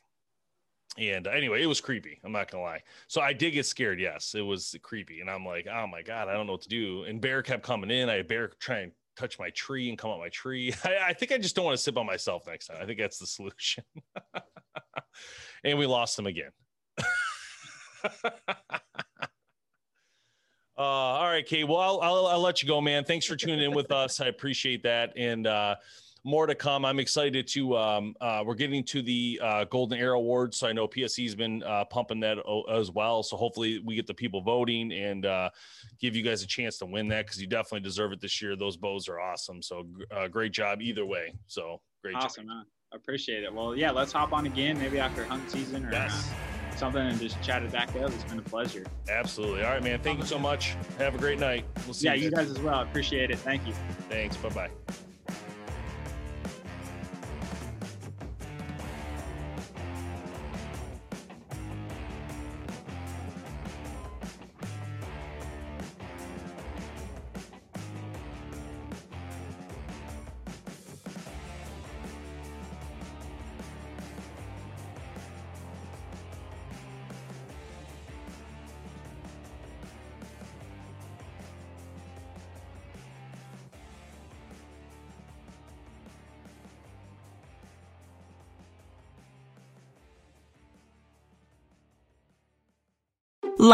And 0.98 1.28
anyway, 1.28 1.62
it 1.62 1.66
was 1.66 1.82
creepy. 1.82 2.20
I'm 2.24 2.32
not 2.32 2.50
gonna 2.50 2.64
lie. 2.64 2.82
So 3.08 3.22
I 3.22 3.34
did 3.34 3.52
get 3.52 3.66
scared. 3.66 4.00
Yes, 4.00 4.34
it 4.34 4.42
was 4.42 4.76
creepy, 4.82 5.20
and 5.20 5.30
I'm 5.30 5.46
like, 5.46 5.68
oh 5.68 5.88
my 5.88 6.02
god, 6.02 6.30
I 6.30 6.34
don't 6.34 6.46
know 6.46 6.54
what 6.54 6.62
to 6.62 6.70
do. 6.70 7.04
And 7.04 7.20
bear 7.20 7.42
kept 7.42 7.64
coming 7.64 7.92
in. 7.92 8.10
I 8.10 8.16
had 8.16 8.28
bear 8.28 8.52
trying 8.60 8.92
touch 9.16 9.40
my 9.40 9.50
tree 9.52 9.90
and 9.90 9.98
come 9.98 10.12
up 10.12 10.20
my 10.20 10.30
tree. 10.30 10.74
I, 10.84 10.98
I 11.08 11.14
think 11.14 11.32
I 11.32 11.38
just 11.38 11.56
don't 11.56 11.66
want 11.66 11.78
to 11.78 11.84
sit 11.84 11.94
by 11.94 12.04
myself 12.04 12.48
next 12.48 12.68
time. 12.68 12.78
I 12.82 12.86
think 12.86 13.00
that's 13.00 13.18
the 13.20 13.28
solution. 13.28 13.84
and 15.64 15.78
we 15.78 15.86
lost 15.86 16.16
them 16.16 16.28
again. 16.28 16.52
Uh, 20.78 20.82
all 20.82 21.28
right, 21.28 21.46
Kate. 21.46 21.66
Well, 21.66 21.80
I'll, 21.80 22.02
I'll, 22.02 22.28
I'll, 22.28 22.42
let 22.42 22.62
you 22.62 22.68
go, 22.68 22.82
man. 22.82 23.06
Thanks 23.06 23.26
for 23.26 23.38
tuning 23.38 23.62
in 23.62 23.74
with 23.74 23.94
us. 23.94 24.20
I 24.20 24.28
appreciate 24.28 24.84
that. 24.84 25.14
And 25.16 25.48
uh, 25.48 25.76
more 26.26 26.48
to 26.48 26.56
come. 26.56 26.84
I'm 26.84 27.00
excited 27.00 27.48
to. 27.50 27.78
Um, 27.78 28.16
uh, 28.20 28.44
we're 28.46 28.56
getting 28.56 28.84
to 28.86 29.02
the 29.02 29.40
uh, 29.42 29.66
Golden 29.66 30.00
Arrow 30.00 30.18
Awards, 30.18 30.58
so 30.58 30.68
I 30.68 30.74
know 30.74 30.88
PSE's 30.88 31.36
been 31.36 31.62
uh, 31.64 31.86
pumping 31.86 32.20
that 32.22 32.40
as 32.70 32.92
well. 32.92 33.22
So 33.24 33.38
hopefully 33.38 33.80
we 33.86 33.96
get 33.96 34.08
the 34.08 34.14
people 34.14 34.42
voting 34.42 34.92
and 34.92 35.26
uh, 35.26 35.52
give 36.02 36.16
you 36.16 36.24
guys 36.24 36.42
a 36.42 36.48
chance 36.48 36.80
to 36.80 36.86
win 36.88 37.08
that 37.10 37.28
because 37.28 37.40
you 37.40 37.48
definitely 37.48 37.82
deserve 37.82 38.12
it 38.12 38.20
this 38.20 38.42
year. 38.42 38.56
Those 38.56 38.76
bows 38.76 39.08
are 39.08 39.20
awesome. 39.20 39.62
So 39.62 39.86
uh, 40.12 40.28
great 40.28 40.52
job 40.52 40.82
either 40.82 41.06
way. 41.06 41.36
So 41.46 41.80
great. 42.02 42.16
Awesome. 42.16 42.48
Job. 42.48 42.66
Appreciate 42.92 43.44
it. 43.44 43.54
Well, 43.54 43.76
yeah, 43.76 43.92
let's 43.92 44.12
hop 44.12 44.34
on 44.34 44.48
again, 44.48 44.80
maybe 44.80 45.00
after 45.00 45.24
hunt 45.26 45.50
season 45.52 45.86
or 45.86 45.92
yes. 45.92 46.32
uh, 46.72 46.76
something, 46.76 47.02
and 47.02 47.20
just 47.20 47.40
chat 47.44 47.62
it 47.62 47.72
back 47.72 47.90
up. 47.98 48.12
It's 48.12 48.24
been 48.24 48.40
a 48.40 48.42
pleasure. 48.42 48.86
Absolutely. 49.10 49.64
All 49.64 49.72
right, 49.72 49.84
man. 49.84 50.00
Thank 50.00 50.20
you 50.20 50.26
so 50.26 50.40
much. 50.40 50.76
Have 50.98 51.14
a 51.14 51.20
great 51.20 51.40
night. 51.40 51.66
We'll 51.86 51.94
see. 51.94 52.06
Yeah, 52.06 52.14
you 52.14 52.26
you 52.26 52.32
guys 52.32 52.50
as 52.50 52.60
well. 52.60 52.82
Appreciate 52.82 53.30
it. 53.30 53.38
Thank 53.40 53.68
you. 53.68 53.74
Thanks. 54.10 54.38
Bye 54.38 54.50
bye. 54.50 54.96